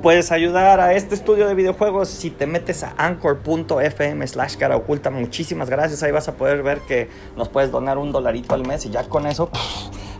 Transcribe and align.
Puedes 0.00 0.32
ayudar 0.32 0.80
a 0.80 0.94
este 0.94 1.14
estudio 1.14 1.46
de 1.46 1.54
videojuegos 1.54 2.08
si 2.08 2.30
te 2.30 2.46
metes 2.46 2.82
a 2.82 2.94
anchor.fm 2.96 4.26
slash 4.26 4.56
cara 4.56 4.76
oculta. 4.76 5.10
Muchísimas 5.10 5.68
gracias. 5.68 6.02
Ahí 6.02 6.10
vas 6.10 6.26
a 6.26 6.36
poder 6.36 6.62
ver 6.62 6.80
que 6.88 7.10
nos 7.36 7.50
puedes 7.50 7.70
donar 7.70 7.98
un 7.98 8.10
dolarito 8.10 8.54
al 8.54 8.66
mes 8.66 8.86
y 8.86 8.90
ya 8.90 9.04
con 9.04 9.26
eso 9.26 9.50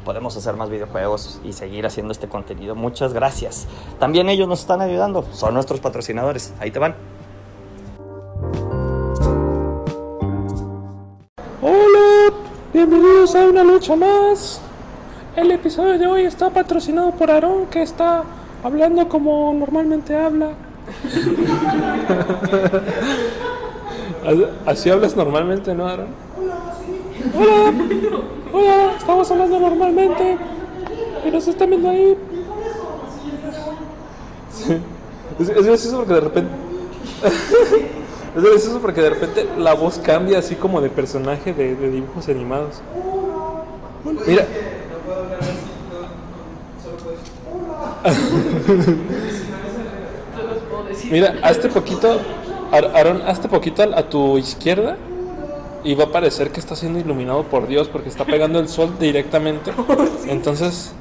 podemos 0.05 0.37
hacer 0.37 0.55
más 0.55 0.69
videojuegos 0.69 1.41
y 1.45 1.55
seguir 1.55 1.87
haciendo 1.87 2.13
este 2.13 2.29
contenido. 2.29 2.75
Muchas 2.75 3.15
gracias. 3.15 3.67
También 3.99 4.29
ellos 4.29 4.47
nos 4.47 4.61
están 4.61 4.83
ayudando. 4.83 5.25
Son 5.33 5.55
nuestros 5.55 5.81
patrocinadores. 5.81 6.53
Ahí 6.61 6.71
te 6.71 6.79
van. 6.79 6.95
Hola, 11.63 12.35
bienvenidos 12.71 13.35
a 13.35 13.47
una 13.47 13.65
lucha 13.65 13.97
más. 13.97 14.61
El 15.37 15.51
episodio 15.51 15.99
de 15.99 16.07
hoy 16.07 16.23
está 16.25 16.51
patrocinado 16.51 17.13
por 17.13 17.31
Aarón, 17.31 17.67
que 17.67 17.81
está 17.81 18.25
hablando 18.65 19.09
como 19.09 19.55
normalmente 19.55 20.17
habla. 20.17 20.51
Así 24.67 24.91
hablas 24.91 25.15
normalmente, 25.15 25.73
¿no, 25.75 25.87
Aaron? 25.87 26.09
Hola, 27.39 27.73
hola, 28.53 28.93
estamos 28.97 29.31
hablando 29.31 29.61
normalmente 29.61 30.39
y 31.27 31.31
nos 31.31 31.47
están 31.47 31.69
viendo 31.69 31.91
ahí. 31.91 32.17
Sí. 34.51 34.79
Es, 35.39 35.51
es 35.51 35.67
gracioso 35.67 35.99
porque 35.99 36.15
de 36.15 36.21
repente. 36.21 36.51
es 38.37 38.43
gracioso 38.43 38.81
porque 38.81 39.03
de 39.03 39.11
repente 39.11 39.47
la 39.59 39.75
voz 39.75 39.99
cambia 39.99 40.39
así 40.39 40.55
como 40.55 40.81
de 40.81 40.89
personaje 40.89 41.53
de, 41.53 41.77
de 41.77 41.91
dibujos 41.91 42.27
animados. 42.29 42.81
Mira. 44.27 44.47
Mira, 51.11 51.35
hazte 51.43 51.69
poquito, 51.69 52.21
Ar- 52.73 52.93
Aaron, 52.95 53.23
hazte 53.27 53.49
poquito 53.49 53.83
a, 53.83 53.99
a 53.99 54.09
tu 54.09 54.39
izquierda 54.39 54.97
y 55.83 55.95
va 55.95 56.05
a 56.05 56.13
parecer 56.13 56.51
que 56.51 56.61
está 56.61 56.77
siendo 56.77 56.99
iluminado 56.99 57.43
por 57.45 57.67
Dios 57.67 57.89
porque 57.89 58.09
está 58.09 58.25
pegando 58.25 58.59
el 58.59 58.69
sol 58.69 58.95
directamente. 58.99 59.73
Entonces, 60.29 60.93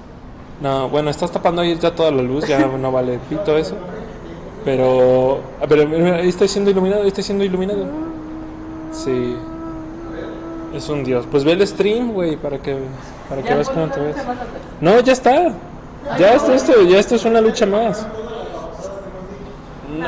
no, 0.61 0.89
bueno, 0.89 1.09
estás 1.09 1.31
tapando 1.31 1.61
ahí 1.61 1.77
ya 1.79 1.95
toda 1.95 2.11
la 2.11 2.21
luz, 2.21 2.47
ya 2.47 2.59
no 2.59 2.91
vale 2.91 3.19
pito 3.29 3.57
eso. 3.57 3.75
Pero, 4.65 5.41
pero 5.67 5.83
ahí 6.15 6.29
está 6.29 6.47
siendo 6.47 6.71
iluminado, 6.71 7.01
ahí 7.01 7.09
está 7.09 7.21
siendo 7.21 7.43
iluminado. 7.43 7.85
Sí. 8.91 9.35
Es 10.73 10.89
un 10.89 11.03
Dios. 11.03 11.25
Pues 11.29 11.43
ve 11.43 11.53
el 11.53 11.67
stream, 11.67 12.13
güey, 12.13 12.37
para 12.37 12.59
que, 12.59 12.77
para 13.29 13.41
que 13.41 13.53
veas 13.53 13.69
cómo 13.69 13.87
te 13.89 13.99
ves. 13.99 14.15
No, 14.81 14.99
ya 15.01 15.13
está. 15.13 15.53
Ya 16.19 16.33
esto, 16.33 16.53
esto, 16.53 16.81
ya 16.83 16.99
esto 16.99 17.15
es 17.15 17.25
una 17.25 17.41
lucha 17.41 17.65
más. 17.65 18.05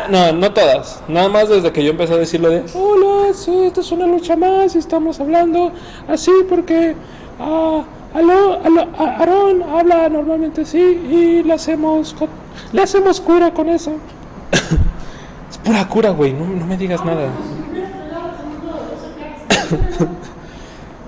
No, 0.09 0.31
no 0.33 0.51
todas. 0.51 1.01
Nada 1.07 1.29
más 1.29 1.49
desde 1.49 1.71
que 1.71 1.83
yo 1.83 1.91
empecé 1.91 2.13
a 2.13 2.17
decirlo 2.17 2.49
de 2.49 2.65
Hola, 2.73 3.33
sí, 3.33 3.51
esto 3.63 3.81
es 3.81 3.91
una 3.91 4.05
lucha 4.07 4.35
más 4.35 4.75
estamos 4.75 5.19
hablando 5.19 5.71
así 6.07 6.31
porque 6.49 6.95
ah, 7.39 7.83
aló, 8.13 8.59
aló, 8.63 8.87
Aarón 8.97 9.63
habla 9.63 10.09
normalmente 10.09 10.61
así 10.61 10.79
y 10.79 11.43
le 11.43 11.53
hacemos, 11.53 12.15
le 12.73 12.81
hacemos 12.81 13.21
cura 13.21 13.51
con 13.51 13.69
eso. 13.69 13.93
Es 15.49 15.59
pura 15.59 15.87
cura, 15.87 16.09
güey. 16.09 16.33
No, 16.33 16.45
no 16.45 16.65
me 16.65 16.75
digas 16.75 17.05
nada. 17.05 17.29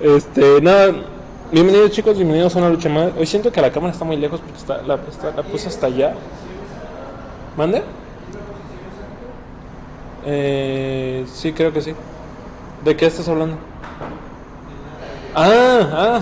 este, 0.00 0.60
nada. 0.62 0.94
Bienvenidos, 1.50 1.90
chicos. 1.92 2.16
Bienvenidos 2.16 2.54
a 2.56 2.58
una 2.58 2.68
lucha 2.68 2.88
más. 2.88 3.10
Hoy 3.18 3.26
siento 3.26 3.50
que 3.50 3.60
la 3.60 3.70
cámara 3.70 3.92
está 3.92 4.04
muy 4.04 4.16
lejos 4.16 4.40
porque 4.40 4.58
está, 4.58 4.82
la, 4.82 4.98
está- 5.08 5.32
la 5.34 5.42
puse 5.42 5.68
hasta 5.68 5.86
allá. 5.86 6.14
¿Mande? 7.56 7.82
Eh, 10.26 11.24
sí, 11.32 11.52
creo 11.52 11.72
que 11.72 11.80
sí. 11.80 11.94
¿De 12.84 12.96
qué 12.96 13.06
estás 13.06 13.28
hablando? 13.28 13.56
Ah, 15.34 15.88
ah. 15.92 16.20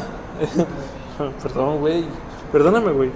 Perdón, 1.43 1.79
güey. 1.81 2.05
Perdóname, 2.53 2.93
güey. 2.93 3.11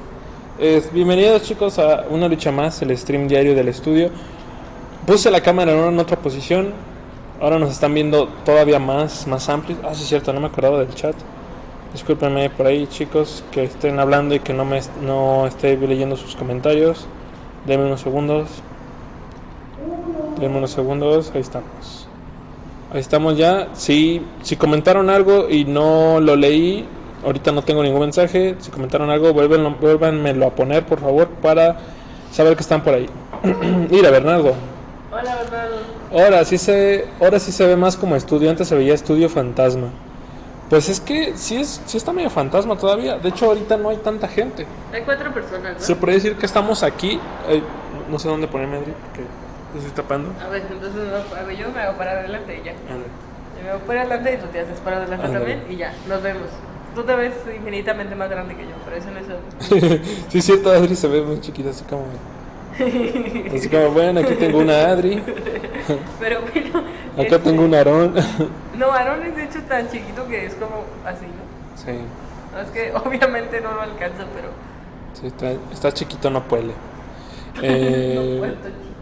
Bienvenidos 0.93 1.43
chicos 1.45 1.79
a 1.79 2.05
una 2.11 2.29
lucha 2.29 2.51
más, 2.53 2.83
el 2.83 2.97
stream 2.99 3.29
diario 3.29 3.55
del 3.55 3.69
estudio. 3.69 4.11
Puse 5.07 5.31
la 5.31 5.41
cámara 5.41 5.73
en 5.73 5.99
otra 5.99 6.17
posición. 6.19 6.73
Ahora 7.41 7.59
nos 7.59 7.71
están 7.71 7.95
viendo 7.95 8.27
todavía 8.45 8.79
más, 8.79 9.27
más 9.27 9.49
amplios. 9.49 9.79
Ah, 9.85 9.95
sí 9.95 10.03
es 10.03 10.09
cierto, 10.09 10.33
no 10.33 10.41
me 10.41 10.49
acordaba 10.49 10.79
del 10.81 10.95
chat. 10.95 11.15
Discúlpenme 11.93 12.51
por 12.51 12.67
ahí, 12.67 12.87
chicos, 12.87 13.43
que 13.51 13.65
estén 13.65 13.99
hablando 13.99 14.35
y 14.35 14.41
que 14.41 14.53
no 14.53 14.65
me 14.65 14.81
no 15.03 15.47
esté 15.47 15.77
leyendo 15.77 16.17
sus 16.17 16.37
comentarios. 16.37 17.07
Denme 17.67 17.87
unos 17.87 18.01
segundos. 18.01 18.49
Denme 20.39 20.59
unos 20.59 20.71
segundos. 20.71 21.33
Ahí 21.35 21.41
estamos. 21.41 22.07
Ahí 22.93 23.01
estamos 23.01 23.37
ya. 23.37 23.69
Si, 23.73 24.25
si 24.43 24.57
comentaron 24.57 25.11
algo 25.11 25.49
y 25.51 25.65
no 25.65 26.21
lo 26.21 26.37
leí, 26.37 26.87
ahorita 27.25 27.51
no 27.51 27.63
tengo 27.63 27.83
ningún 27.83 28.03
mensaje. 28.03 28.55
Si 28.61 28.71
comentaron 28.71 29.11
algo, 29.11 29.33
vuélvenlo, 29.33 29.75
vuélvanmelo 29.81 30.47
a 30.47 30.51
poner, 30.51 30.87
por 30.87 31.01
favor, 31.01 31.29
para 31.43 31.77
saber 32.31 32.55
que 32.55 32.63
están 32.63 32.85
por 32.85 32.95
ahí. 32.95 33.09
Mira, 33.91 34.11
Bernardo. 34.11 34.55
Hola, 35.11 35.37
Bernardo. 35.43 35.77
Ahora 36.13 36.45
sí 36.45 36.57
se, 36.57 37.07
ahora 37.21 37.41
sí 37.41 37.51
se 37.51 37.67
ve 37.67 37.77
más 37.77 37.97
como 37.97 38.15
estudio. 38.15 38.49
Antes 38.49 38.69
se 38.69 38.77
veía 38.77 38.95
estudio 38.95 39.29
fantasma. 39.29 39.89
Pues 40.71 40.89
es 40.89 41.01
que 41.01 41.37
sí, 41.37 41.57
es, 41.57 41.83
sí 41.85 41.97
está 41.97 42.13
medio 42.13 42.31
fantasma 42.31 42.79
todavía. 42.79 43.19
De 43.19 43.29
hecho, 43.29 43.47
ahorita 43.47 43.77
no 43.77 43.91
hay 43.91 43.97
tanta 43.97 44.29
gente. 44.29 44.65
Hay 44.95 45.03
cuatro 45.03 45.35
personas, 45.35 45.75
¿no? 45.75 45.81
Se 45.81 45.97
puede 45.97 46.15
decir 46.15 46.37
que 46.37 46.47
estamos 46.47 46.85
aquí. 46.85 47.21
eh, 47.49 47.61
no 48.09 48.19
sé 48.19 48.29
dónde 48.29 48.47
ponerme, 48.47 48.77
Adri, 48.77 48.93
porque 48.93 49.23
te 49.73 49.79
estoy 49.79 49.93
tapando. 49.93 50.33
A 50.41 50.49
ver, 50.49 50.63
entonces 50.71 51.03
no, 51.03 51.37
a 51.37 51.43
ver, 51.43 51.57
yo 51.57 51.69
me 51.71 51.81
hago 51.81 51.99
para 51.99 52.13
adelante 52.13 52.61
y 52.61 52.65
ya. 52.65 52.73
Yo 52.73 53.65
me 53.65 53.71
hago 53.71 53.81
para 53.81 54.03
adelante 54.03 54.35
y 54.35 54.37
tú 54.39 54.47
te 54.53 54.61
haces 54.61 54.79
para 54.81 54.99
adelante 54.99 55.29
también 55.29 55.65
y 55.69 55.77
ya, 55.77 55.93
nos 56.09 56.23
vemos. 56.23 56.49
Tú 56.95 57.03
te 57.03 57.15
ves 57.15 57.35
infinitamente 57.57 58.15
más 58.15 58.31
grande 58.31 58.57
que 58.57 58.63
yo, 58.63 58.75
pero 58.85 58.97
eso 58.97 59.11
no 59.11 59.19
es 59.19 60.01
sí, 60.29 60.39
es 60.39 60.45
cierto, 60.45 60.71
Adri 60.71 60.97
se 60.97 61.07
ve 61.07 61.23
muy 61.23 61.41
chiquita, 61.41 61.71
así 61.71 61.85
como. 61.85 62.05
Así 63.55 63.69
como, 63.69 63.91
bueno, 63.91 64.21
aquí 64.21 64.35
tengo 64.35 64.59
una 64.59 64.87
Adri, 64.87 65.23
Pero 66.21 66.41
bueno. 66.43 66.90
Acá 67.21 67.37
este, 67.37 67.39
tengo 67.39 67.65
un 67.65 67.75
Aarón. 67.75 68.15
No, 68.73 68.93
Aaron 68.93 69.23
es 69.25 69.37
de 69.37 69.45
hecho 69.45 69.63
tan 69.65 69.89
chiquito 69.91 70.27
que 70.29 70.47
es 70.47 70.55
como 70.55 70.85
así, 71.05 71.27
¿no? 71.27 71.47
sí, 71.75 71.93
No, 72.53 72.61
es 72.61 72.71
que 72.71 72.93
obviamente 73.05 73.61
no 73.61 73.73
lo 73.75 73.81
alcanza, 73.83 74.25
pero. 74.35 74.51
sí, 75.13 75.27
está, 75.27 75.53
está 75.73 75.93
chiquito, 75.93 76.31
no 76.31 76.43
puede. 76.49 76.73
no 77.55 77.63
Eh, 77.63 78.39
puedo, 78.39 78.55
chiquito. 78.55 78.95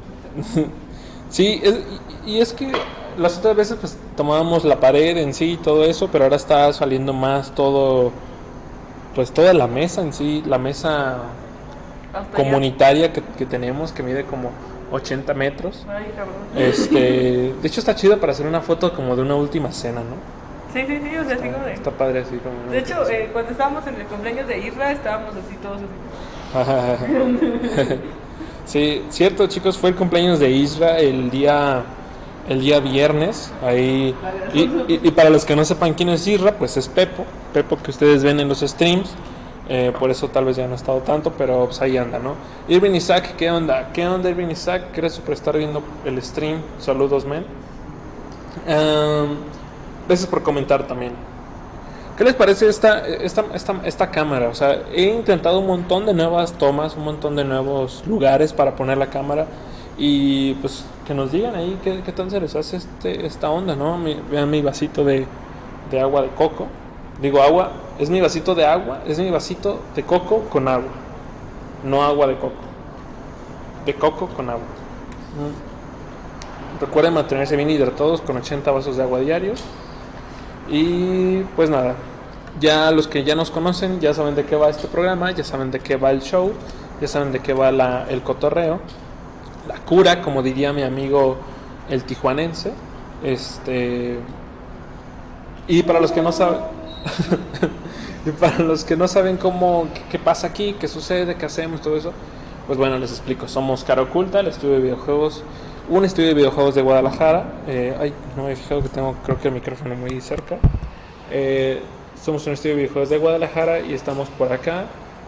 Sí, 1.30 1.60
es- 1.62 1.80
y 2.26 2.40
es 2.40 2.52
que 2.52 2.72
las 3.16 3.38
otras 3.38 3.56
veces 3.56 3.76
pues 3.80 3.98
tomábamos 4.16 4.64
la 4.64 4.80
pared 4.80 5.16
en 5.18 5.34
sí 5.34 5.52
y 5.52 5.56
todo 5.58 5.84
eso, 5.84 6.08
pero 6.10 6.24
ahora 6.24 6.36
está 6.36 6.72
saliendo 6.72 7.12
más 7.12 7.54
todo, 7.54 8.12
pues 9.14 9.32
toda 9.32 9.52
la 9.54 9.66
mesa 9.66 10.02
en 10.02 10.12
sí, 10.12 10.42
la 10.46 10.58
mesa 10.58 11.18
comunitaria 12.34 13.12
que, 13.12 13.22
que 13.22 13.46
tenemos 13.46 13.92
que 13.92 14.02
mide 14.02 14.24
como 14.24 14.50
80 14.90 15.34
metros. 15.34 15.84
Ay, 15.88 16.12
cabrón. 16.16 16.36
Este, 16.56 17.54
de 17.60 17.68
hecho 17.68 17.80
está 17.80 17.94
chida 17.94 18.16
para 18.16 18.32
hacer 18.32 18.46
una 18.46 18.60
foto 18.60 18.92
como 18.94 19.14
de 19.16 19.22
una 19.22 19.34
última 19.34 19.70
cena, 19.72 20.00
¿no? 20.00 20.16
Sí, 20.72 20.84
sí, 20.86 20.98
sí, 21.02 21.16
o 21.16 21.24
sea, 21.24 21.34
así 21.36 21.48
como 21.48 21.64
de. 21.64 21.72
Está 21.72 21.90
padre 21.90 22.20
así 22.20 22.36
como. 22.36 22.54
una 22.62 22.72
De 22.72 22.78
hecho, 22.78 23.08
eh, 23.08 23.30
cuando 23.32 23.50
estábamos 23.52 23.86
en 23.86 23.94
el 23.96 24.06
cumpleaños 24.06 24.46
de 24.46 24.58
Isra, 24.58 24.92
estábamos 24.92 25.34
así 25.34 25.56
todos 25.62 25.76
así. 25.78 25.86
sí, 28.66 29.02
cierto, 29.10 29.46
chicos, 29.46 29.78
fue 29.78 29.90
el 29.90 29.96
cumpleaños 29.96 30.38
de 30.38 30.50
Isra 30.50 30.98
el 30.98 31.30
día 31.30 31.82
el 32.48 32.60
día 32.60 32.80
viernes. 32.80 33.52
Ahí 33.64 34.14
y, 34.54 34.60
y- 34.60 35.00
y 35.04 35.10
para 35.10 35.30
los 35.30 35.44
que 35.44 35.54
no 35.56 35.64
sepan 35.64 35.94
quién 35.94 36.08
es 36.10 36.26
Isra, 36.26 36.52
pues 36.52 36.76
es 36.76 36.88
Pepo, 36.88 37.24
Pepo 37.52 37.76
que 37.82 37.90
ustedes 37.90 38.22
ven 38.22 38.40
en 38.40 38.48
los 38.48 38.60
streams. 38.60 39.10
Eh, 39.68 39.92
por 39.98 40.10
eso 40.10 40.28
tal 40.28 40.46
vez 40.46 40.56
ya 40.56 40.66
no 40.66 40.72
ha 40.72 40.76
estado 40.76 41.00
tanto, 41.00 41.32
pero 41.36 41.66
pues 41.66 41.80
ahí 41.82 41.96
anda, 41.98 42.18
¿no? 42.18 42.34
Irving 42.68 42.92
Isaac, 42.92 43.34
¿qué 43.36 43.50
onda? 43.50 43.90
¿Qué 43.92 44.06
onda 44.06 44.30
Irving 44.30 44.48
Isaac? 44.48 44.84
Gracias 44.94 45.20
por 45.20 45.34
estar 45.34 45.56
viendo 45.56 45.82
el 46.06 46.22
stream. 46.22 46.60
Saludos, 46.78 47.26
men. 47.26 47.44
Em, 48.66 49.36
gracias 50.06 50.28
por 50.28 50.42
comentar 50.42 50.86
también. 50.86 51.12
¿Qué 52.16 52.24
les 52.24 52.34
parece 52.34 52.66
esta, 52.66 53.06
esta, 53.06 53.44
esta, 53.54 53.80
esta 53.84 54.10
cámara? 54.10 54.48
O 54.48 54.54
sea, 54.54 54.82
he 54.92 55.02
intentado 55.02 55.60
un 55.60 55.66
montón 55.66 56.06
de 56.06 56.14
nuevas 56.14 56.52
tomas, 56.54 56.96
un 56.96 57.04
montón 57.04 57.36
de 57.36 57.44
nuevos 57.44 58.02
lugares 58.06 58.52
para 58.52 58.74
poner 58.74 58.98
la 58.98 59.06
cámara 59.06 59.46
y 59.98 60.54
pues 60.54 60.84
que 61.06 61.14
nos 61.14 61.30
digan 61.30 61.54
ahí 61.54 61.78
qué, 61.84 62.00
qué 62.04 62.12
tal 62.12 62.30
se 62.30 62.40
les 62.40 62.56
hace 62.56 62.78
este, 62.78 63.26
esta 63.26 63.50
onda, 63.50 63.76
¿no? 63.76 63.98
Vean 64.30 64.50
mi 64.50 64.62
vasito 64.62 65.04
de, 65.04 65.26
de 65.90 66.00
agua 66.00 66.22
de 66.22 66.28
coco. 66.28 66.66
Digo 67.20 67.42
agua, 67.42 67.70
es 67.98 68.10
mi 68.10 68.20
vasito 68.20 68.54
de 68.54 68.66
agua, 68.66 69.00
es 69.06 69.18
mi 69.18 69.30
vasito 69.30 69.80
de 69.94 70.02
coco 70.04 70.42
con 70.50 70.68
agua, 70.68 70.90
no 71.84 72.02
agua 72.02 72.26
de 72.26 72.36
coco. 72.36 72.54
De 73.86 73.94
coco 73.94 74.28
con 74.28 74.48
agua. 74.50 74.62
Mm. 75.36 76.80
Recuerden 76.80 77.14
mantenerse 77.14 77.56
bien 77.56 77.70
hidratados 77.70 78.20
con 78.20 78.36
80 78.36 78.70
vasos 78.70 78.96
de 78.96 79.02
agua 79.02 79.20
diarios. 79.20 79.62
Y 80.70 81.38
pues 81.56 81.70
nada, 81.70 81.94
ya 82.60 82.90
los 82.90 83.08
que 83.08 83.24
ya 83.24 83.34
nos 83.34 83.50
conocen 83.50 84.00
ya 84.00 84.12
saben 84.14 84.34
de 84.34 84.44
qué 84.44 84.54
va 84.56 84.68
este 84.68 84.86
programa, 84.86 85.30
ya 85.30 85.42
saben 85.44 85.70
de 85.70 85.80
qué 85.80 85.96
va 85.96 86.10
el 86.10 86.20
show, 86.20 86.52
ya 87.00 87.08
saben 87.08 87.32
de 87.32 87.40
qué 87.40 87.52
va 87.54 87.72
la- 87.72 88.06
el 88.08 88.22
cotorreo. 88.22 88.80
cura, 89.86 90.22
como 90.22 90.42
diría 90.42 90.72
mi 90.72 90.82
amigo 90.82 91.36
el 91.90 92.04
tijuanense. 92.04 92.72
Este. 93.22 94.18
Y 95.66 95.82
para 95.82 96.00
los 96.00 96.12
que 96.12 96.22
no 96.22 96.32
saben. 96.32 96.60
y 98.28 98.32
para 98.32 98.58
los 98.60 98.84
que 98.84 98.96
no 98.96 99.08
saben 99.08 99.36
cómo. 99.36 99.88
Qué, 99.94 100.02
qué 100.12 100.18
pasa 100.18 100.48
aquí, 100.48 100.74
qué 100.78 100.88
sucede, 100.88 101.36
qué 101.36 101.46
hacemos, 101.46 101.80
todo 101.80 101.96
eso. 101.96 102.12
Pues 102.66 102.78
bueno, 102.78 102.98
les 102.98 103.10
explico. 103.10 103.48
Somos 103.48 103.84
Cara 103.84 104.02
Oculta, 104.02 104.40
el 104.40 104.48
estudio 104.48 104.74
de 104.74 104.80
videojuegos. 104.80 105.42
Un 105.88 106.04
estudio 106.04 106.28
de 106.28 106.34
videojuegos 106.34 106.74
de 106.74 106.82
Guadalajara. 106.82 107.44
Eh, 107.66 107.96
ay, 107.98 108.12
no 108.36 108.44
me 108.44 108.52
he 108.52 108.56
fijado 108.56 108.82
que 108.82 108.90
tengo, 108.90 109.14
creo 109.24 109.38
que 109.40 109.48
el 109.48 109.54
micrófono 109.54 109.94
muy 109.96 110.20
cerca. 110.20 110.58
Eh, 111.30 111.80
somos 112.22 112.46
un 112.46 112.52
estudio 112.52 112.74
de 112.76 112.82
videojuegos 112.82 113.08
de 113.10 113.18
Guadalajara 113.18 113.80
y 113.80 113.94
estamos 113.94 114.28
por 114.30 114.52
acá 114.52 114.84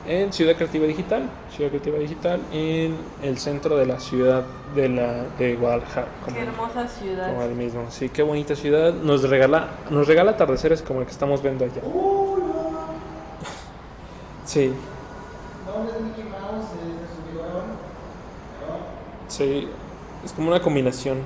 en 0.06 0.32
Ciudad 0.32 0.56
Creativa 0.56 0.86
Digital. 0.86 1.22
Ciudad 1.54 1.70
Creativa 1.70 1.98
Digital 1.98 2.40
en 2.52 2.96
el 3.22 3.38
centro 3.38 3.76
de 3.78 3.86
la 3.86 4.00
ciudad 4.00 4.42
de, 4.74 4.88
la, 4.90 5.24
de 5.38 5.56
Guadalajara. 5.56 6.08
como- 6.24 6.36
Qué 6.36 6.42
hermosa 6.42 6.88
ciudad. 6.88 7.28
como 7.28 7.42
el 7.42 7.54
mismo. 7.54 7.86
Sí, 7.90 8.10
qué 8.10 8.22
bonita 8.22 8.54
ciudad. 8.54 8.92
Nos 8.92 9.22
regala, 9.28 9.68
nos 9.88 10.06
regala 10.06 10.32
atardeceres 10.32 10.82
como 10.82 11.00
el 11.00 11.06
que 11.06 11.12
estamos 11.12 11.42
viendo 11.42 11.64
allá. 11.64 11.80
Sí. 14.50 14.72
Sí, 19.28 19.68
es 20.24 20.32
como 20.32 20.48
una 20.48 20.60
combinación. 20.60 21.18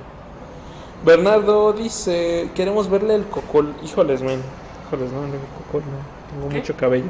Bernardo 1.03 1.73
dice, 1.73 2.51
queremos 2.53 2.87
verle 2.87 3.15
el 3.15 3.25
cocol. 3.25 3.73
Híjoles, 3.83 4.21
men. 4.21 4.43
Híjoles, 4.85 5.11
no, 5.11 5.23
el 5.23 5.31
cocol 5.57 5.81
no. 5.89 6.15
Tengo 6.29 6.49
¿Qué? 6.49 6.57
mucho 6.57 6.77
cabello. 6.77 7.05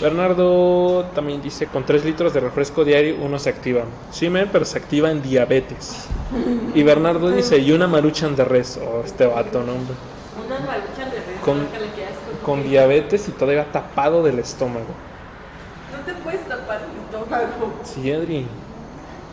Bernardo 0.00 1.04
también 1.14 1.40
dice, 1.40 1.68
con 1.68 1.86
3 1.86 2.04
litros 2.04 2.34
de 2.34 2.40
refresco 2.40 2.84
diario 2.84 3.14
uno 3.22 3.38
se 3.38 3.50
activa. 3.50 3.82
Sí, 4.10 4.28
men, 4.28 4.48
pero 4.50 4.64
se 4.64 4.76
activa 4.76 5.12
en 5.12 5.22
diabetes. 5.22 6.08
Y 6.74 6.82
Bernardo 6.82 7.30
dice, 7.30 7.58
y 7.58 7.70
una 7.70 7.86
maruchan 7.86 8.34
de 8.34 8.44
res. 8.44 8.80
Oh, 8.82 9.02
este 9.04 9.24
vato, 9.28 9.62
no, 9.62 9.70
hombre. 9.70 9.94
Una 10.44 10.58
maruchan 10.66 11.10
de 11.12 11.16
res. 11.18 11.40
Con-. 11.44 11.68
Con 12.44 12.64
diabetes 12.64 13.28
y 13.28 13.30
todavía 13.30 13.70
tapado 13.70 14.24
del 14.24 14.40
estómago. 14.40 14.86
No 15.92 16.00
te 16.04 16.12
puedes 16.20 16.46
tapar 16.46 16.80
Sí, 17.84 18.10
Adri. 18.12 18.46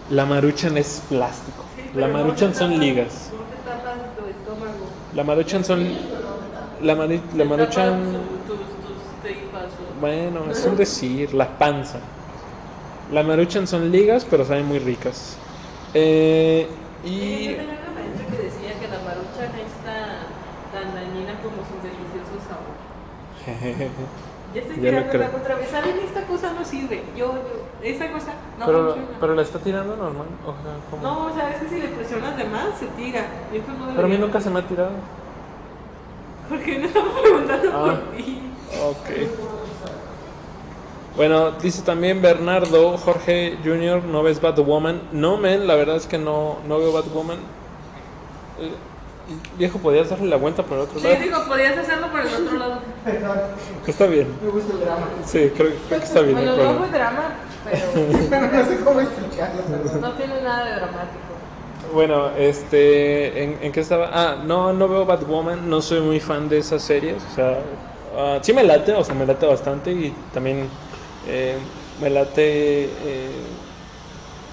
La 0.10 0.26
maruchan 0.26 0.78
es 0.78 1.02
plástico. 1.10 1.64
Sí, 1.94 2.00
La 2.00 2.08
no 2.08 2.14
maruchan 2.14 2.54
son 2.54 2.72
tapas- 2.72 2.80
ligas. 2.80 3.30
No 3.32 3.44
te 3.46 3.56
tapas 3.70 4.16
tu 4.18 4.26
estómago. 4.26 4.86
La 5.16 5.24
maruchan 5.24 5.64
son... 5.64 5.88
La, 6.82 6.96
mari- 6.96 7.22
la 7.36 7.46
maruchan... 7.46 8.14
Tus, 8.48 8.58
tus 8.58 9.22
tripas. 9.24 9.66
o- 9.80 10.00
Bueno, 10.02 10.40
es 10.52 10.66
un 10.66 10.76
decir, 10.76 11.34
la 11.34 11.58
panza. 11.58 12.00
La 13.12 13.24
maruchan 13.24 13.68
son 13.68 13.92
ligas, 13.92 14.26
pero 14.30 14.46
saben 14.46 14.66
muy 14.66 14.80
ricas. 14.80 15.38
Eh, 15.94 16.68
Sí, 17.04 17.10
y... 17.10 17.50
yo 17.52 17.56
tenía 17.58 17.80
una 17.82 17.92
maestra 18.00 18.26
que 18.28 18.44
decía 18.44 18.80
que 18.80 18.88
la 18.88 19.00
maruchan 19.02 19.52
es 19.58 19.74
tan, 19.84 20.30
tan 20.72 20.94
dañina 20.94 21.34
como 21.42 21.58
su 21.66 21.76
delicioso 21.82 22.38
sabor. 22.48 22.78
Ya 24.54 24.62
estoy 24.62 24.76
Ya 24.78 24.82
tirando 24.82 25.18
la 25.18 25.28
otra 25.38 25.56
vez. 25.56 25.70
¿Saben? 25.70 26.00
Esta 26.00 26.24
cosa 26.28 26.54
no 26.54 26.66
sirve. 26.66 27.04
Yo, 27.16 27.28
yo, 27.28 27.42
esa 27.84 28.12
cosa 28.12 28.34
no 28.60 28.66
pero, 28.66 28.84
funciona. 28.86 29.08
pero 29.20 29.36
la 29.36 29.42
está 29.42 29.60
tirando 29.60 29.96
normal. 29.96 30.28
O 30.46 30.52
sea, 30.64 30.74
¿cómo? 30.90 31.04
No, 31.04 31.26
o 31.28 31.34
sea, 31.34 31.50
es 31.52 31.62
que 31.62 31.70
si 31.70 31.82
le 31.82 31.88
presionas 31.90 32.36
de 32.38 32.44
más, 32.46 32.78
se 32.78 32.86
tira. 32.88 33.22
No 33.52 33.94
pero 33.96 34.08
a 34.08 34.10
mí 34.10 34.18
nunca 34.18 34.42
se 34.42 34.50
me 34.50 34.60
ha 34.60 34.68
tirado. 34.68 34.92
Porque 36.50 36.80
no 36.80 36.86
estamos 36.88 37.14
preguntando 37.22 37.72
Ah. 37.74 37.86
por 37.86 38.18
ti. 38.18 38.42
Ok. 38.86 39.30
Bueno, 41.16 41.52
dice 41.62 41.82
también 41.82 42.22
Bernardo, 42.22 42.98
Jorge 42.98 43.58
Jr., 43.64 44.04
¿no 44.04 44.24
ves 44.24 44.40
Batwoman? 44.42 45.02
No, 45.12 45.38
men, 45.38 45.68
la 45.68 45.76
verdad 45.76 45.98
es 45.98 46.08
que 46.08 46.18
no, 46.18 46.58
no 46.68 46.78
veo 46.80 46.94
Batwoman. 46.94 47.38
Eh, 48.60 48.72
viejo, 49.58 49.80
podías 49.80 50.10
darle 50.10 50.28
la 50.28 50.36
vuelta 50.38 50.64
por 50.64 50.78
el 50.78 50.84
otro 50.84 51.00
Sí, 51.00 51.08
lado. 51.08 51.20
digo, 51.22 51.46
podrías 51.48 51.78
hacerlo 51.78 52.08
por 52.12 52.20
el 52.22 52.28
otro 52.28 52.58
lado. 52.58 52.80
Está 53.88 54.06
bien. 54.08 54.28
Me 54.44 54.50
gusta 54.52 54.74
el 54.74 54.80
drama. 54.80 55.08
Sí, 55.26 55.52
creo, 55.56 55.72
creo 55.88 56.00
que 56.00 56.06
está 56.06 56.22
bien. 56.22 56.36
Bueno, 56.46 56.56
no 56.56 56.80
fue 56.80 56.90
drama, 56.90 57.24
pero 57.66 58.48
no 58.52 58.66
sé 58.66 58.78
cómo 58.84 59.00
explicarlo. 59.02 59.62
no 60.02 60.12
tiene 60.14 60.42
nada 60.42 60.66
de 60.66 60.72
dramático. 60.76 61.32
Bueno, 61.94 62.30
este, 62.38 63.44
¿en, 63.44 63.58
en 63.62 63.72
qué 63.72 63.82
estaba? 63.82 64.10
Ah, 64.14 64.36
no, 64.46 64.72
no 64.72 64.88
veo 64.88 65.06
Batwoman, 65.06 65.70
no 65.70 65.82
soy 65.82 66.00
muy 66.00 66.20
fan 66.20 66.48
de 66.48 66.60
esas 66.60 66.82
series, 66.84 67.18
o 67.32 67.36
sea, 67.36 67.58
ah, 68.18 68.40
sí 68.42 68.54
me 68.54 68.64
late, 68.64 68.94
o 68.94 69.04
sea, 69.04 69.14
me 69.14 69.26
late 69.26 69.46
bastante 69.46 69.92
y 69.92 70.14
también 70.34 70.68
eh, 71.28 71.58
me 72.02 72.10
late 72.10 72.84
eh, 72.86 73.30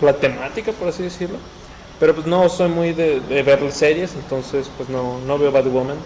la 0.00 0.14
temática, 0.14 0.72
por 0.72 0.88
así 0.88 1.04
decirlo, 1.04 1.36
pero 2.00 2.14
pues 2.14 2.26
no 2.26 2.48
soy 2.48 2.68
muy 2.68 2.92
de, 2.92 3.20
de 3.20 3.42
ver 3.42 3.70
series, 3.72 4.14
entonces 4.14 4.70
pues 4.76 4.88
no, 4.88 5.18
no 5.26 5.38
veo 5.38 5.50
Batwoman. 5.52 5.96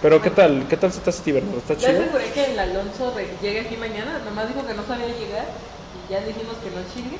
Pero 0.00 0.22
¿qué 0.22 0.30
tal? 0.30 0.66
¿Qué 0.68 0.76
tal 0.76 0.92
se 0.92 1.00
te 1.00 1.10
hace 1.10 1.20
a 1.20 1.24
ti, 1.24 1.32
Bernardo? 1.32 1.58
¿Está 1.58 1.76
Ya 1.76 1.88
chido? 1.88 2.00
aseguré 2.02 2.30
que 2.32 2.44
el 2.52 2.58
Alonso 2.58 3.14
llegue 3.42 3.60
aquí 3.60 3.76
mañana. 3.76 4.18
Nomás 4.24 4.48
dijo 4.48 4.64
que 4.66 4.74
no 4.74 4.84
sabía 4.86 5.08
llegar. 5.08 5.46
Y 5.92 6.12
ya 6.12 6.20
dijimos 6.20 6.56
que 6.58 6.70
no 6.70 6.82
chingue. 6.94 7.18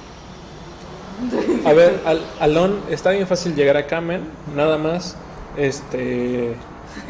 A 1.64 1.72
ver, 1.72 2.00
Al- 2.05 2.25
Alon, 2.40 2.81
está 2.90 3.10
bien 3.10 3.26
fácil 3.26 3.55
llegar 3.55 3.76
acá, 3.76 4.00
men. 4.00 4.31
Nada 4.54 4.78
más, 4.78 5.16
este, 5.56 6.54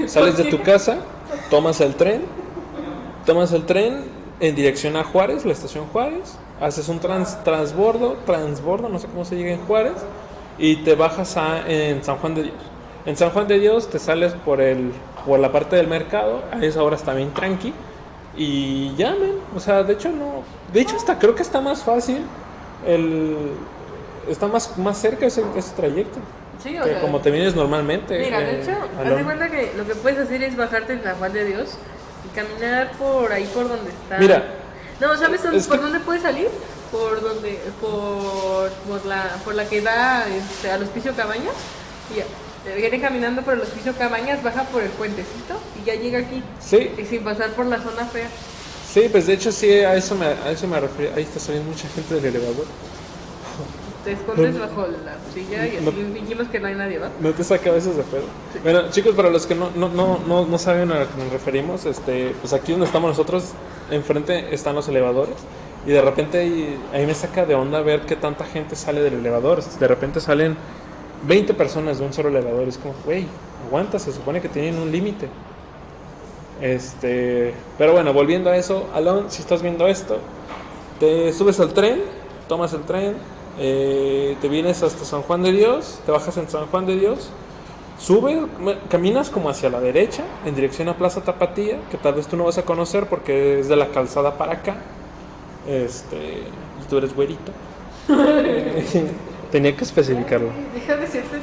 sales 0.06 0.36
de 0.36 0.44
tu 0.44 0.62
casa, 0.62 0.98
tomas 1.50 1.80
el 1.80 1.94
tren, 1.96 2.22
tomas 3.26 3.52
el 3.52 3.66
tren 3.66 4.04
en 4.40 4.54
dirección 4.54 4.96
a 4.96 5.04
Juárez, 5.04 5.44
la 5.44 5.52
estación 5.52 5.86
Juárez, 5.86 6.38
haces 6.60 6.88
un 6.88 7.00
trans, 7.00 7.42
transbordo, 7.44 8.16
transbordo, 8.24 8.88
no 8.88 8.98
sé 8.98 9.08
cómo 9.08 9.24
se 9.24 9.36
llega 9.36 9.52
en 9.52 9.60
Juárez, 9.66 9.94
y 10.58 10.76
te 10.76 10.94
bajas 10.94 11.36
a, 11.36 11.68
en 11.70 12.02
San 12.04 12.16
Juan 12.16 12.34
de 12.34 12.42
Dios. 12.44 12.54
En 13.06 13.16
San 13.16 13.30
Juan 13.30 13.46
de 13.48 13.58
Dios 13.58 13.88
te 13.88 13.98
sales 13.98 14.32
por 14.44 14.60
el, 14.60 14.92
por 15.24 15.38
la 15.38 15.50
parte 15.52 15.76
del 15.76 15.86
mercado, 15.86 16.42
a 16.52 16.62
esa 16.64 16.82
hora 16.82 16.96
está 16.96 17.14
bien 17.14 17.32
tranqui, 17.32 17.72
y 18.36 18.94
ya, 18.96 19.10
men. 19.12 19.34
O 19.56 19.60
sea, 19.60 19.82
de 19.82 19.94
hecho 19.94 20.10
no, 20.10 20.42
de 20.72 20.80
hecho 20.80 20.96
hasta 20.96 21.18
creo 21.18 21.34
que 21.34 21.42
está 21.42 21.60
más 21.60 21.82
fácil 21.82 22.18
el 22.86 23.50
está 24.28 24.46
más, 24.46 24.76
más 24.78 24.98
cerca 25.00 25.26
ese, 25.26 25.42
ese 25.56 25.74
trayecto 25.74 26.18
Sí, 26.62 26.76
o 26.78 26.82
que 26.84 26.90
sea. 26.90 27.00
como 27.00 27.18
te 27.20 27.30
vienes 27.30 27.54
normalmente. 27.54 28.18
Mira, 28.18 28.40
de 28.40 28.50
eh, 28.50 28.60
hecho, 28.62 28.72
haz 29.00 29.16
de 29.16 29.22
cuenta 29.24 29.48
que 29.48 29.72
lo 29.76 29.86
que 29.86 29.94
puedes 29.94 30.18
hacer 30.18 30.42
es 30.42 30.56
bajarte 30.56 30.92
en 30.92 31.02
San 31.02 31.16
Juan 31.16 31.32
de 31.32 31.44
Dios 31.44 31.78
y 32.24 32.36
caminar 32.36 32.90
por 32.98 33.32
ahí 33.32 33.48
por 33.54 33.68
donde 33.68 33.90
está. 33.90 34.18
Mira, 34.18 34.44
No, 35.00 35.16
¿sabes 35.16 35.44
es 35.44 35.66
por 35.68 35.76
que- 35.76 35.82
dónde 35.84 36.00
puedes 36.00 36.22
salir? 36.22 36.48
Por 36.92 37.20
donde, 37.20 37.58
por, 37.80 38.70
por 38.88 39.04
la, 39.06 39.36
por 39.44 39.54
la 39.54 39.68
que 39.68 39.80
da 39.82 40.26
este, 40.28 40.70
al 40.70 40.82
hospicio 40.82 41.14
Cabañas. 41.14 41.54
Y 42.14 42.76
viene 42.80 43.00
caminando 43.00 43.42
por 43.42 43.54
el 43.54 43.60
hospicio 43.60 43.92
Cabañas, 43.96 44.42
baja 44.42 44.64
por 44.64 44.82
el 44.82 44.90
puentecito 44.90 45.54
y 45.80 45.86
ya 45.86 45.94
llega 45.94 46.20
aquí. 46.20 46.42
sí, 46.60 46.90
Y 46.98 47.04
sin 47.04 47.22
pasar 47.22 47.50
por 47.50 47.66
la 47.66 47.78
zona 47.78 48.06
fea. 48.06 48.28
sí, 48.92 49.08
pues 49.10 49.26
de 49.26 49.34
hecho 49.34 49.52
sí, 49.52 49.70
a 49.70 49.94
eso 49.94 50.14
me, 50.14 50.26
a 50.26 50.50
eso 50.50 50.66
me 50.66 50.80
refiero. 50.80 51.14
Ahí 51.16 51.22
está 51.24 51.38
saliendo 51.40 51.70
mucha 51.70 51.88
gente 51.88 52.14
del 52.14 52.24
elevador. 52.36 52.64
Te 54.04 54.12
escondes 54.12 54.58
bajo 54.58 54.86
la 54.86 55.16
silla 55.34 55.66
y 55.66 55.76
así 55.76 55.84
No. 55.84 55.92
fingimos 55.92 56.48
que 56.48 56.60
no 56.60 56.68
hay 56.68 56.74
nadie, 56.74 56.98
¿va? 56.98 57.10
No 57.20 57.30
te 57.32 57.44
saca 57.44 57.68
a 57.68 57.72
veces 57.74 57.96
de 57.96 58.02
pedo. 58.04 58.22
Bueno, 58.62 58.90
chicos, 58.90 59.14
para 59.14 59.28
los 59.28 59.44
que 59.46 59.54
no, 59.54 59.70
no, 59.74 59.88
no, 59.90 60.18
no, 60.26 60.46
no 60.46 60.58
saben 60.58 60.90
a 60.92 61.00
lo 61.00 61.08
que 61.10 61.16
nos 61.22 61.32
referimos, 61.32 61.84
este, 61.84 62.34
pues 62.40 62.52
aquí 62.54 62.72
donde 62.72 62.86
estamos 62.86 63.10
nosotros, 63.10 63.44
enfrente 63.90 64.54
están 64.54 64.76
los 64.76 64.88
elevadores. 64.88 65.34
Y 65.88 65.90
de 65.90 66.02
repente 66.02 66.38
ahí, 66.92 67.06
me 67.06 67.14
saca 67.14 67.46
de 67.46 67.54
onda 67.54 67.80
ver 67.80 68.02
que 68.02 68.14
tanta 68.14 68.44
gente 68.44 68.76
sale 68.76 69.00
del 69.00 69.14
elevador. 69.14 69.64
De 69.64 69.88
repente 69.88 70.20
salen 70.20 70.54
20 71.26 71.54
personas 71.54 71.98
de 71.98 72.04
un 72.04 72.12
solo 72.12 72.28
elevador. 72.28 72.68
Es 72.68 72.76
como, 72.76 72.92
güey, 73.06 73.24
aguanta, 73.66 73.98
se 73.98 74.12
supone 74.12 74.42
que 74.42 74.50
tienen 74.50 74.78
un 74.78 74.92
límite. 74.92 75.30
Este, 76.60 77.54
pero 77.78 77.92
bueno, 77.92 78.12
volviendo 78.12 78.50
a 78.50 78.58
eso, 78.58 78.86
Alon, 78.92 79.30
si 79.30 79.40
estás 79.40 79.62
viendo 79.62 79.86
esto, 79.88 80.18
te 81.00 81.32
subes 81.32 81.58
al 81.58 81.72
tren, 81.72 82.02
tomas 82.48 82.74
el 82.74 82.82
tren, 82.82 83.14
eh, 83.58 84.36
te 84.42 84.48
vienes 84.48 84.82
hasta 84.82 85.06
San 85.06 85.22
Juan 85.22 85.42
de 85.42 85.52
Dios, 85.52 86.00
te 86.04 86.12
bajas 86.12 86.36
en 86.36 86.50
San 86.50 86.66
Juan 86.66 86.84
de 86.84 86.96
Dios, 86.96 87.30
subes, 87.98 88.40
caminas 88.90 89.30
como 89.30 89.48
hacia 89.48 89.70
la 89.70 89.80
derecha, 89.80 90.24
en 90.44 90.54
dirección 90.54 90.90
a 90.90 90.98
Plaza 90.98 91.22
Tapatía, 91.22 91.78
que 91.90 91.96
tal 91.96 92.12
vez 92.12 92.26
tú 92.26 92.36
no 92.36 92.44
vas 92.44 92.58
a 92.58 92.64
conocer 92.64 93.06
porque 93.06 93.60
es 93.60 93.68
de 93.68 93.76
la 93.76 93.86
calzada 93.86 94.36
para 94.36 94.52
acá. 94.52 94.76
Este, 95.68 96.16
y 96.48 96.84
tú 96.88 96.96
eres 96.96 97.14
güerito. 97.14 97.52
Tenía 99.52 99.76
que 99.76 99.84
especificarlo. 99.84 100.48
Deja 100.72 100.96
de 100.96 101.00
decirte, 101.02 101.38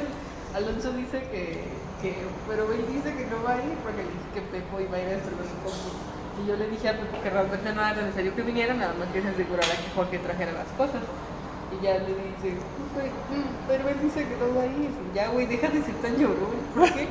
Alonso 0.52 0.92
dice 0.94 1.20
que, 1.30 1.62
que, 2.02 2.14
pero 2.48 2.72
él 2.72 2.84
dice 2.90 3.14
que 3.14 3.26
no 3.30 3.42
va 3.44 3.54
a 3.54 3.62
ir 3.62 3.70
porque 3.86 4.02
le 4.02 4.10
dije 4.10 4.28
que 4.34 4.40
Pepo 4.50 4.80
iba 4.80 4.96
a 4.98 5.00
ir 5.00 5.14
a 5.14 5.18
hacer 5.22 5.30
los 5.30 5.46
concursos. 5.62 5.94
Y 6.42 6.48
yo 6.48 6.56
le 6.56 6.68
dije 6.68 6.88
a 6.88 6.98
Pepo 6.98 7.22
que 7.22 7.30
realmente 7.30 7.72
no 7.72 7.80
era 7.86 8.02
necesario 8.02 8.34
que 8.34 8.42
viniera, 8.42 8.74
nada 8.74 8.94
más 8.98 9.08
que 9.14 9.22
se 9.22 9.28
asegurara 9.28 9.74
que 9.78 9.90
Jorge 9.94 10.18
trajera 10.18 10.52
las 10.52 10.70
cosas. 10.74 11.02
Y 11.70 11.84
ya 11.84 11.98
le 11.98 12.14
dice, 12.14 12.58
"Güey, 12.94 13.10
mm, 13.10 13.50
pero 13.68 13.88
él 13.88 13.96
dice 14.02 14.26
que 14.26 14.36
no 14.42 14.54
va 14.58 14.62
a 14.62 14.66
ir. 14.66 14.90
Y 14.90 15.14
ya, 15.14 15.28
güey, 15.28 15.46
deja 15.46 15.68
de 15.68 15.82
ser 15.82 15.94
tan 16.02 16.16
llorón. 16.18 16.50
¿Por 16.74 16.90
qué? 16.92 17.06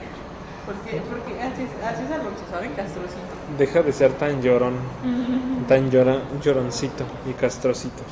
Porque, 0.66 1.02
porque 1.10 1.40
así, 1.42 1.64
es- 1.64 1.84
así 1.84 2.04
es 2.06 2.12
Alonso, 2.12 2.44
¿saben? 2.50 2.74
Castrocito. 2.74 3.36
Deja 3.58 3.82
de 3.84 3.92
ser 3.94 4.14
tan 4.14 4.42
llorón, 4.42 4.76
tan 5.68 5.90
llora- 5.92 6.24
lloroncito 6.42 7.06
y 7.30 7.34
castrocito. 7.34 8.04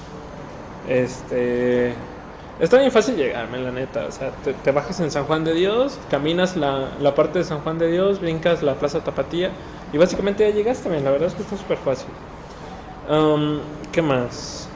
Este, 0.87 1.93
Está 2.59 2.77
bien 2.77 2.91
fácil 2.91 3.15
llegarme, 3.15 3.57
la 3.59 3.71
neta. 3.71 4.05
O 4.05 4.11
sea, 4.11 4.31
te, 4.31 4.53
te 4.53 4.71
bajas 4.71 4.99
en 4.99 5.09
San 5.11 5.25
Juan 5.25 5.43
de 5.43 5.53
Dios, 5.53 5.99
caminas 6.09 6.55
la, 6.55 6.89
la 6.99 7.15
parte 7.15 7.39
de 7.39 7.45
San 7.45 7.61
Juan 7.61 7.79
de 7.79 7.89
Dios, 7.89 8.19
brincas 8.21 8.61
la 8.61 8.75
Plaza 8.75 9.03
Tapatía 9.03 9.51
y 9.91 9.97
básicamente 9.97 10.47
ya 10.47 10.53
llegaste, 10.55 10.87
men. 10.89 11.03
La 11.03 11.11
verdad 11.11 11.29
es 11.29 11.35
que 11.35 11.41
está 11.41 11.57
súper 11.57 11.77
fácil. 11.79 12.13
Um, 13.09 13.59
¿Qué 13.91 14.01
más? 14.01 14.69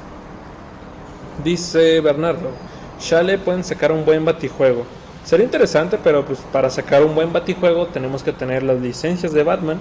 Dice 1.36 2.02
Bernardo, 2.02 2.50
Shale 2.98 3.38
pueden 3.38 3.64
sacar 3.64 3.92
un 3.92 4.06
buen 4.06 4.26
batijuego. 4.26 4.86
Sería 5.28 5.44
interesante, 5.44 6.00
pero 6.02 6.24
pues 6.24 6.40
para 6.54 6.70
sacar 6.70 7.04
un 7.04 7.14
buen 7.14 7.34
batijuego 7.34 7.88
tenemos 7.88 8.24
que 8.24 8.32
tener 8.32 8.64
las 8.64 8.80
licencias 8.80 9.34
de 9.34 9.44
Batman, 9.44 9.78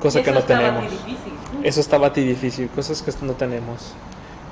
cosa 0.00 0.22
que 0.22 0.32
no 0.32 0.40
tenemos. 0.42 0.84
Eso 1.62 1.80
está 1.80 1.98
bati 1.98 2.22
difícil, 2.22 2.70
cosas 2.70 3.02
que 3.02 3.12
no 3.20 3.34
tenemos. 3.34 3.92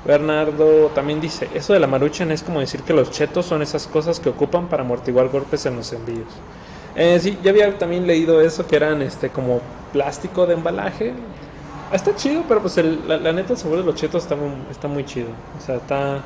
Bernardo 0.05 0.91
también 0.93 1.19
dice, 1.19 1.49
eso 1.55 1.73
de 1.73 1.79
la 1.79 1.87
maruchan 1.87 2.31
es 2.31 2.43
como 2.43 2.59
decir 2.59 2.81
que 2.83 2.93
los 2.93 3.09
chetos 3.09 3.47
son 3.47 3.63
esas 3.63 3.87
cosas 3.87 4.19
que 4.19 4.29
ocupan 4.29 4.67
para 4.67 4.83
amortiguar 4.83 5.29
golpes 5.29 5.65
en 5.65 5.77
los 5.77 5.91
envíos. 5.93 6.27
Eh, 6.95 7.17
sí, 7.19 7.39
ya 7.41 7.49
había 7.49 7.75
también 7.79 8.05
leído 8.05 8.39
eso, 8.39 8.67
que 8.67 8.75
eran 8.75 9.01
este 9.01 9.29
como 9.31 9.61
plástico 9.93 10.45
de 10.45 10.53
embalaje. 10.53 11.11
Está 11.91 12.15
chido, 12.15 12.43
pero 12.47 12.61
pues 12.61 12.77
el- 12.77 12.99
la, 13.07 13.17
la 13.17 13.33
neta 13.33 13.53
el 13.53 13.57
sabor 13.57 13.79
de 13.79 13.83
los 13.83 13.95
chetos 13.95 14.21
está 14.21 14.35
muy, 14.35 14.51
está 14.69 14.87
muy 14.87 15.05
chido. 15.05 15.29
O 15.59 15.65
sea, 15.65 15.77
está... 15.77 16.19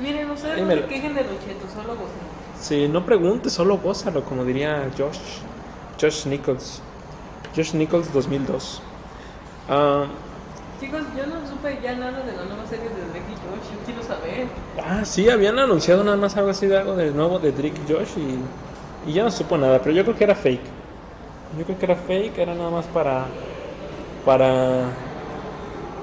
Miren, 0.00 0.30
ustedes 0.30 0.62
no 0.62 0.70
se 0.70 0.84
quejen 0.86 1.14
de 1.14 1.24
los 1.24 1.38
chetos, 1.44 1.70
solo. 1.74 1.94
Sí, 2.62 2.88
no 2.88 3.04
preguntes, 3.04 3.52
solo 3.54 3.78
gózalo, 3.78 4.24
como 4.24 4.44
diría 4.44 4.92
Josh. 4.96 5.46
Josh 6.00 6.26
Nichols. 6.26 6.82
Josh 7.56 7.74
Nichols 7.74 8.12
2002. 8.12 8.82
Ah, 9.68 10.06
Chicos, 10.78 11.12
yo 11.14 11.26
no 11.26 11.46
supe 11.46 11.80
ya 11.80 11.94
nada 11.94 12.22
de 12.24 12.32
la 12.34 12.44
nueva 12.44 12.66
serie 12.66 12.90
de 12.90 13.06
Drake 13.06 13.32
y 13.32 13.36
Josh. 13.36 13.70
Yo 13.70 13.82
quiero 13.84 14.02
saber. 14.02 14.60
Ah, 14.76 15.04
sí, 15.04 15.28
habían 15.28 15.58
anunciado 15.58 16.02
nada 16.04 16.16
más 16.16 16.36
algo 16.36 16.50
así 16.50 16.66
de 16.66 16.78
algo 16.78 16.96
de 16.96 17.12
nuevo 17.12 17.38
de 17.38 17.52
Drake 17.52 17.82
y 17.82 17.92
Josh 17.92 18.16
y, 18.16 18.50
y 19.02 19.12
ya 19.12 19.22
no 19.24 19.30
supo 19.30 19.58
nada, 19.58 19.82
pero 19.82 19.94
yo 19.94 20.02
creo 20.04 20.16
que 20.16 20.24
era 20.24 20.34
fake. 20.34 20.74
Yo 21.52 21.64
creo 21.66 21.78
que 21.78 21.84
era 21.86 21.96
fake, 21.96 22.38
era 22.38 22.54
nada 22.54 22.70
más 22.70 22.88
para 22.88 23.38
para 24.24 25.04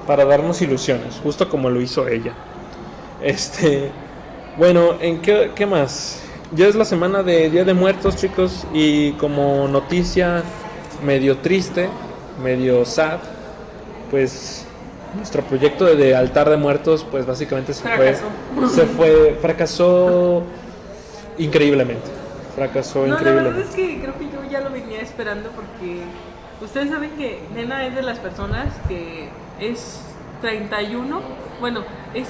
para 0.05 0.25
darnos 0.25 0.61
ilusiones, 0.61 1.19
justo 1.21 1.49
como 1.49 1.69
lo 1.69 1.81
hizo 1.81 2.07
ella. 2.07 2.37
Este, 3.19 3.93
bueno, 4.55 4.97
¿en 5.01 5.21
qué, 5.21 5.53
qué 5.55 5.65
más? 5.65 6.28
Ya 6.51 6.65
es 6.67 6.75
la 6.75 6.85
semana 6.85 7.21
de 7.21 7.49
Día 7.51 7.63
de 7.63 7.75
Muertos, 7.75 8.15
chicos, 8.15 8.65
y 8.73 9.11
como 9.13 9.67
noticia 9.67 10.41
medio 11.05 11.37
triste, 11.37 11.89
medio 12.43 12.85
sad, 12.85 13.19
pues 14.09 14.65
nuestro 15.15 15.43
proyecto 15.43 15.85
de, 15.85 16.15
altar 16.15 16.49
de 16.49 16.57
muertos, 16.57 17.05
pues 17.09 17.27
básicamente 17.27 17.73
se 17.73 17.83
Fracasó. 17.83 18.23
fue, 18.55 18.69
se 18.69 18.85
fue, 18.87 19.37
fracasó 19.39 20.43
increíblemente, 21.37 22.07
fracasó 22.55 23.01
No, 23.01 23.07
la 23.07 23.13
increíblemente. 23.13 23.59
verdad 23.59 23.69
es 23.69 23.75
que 23.75 24.01
creo 24.01 24.17
que 24.17 24.25
yo 24.25 24.49
ya 24.49 24.61
lo 24.61 24.71
venía 24.71 25.01
esperando 25.01 25.49
porque 25.49 26.01
ustedes 26.63 26.89
saben 26.89 27.11
que 27.11 27.41
Nena 27.53 27.85
es 27.85 27.93
de 27.93 28.01
las 28.01 28.17
personas 28.17 28.73
que 28.87 29.29
es 29.59 30.01
31, 30.41 31.21
bueno, 31.59 31.83
es 32.15 32.27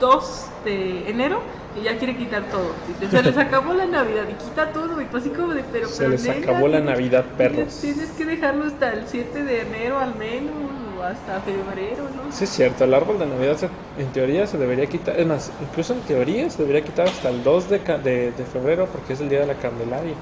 2 0.00 0.46
de 0.64 1.08
enero 1.08 1.40
y 1.76 1.82
ya 1.82 1.98
quiere 1.98 2.16
quitar 2.16 2.44
todo. 2.50 2.72
Dice, 2.86 3.08
se 3.10 3.22
les 3.22 3.36
acabó 3.36 3.74
la 3.74 3.86
Navidad 3.86 4.24
y 4.28 4.34
quita 4.34 4.72
todo 4.72 5.00
y 5.00 5.08
así 5.12 5.30
como 5.30 5.54
de, 5.54 5.64
pero, 5.64 5.88
Se 5.88 5.98
pero, 5.98 6.10
les 6.10 6.22
nena, 6.22 6.38
acabó 6.52 6.68
la 6.68 6.80
Navidad, 6.80 7.24
perros. 7.36 7.80
Tienes 7.80 8.10
que 8.10 8.24
dejarlo 8.24 8.64
hasta 8.66 8.92
el 8.92 9.06
7 9.06 9.42
de 9.42 9.60
enero 9.62 9.98
al 9.98 10.14
menos 10.14 10.54
o 10.98 11.02
hasta 11.02 11.40
febrero, 11.40 12.04
¿no? 12.10 12.32
Sí, 12.32 12.44
es 12.44 12.50
cierto, 12.50 12.84
el 12.84 12.94
árbol 12.94 13.18
de 13.18 13.26
Navidad 13.26 13.56
se- 13.56 13.68
en 14.02 14.12
teoría 14.12 14.46
se 14.46 14.58
debería 14.58 14.86
quitar, 14.86 15.18
es 15.18 15.26
más, 15.26 15.52
incluso 15.60 15.92
en 15.94 16.00
teoría 16.02 16.48
se 16.50 16.62
debería 16.62 16.84
quitar 16.84 17.08
hasta 17.08 17.28
el 17.28 17.42
2 17.42 17.68
de, 17.68 17.78
de, 17.80 18.32
de 18.32 18.44
febrero 18.44 18.86
porque 18.90 19.12
es 19.14 19.20
el 19.20 19.28
día 19.28 19.40
de 19.40 19.46
la 19.46 19.54
Candelaria. 19.58 20.14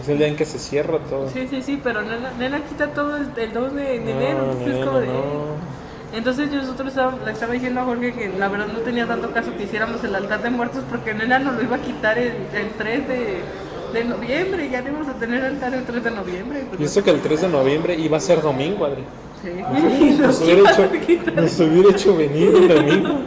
Es 0.00 0.08
el 0.08 0.18
día 0.18 0.26
en 0.28 0.36
que 0.36 0.44
se 0.46 0.58
cierra 0.58 0.98
todo. 0.98 1.28
Sí, 1.28 1.46
sí, 1.48 1.62
sí, 1.62 1.80
pero 1.82 2.02
nena, 2.02 2.32
nena 2.32 2.64
quita 2.64 2.92
todo 2.92 3.16
el, 3.16 3.28
el 3.36 3.52
2 3.52 3.74
de, 3.74 3.82
de 3.82 3.98
No, 4.00 4.10
enero. 4.10 4.38
Entonces, 4.52 4.78
es 4.78 4.84
como 4.84 4.98
de, 5.00 5.06
no. 5.06 5.81
Entonces 6.12 6.50
nosotros 6.50 6.88
estábamos- 6.88 7.24
le 7.24 7.32
estaba 7.32 7.52
diciendo 7.54 7.80
a 7.80 7.84
Jorge 7.84 8.12
que 8.12 8.28
la 8.38 8.48
verdad 8.48 8.66
no 8.66 8.80
tenía 8.80 9.06
tanto 9.06 9.30
caso 9.32 9.56
que 9.56 9.64
hiciéramos 9.64 10.02
el 10.04 10.14
altar 10.14 10.42
de 10.42 10.50
muertos 10.50 10.84
porque 10.90 11.14
Nena 11.14 11.38
nos 11.38 11.54
lo 11.56 11.62
iba 11.62 11.76
a 11.76 11.80
quitar 11.80 12.18
el, 12.18 12.32
el 12.54 12.68
3 12.76 13.08
de, 13.08 13.40
de 13.94 14.04
noviembre, 14.04 14.68
ya 14.70 14.82
no 14.82 14.90
íbamos 14.90 15.08
a 15.08 15.14
tener 15.14 15.42
altar 15.44 15.72
el 15.74 15.84
3 15.84 16.04
de 16.04 16.10
noviembre. 16.10 16.64
pues, 16.68 16.80
Y 16.80 16.84
eso 16.84 17.02
que 17.02 17.10
el 17.10 17.20
3 17.20 17.40
de 17.42 17.48
noviembre 17.48 17.94
iba 17.94 18.18
a 18.18 18.20
ser 18.20 18.42
domingo, 18.42 18.84
Adri. 18.84 19.04
Sí. 19.42 19.50
Nos 20.18 20.18
nos 20.18 20.40
hubiera, 20.42 20.70
hecho, 20.70 21.32
nos 21.34 21.60
hubiera 21.60 21.90
hecho 21.90 22.16
venir 22.16 22.54
el 22.54 22.68
domingo. 22.68 23.20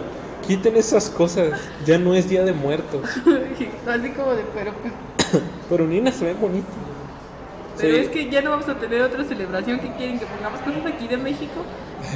Quiten 0.45 0.75
esas 0.75 1.09
cosas, 1.09 1.59
ya 1.87 1.97
no 1.97 2.13
es 2.13 2.29
día 2.29 2.43
de 2.43 2.53
muertos. 2.53 3.01
Así 3.87 4.09
como 4.11 4.31
de, 4.33 4.43
pero, 4.53 4.71
Pero 5.69 5.87
Nina 5.87 6.11
se 6.11 6.25
ve 6.25 6.33
bonito. 6.35 6.67
pero 7.79 7.95
Sí. 7.95 7.99
es 8.01 8.09
que 8.09 8.29
ya 8.29 8.43
no 8.43 8.51
vamos 8.51 8.69
a 8.69 8.75
tener 8.75 9.01
otra 9.01 9.23
celebración 9.23 9.79
que 9.79 9.91
quieren 9.93 10.19
que 10.19 10.25
pongamos 10.27 10.59
cosas 10.61 10.85
aquí 10.93 11.07
de 11.07 11.17
México 11.17 11.63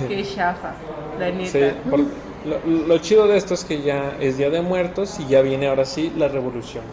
es 0.09 0.35
chafa, 0.35 0.73
la 1.19 1.31
neta. 1.31 1.51
Sí, 1.51 1.89
por- 1.89 1.99
lo, 2.45 2.87
lo 2.87 2.97
chido 2.99 3.27
de 3.27 3.37
esto 3.37 3.53
es 3.53 3.65
que 3.65 3.81
ya 3.81 4.15
es 4.19 4.37
Día 4.37 4.49
de 4.49 4.61
Muertos 4.61 5.19
y 5.19 5.27
ya 5.27 5.41
viene 5.41 5.67
ahora 5.67 5.83
sí 5.85 6.11
la 6.17 6.27
revolución. 6.29 6.83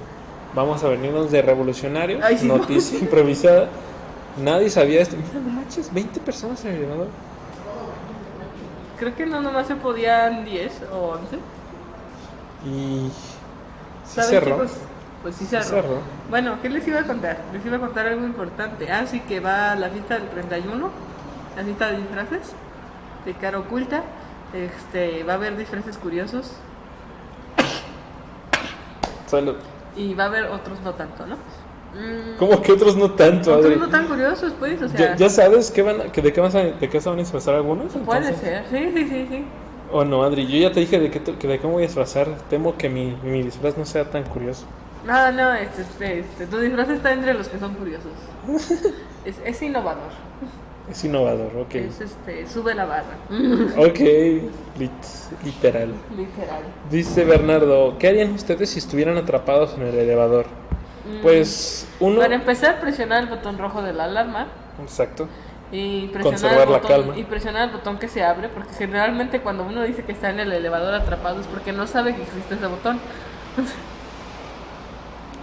Vamos 0.55 0.83
a 0.83 0.89
venirnos 0.89 1.31
de 1.31 1.43
revolucionarios, 1.43 2.23
Ay, 2.25 2.39
sí, 2.39 2.47
no. 2.49 2.57
noticia 2.59 2.99
improvisada. 3.01 3.69
Nadie 4.43 4.69
sabía 4.71 5.01
esto. 5.03 5.17
Mira, 5.17 5.41
no 5.47 5.53
manches, 5.53 5.93
20 5.93 6.21
personas 6.21 6.65
en 6.65 6.73
el 6.73 6.77
elevador. 6.79 7.09
Creo 8.99 9.15
que 9.15 9.27
no 9.27 9.41
nomás 9.41 9.67
se 9.67 9.77
podían 9.77 10.45
10 10.45 10.73
o 10.93 11.17
11. 11.19 11.37
Y. 12.67 13.11
Sí 14.05 14.15
¿Saben, 14.15 14.31
cerró. 14.31 14.57
chicos? 14.57 14.71
Pues 15.23 15.37
sí 15.37 15.45
cerró. 15.47 15.65
cerró. 15.65 15.99
Bueno, 16.31 16.57
¿qué 16.63 16.69
les 16.71 16.87
iba 16.89 17.01
a 17.01 17.05
contar? 17.05 17.39
Les 17.53 17.65
iba 17.65 17.77
a 17.77 17.81
contar 17.81 18.07
algo 18.07 18.25
importante. 18.25 18.91
Ah, 18.91 19.05
sí, 19.07 19.21
que 19.21 19.41
va 19.41 19.75
la 19.77 19.91
fiesta 19.91 20.19
del 20.19 20.29
31, 20.29 20.91
la 21.57 21.63
fiesta 21.65 21.91
de 21.91 21.97
disfraces, 21.99 22.53
de 23.27 23.35
cara 23.35 23.59
oculta. 23.59 24.05
Este, 24.55 25.25
va 25.25 25.35
a 25.35 25.37
haber 25.37 25.57
disfraces 25.59 25.99
curiosos 25.99 26.53
Salud. 29.27 29.57
y 29.97 30.15
va 30.15 30.25
a 30.25 30.27
haber 30.29 30.45
otros 30.47 30.81
no 30.83 30.95
tanto, 30.95 31.27
¿no? 31.27 31.37
Mm, 31.95 32.37
¿Cómo 32.39 32.63
que 32.63 32.73
otros 32.73 32.97
no 32.97 33.13
tanto, 33.13 33.53
otros 33.55 33.67
Adri? 33.67 33.77
no 33.77 33.89
tan 33.89 34.07
curiosos, 34.07 34.55
pues, 34.59 34.81
o 34.83 34.89
sea, 34.89 35.01
¿Ya, 35.01 35.17
ya 35.17 35.31
sabes 35.31 35.71
qué 35.71 35.83
van, 35.83 36.11
que 36.13 36.23
de, 36.23 36.33
qué 36.33 36.41
vas 36.41 36.55
a, 36.55 36.61
de 36.63 36.89
qué 36.89 37.01
se 37.01 37.09
van 37.09 37.19
a 37.19 37.23
disfrazar 37.23 37.55
algunos? 37.57 37.93
puede 38.05 38.35
ser, 38.35 38.65
sí, 38.71 38.93
sí, 38.95 39.09
sí, 39.09 39.27
sí. 39.29 39.45
O 39.91 40.05
no, 40.05 40.23
Adri, 40.25 40.47
yo 40.47 40.59
ya 40.59 40.73
te 40.73 40.81
dije 40.81 40.99
de 40.99 41.11
qué, 41.11 41.21
que 41.23 41.49
de 41.49 41.59
me 41.59 41.67
voy 41.67 41.85
a 41.85 41.87
disfrazar. 41.87 42.29
Temo 42.51 42.77
que 42.77 42.89
mi, 42.89 43.17
mi 43.23 43.43
disfraz 43.43 43.77
no 43.79 43.85
sea 43.85 44.11
tan 44.11 44.25
curioso. 44.25 44.67
No, 45.05 45.33
no, 45.33 45.55
este, 45.55 45.83
este, 45.83 46.19
este, 46.21 46.47
tu 46.47 46.59
disfraz 46.59 46.89
está 46.89 47.13
entre 47.13 47.35
los 47.35 47.49
que 47.49 47.59
son 47.59 47.75
curiosos. 47.75 48.13
Es, 49.25 49.35
es 49.45 49.61
innovador, 49.61 50.13
Es 50.91 51.05
innovador, 51.05 51.51
ok. 51.57 51.75
es 51.75 52.01
este, 52.01 52.47
sube 52.47 52.73
la 52.75 52.85
barra, 52.85 53.17
Ok, 53.77 53.99
lit- 54.79 55.31
literal. 55.45 55.93
literal. 56.17 56.63
Dice 56.91 57.25
Bernardo, 57.25 57.97
¿qué 57.99 58.09
harían 58.09 58.33
ustedes 58.33 58.71
si 58.71 58.79
estuvieran 58.79 59.17
atrapados 59.17 59.75
en 59.77 59.83
el 59.83 59.95
elevador? 59.99 60.47
Pues 61.23 61.89
uno... 61.99 62.21
Para 62.21 62.37
empezar, 62.37 62.81
presionar 62.81 63.23
el 63.25 63.29
botón 63.29 63.59
rojo 63.59 63.83
de 63.83 63.93
la 63.93 64.05
alarma 64.05 64.47
Exacto. 64.81 65.29
y 65.73 66.07
presionar, 66.09 66.23
Conservar 66.23 66.67
el 66.67 66.73
la 66.73 66.79
botón, 66.79 66.91
calma. 67.03 67.19
y 67.19 67.25
presionar 67.25 67.69
el 67.69 67.75
botón 67.75 67.99
que 67.99 68.07
se 68.09 68.23
abre, 68.25 68.49
porque 68.49 68.73
generalmente 68.75 69.41
cuando 69.41 69.65
uno 69.65 69.83
dice 69.83 70.05
que 70.05 70.13
está 70.13 70.31
en 70.31 70.39
el 70.41 70.53
elevador 70.53 70.95
atrapado 70.95 71.41
es 71.41 71.47
porque 71.49 71.73
no 71.73 71.87
sabe 71.89 72.15
que 72.15 72.23
existe 72.23 72.55
ese 72.55 72.67
botón. 72.69 73.01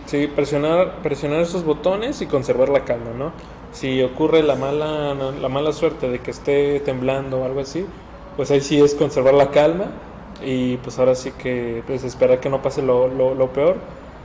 Sí, 0.06 0.28
presionar, 0.28 0.98
presionar 1.02 1.40
esos 1.42 1.64
botones 1.64 2.22
y 2.22 2.28
conservar 2.28 2.70
la 2.70 2.84
calma, 2.86 3.12
¿no? 3.18 3.32
Si 3.74 4.01
ocurre 4.01 4.44
la 4.44 4.56
mala, 4.56 5.13
la 5.13 5.50
mala 5.50 5.74
suerte 5.74 6.08
de 6.08 6.20
que 6.20 6.32
esté 6.32 6.80
temblando 6.80 7.42
o 7.42 7.46
algo 7.46 7.60
así, 7.60 7.86
pues 8.38 8.50
ahí 8.51 8.62
sí 8.62 8.80
es 8.80 8.96
conservar 8.96 9.34
la 9.34 9.50
calma 9.51 9.86
y 10.46 10.77
pues 10.77 11.00
ahora 11.00 11.15
sí 11.15 11.32
que 11.32 11.84
pues 11.86 12.03
esperar 12.03 12.39
que 12.39 12.50
no 12.50 12.62
pase 12.62 12.82
lo, 12.82 13.08
lo, 13.08 13.34
lo 13.34 13.51
peor. 13.51 13.77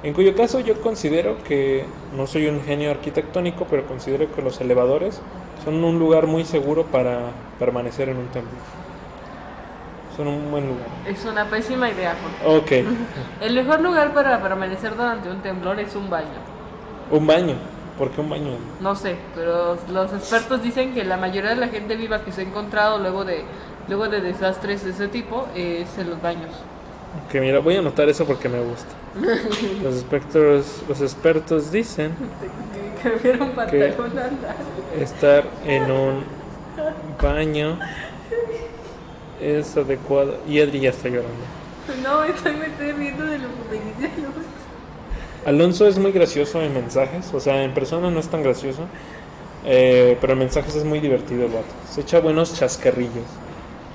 En 0.02 0.14
cuyo 0.14 0.36
caso 0.36 0.60
yo 0.60 0.80
considero 0.80 1.42
que, 1.42 1.84
no 2.16 2.26
soy 2.26 2.46
un 2.46 2.62
genio 2.62 2.90
arquitectónico, 2.90 3.66
pero 3.68 3.84
considero 3.86 4.30
que 4.32 4.42
los 4.42 4.60
elevadores 4.60 5.20
son 5.64 5.82
un 5.82 5.98
lugar 5.98 6.26
muy 6.26 6.44
seguro 6.44 6.84
para 6.84 7.30
permanecer 7.58 8.08
en 8.08 8.18
un 8.18 8.28
templo. 8.28 8.58
Son 10.16 10.28
un 10.28 10.50
buen 10.50 10.68
lugar. 10.68 10.86
Es 11.06 11.24
una 11.24 11.44
pésima 11.46 11.90
idea, 11.90 12.14
Jorge. 12.42 12.84
Ok, 12.84 12.88
El 13.40 13.54
mejor 13.54 13.80
lugar 13.80 14.14
para 14.14 14.40
permanecer 14.40 14.96
durante 14.96 15.30
un 15.30 15.40
temblor 15.40 15.80
es 15.80 15.94
un 15.96 16.08
baño. 16.08 16.26
un 17.10 17.26
baño. 17.26 17.54
¿Por 17.98 18.10
qué 18.10 18.20
un 18.20 18.30
baño? 18.30 18.50
No 18.80 18.94
sé, 18.94 19.16
pero 19.34 19.76
los 19.90 20.12
expertos 20.12 20.62
dicen 20.62 20.94
que 20.94 21.04
la 21.04 21.16
mayoría 21.16 21.50
de 21.50 21.56
la 21.56 21.68
gente 21.68 21.96
viva 21.96 22.24
que 22.24 22.30
se 22.30 22.42
ha 22.42 22.44
encontrado 22.44 22.98
luego 22.98 23.24
de 23.24 23.44
luego 23.88 24.08
de 24.08 24.20
desastres 24.20 24.84
de 24.84 24.90
ese 24.90 25.08
tipo 25.08 25.46
es 25.54 25.98
en 25.98 26.10
los 26.10 26.22
baños. 26.22 26.50
Que 27.32 27.40
mira, 27.40 27.58
voy 27.58 27.76
a 27.76 27.78
anotar 27.80 28.08
eso 28.08 28.24
porque 28.26 28.48
me 28.48 28.60
gusta. 28.60 28.92
Los 29.82 29.94
expertos, 29.94 30.82
los 30.86 31.00
expertos 31.00 31.72
dicen 31.72 32.12
Que 33.02 33.32
andar. 33.32 33.68
estar 35.00 35.44
en 35.64 35.90
un 35.90 36.24
baño 37.20 37.78
es 39.40 39.76
adecuado. 39.76 40.36
Y 40.46 40.60
Adri 40.60 40.80
ya 40.80 40.90
está 40.90 41.08
llorando. 41.08 41.32
No, 42.02 42.24
estoy, 42.24 42.54
me 42.56 42.66
estoy 42.66 42.92
riendo 42.92 43.24
de 43.24 43.38
lo 43.38 43.48
que 43.48 43.78
me 43.78 44.06
dice 44.06 44.12
Alonso. 45.48 45.86
Es 45.86 45.98
muy 45.98 46.12
gracioso 46.12 46.60
en 46.62 46.74
mensajes, 46.74 47.32
o 47.32 47.40
sea, 47.40 47.62
en 47.64 47.72
persona 47.74 48.10
no 48.10 48.20
es 48.20 48.28
tan 48.28 48.42
gracioso, 48.42 48.82
eh, 49.64 50.16
pero 50.20 50.34
en 50.34 50.40
mensajes 50.40 50.74
es 50.76 50.84
muy 50.84 51.00
divertido 51.00 51.46
el 51.46 51.52
vato. 51.52 51.72
Se 51.90 52.02
echa 52.02 52.20
buenos 52.20 52.54
chascarrillos, 52.54 53.24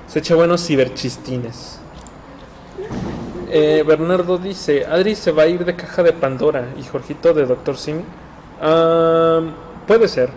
se 0.08 0.18
echa 0.18 0.34
buenos 0.34 0.66
ciberchistines. 0.66 1.80
Eh, 3.50 3.84
Bernardo 3.86 4.36
dice, 4.38 4.84
Adri 4.84 5.14
se 5.14 5.30
va 5.30 5.44
a 5.44 5.46
ir 5.46 5.64
de 5.64 5.76
caja 5.76 6.02
de 6.02 6.12
Pandora 6.12 6.66
y 6.76 6.82
Jorgito 6.82 7.32
de 7.32 7.46
Doctor 7.46 7.76
Simi. 7.76 8.02
Ah, 8.60 9.40
puede 9.86 10.08
ser, 10.08 10.30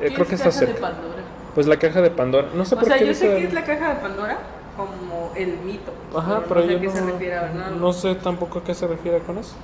Eh, 0.00 0.10
¿Qué 0.10 0.14
creo 0.14 0.22
es 0.22 0.28
que 0.28 0.34
está 0.36 0.50
caja 0.50 0.60
de 0.66 0.66
cerca. 0.66 0.80
Pandora? 0.80 1.22
Pues 1.54 1.66
la 1.66 1.76
caja 1.78 2.02
de 2.02 2.10
Pandora, 2.10 2.48
no 2.54 2.64
sé 2.64 2.74
O 2.74 2.78
por 2.78 2.88
sea, 2.88 2.98
qué 2.98 3.06
yo 3.06 3.14
sé 3.14 3.26
que 3.36 3.44
es 3.44 3.52
la 3.54 3.64
caja 3.64 3.94
de 3.94 4.00
Pandora 4.00 4.38
como 4.76 5.32
el 5.34 5.58
mito. 5.60 5.92
Ajá, 6.14 6.44
pero, 6.48 6.60
no 6.60 6.66
sé 6.66 6.72
yo 6.72 6.76
a 6.76 6.80
qué 6.80 6.86
no, 6.86 6.92
se 6.92 7.00
refiere 7.00 7.34
a 7.36 7.42
Bernardo. 7.42 7.76
no 7.76 7.92
sé 7.92 8.14
tampoco 8.16 8.58
a 8.60 8.64
qué 8.64 8.74
se 8.74 8.86
refiere 8.86 9.18
con 9.20 9.38
eso. 9.38 9.54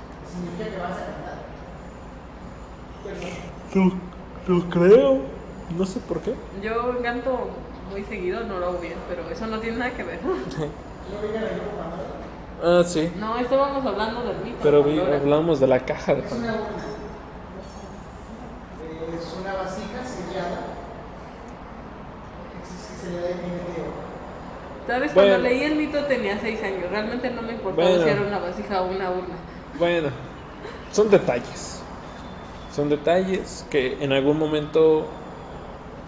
Yo, 3.73 3.81
yo 4.47 4.69
creo, 4.69 5.19
no 5.77 5.85
sé 5.85 5.99
por 5.99 6.21
qué. 6.21 6.33
Yo 6.61 7.01
canto 7.01 7.49
muy 7.91 8.03
seguido, 8.03 8.43
no 8.43 8.59
lo 8.59 8.67
hago 8.67 8.77
bien, 8.79 8.95
pero 9.09 9.29
eso 9.29 9.47
no 9.47 9.59
tiene 9.59 9.77
nada 9.77 9.91
que 9.91 10.03
ver. 10.03 10.19
Ah, 12.63 12.81
sí, 12.83 13.11
No, 13.19 13.37
estábamos 13.37 13.85
hablando 13.85 14.23
del 14.23 14.37
mito. 14.37 14.57
pero 14.63 14.81
vi- 14.81 14.97
hablamos 14.99 15.59
de 15.59 15.67
la 15.67 15.81
caja 15.81 16.15
de 16.15 16.21
Pandora. 16.23 16.53
Es 19.13 19.37
una 19.39 19.53
vasija 19.53 20.01
sellada. 20.03 20.61
De 23.03 23.33
video. 23.33 23.91
¿Sabes? 24.87 25.13
Bueno. 25.13 25.29
Cuando 25.31 25.47
leí 25.49 25.63
el 25.63 25.75
mito 25.75 26.05
tenía 26.05 26.39
6 26.41 26.63
años. 26.63 26.89
Realmente 26.89 27.29
no 27.29 27.41
me 27.43 27.51
importaba 27.53 27.87
Bueno. 27.89 28.03
si 28.03 28.09
era 28.09 28.21
una 28.21 28.39
vasija 28.39 28.81
o 28.81 28.87
una 28.87 29.11
urna. 29.11 29.35
Bueno, 29.77 30.09
son 30.91 31.09
detalles. 31.09 31.81
Son 32.73 32.89
detalles 32.89 33.65
que 33.69 33.97
en 34.01 34.11
algún 34.11 34.37
momento 34.37 35.05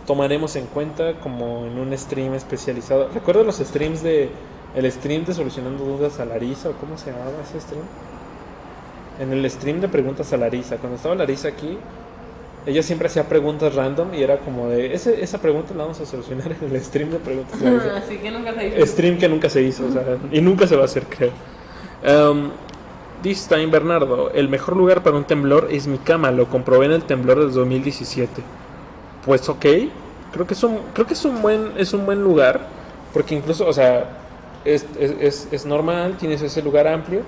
tomaremos 0.05 0.55
en 0.55 0.65
cuenta 0.67 1.19
como 1.19 1.65
en 1.65 1.77
un 1.77 1.97
stream 1.97 2.33
especializado. 2.33 3.09
¿Recuerdas 3.13 3.45
los 3.45 3.57
streams 3.57 4.01
de 4.03 4.29
el 4.75 4.91
stream 4.91 5.25
de 5.25 5.33
solucionando 5.33 5.83
dudas 5.83 6.19
a 6.19 6.25
Larisa 6.25 6.69
o 6.69 6.73
cómo 6.73 6.97
se 6.97 7.11
llamaba 7.11 7.31
ese 7.43 7.59
stream? 7.59 7.83
En 9.19 9.33
el 9.33 9.49
stream 9.49 9.81
de 9.81 9.87
preguntas 9.87 10.31
a 10.31 10.37
Larisa, 10.37 10.77
cuando 10.77 10.97
estaba 10.97 11.15
Larisa 11.15 11.47
aquí, 11.49 11.77
ella 12.65 12.83
siempre 12.83 13.07
hacía 13.07 13.27
preguntas 13.27 13.73
random 13.73 14.13
y 14.13 14.23
era 14.23 14.39
como 14.39 14.67
de 14.69 14.93
ese, 14.93 15.23
esa 15.23 15.39
pregunta 15.39 15.73
la 15.73 15.83
vamos 15.83 15.99
a 16.01 16.05
solucionar 16.05 16.51
en 16.61 16.75
el 16.75 16.81
stream 16.83 17.09
de 17.11 17.19
preguntas. 17.19 17.61
Así 18.03 18.17
que 18.17 18.29
nunca 18.29 18.53
se 18.53 18.67
hizo. 18.67 18.85
Stream 18.85 19.17
que 19.17 19.29
nunca 19.29 19.49
se 19.49 19.61
hizo, 19.61 19.85
o 19.87 19.91
sea, 19.91 20.03
y 20.31 20.41
nunca 20.41 20.67
se 20.67 20.75
va 20.75 20.83
a 20.83 20.85
hacer, 20.85 21.05
creo. 21.05 21.31
Um, 22.05 22.51
this 23.21 23.47
time, 23.47 23.67
Bernardo, 23.67 24.31
el 24.31 24.49
mejor 24.49 24.77
lugar 24.77 25.03
para 25.03 25.17
un 25.17 25.25
temblor 25.25 25.67
es 25.71 25.87
mi 25.87 25.99
cama, 25.99 26.31
lo 26.31 26.49
comprobé 26.49 26.85
en 26.87 26.91
el 26.93 27.05
temblor 27.05 27.39
del 27.39 27.51
2017. 27.53 28.43
Pues 29.21 29.47
ok, 29.49 29.65
creo 30.31 30.47
que 30.47 30.53
es 30.53 30.63
un, 30.63 30.91
creo 30.93 31.07
que 31.07 31.13
es 31.13 31.25
un 31.25 31.41
buen, 31.41 31.73
es 31.77 31.93
un 31.93 32.05
buen 32.05 32.21
lugar, 32.23 32.79
porque 33.13 33.35
incluso, 33.35 33.67
o 33.67 33.73
sea, 33.73 34.23
es, 34.63 34.85
es, 34.99 35.47
es- 35.51 35.65
normal, 35.65 36.17
tienes 36.17 36.41
ese 36.41 36.61
lugar 36.61 36.87
amplio, 36.87 37.25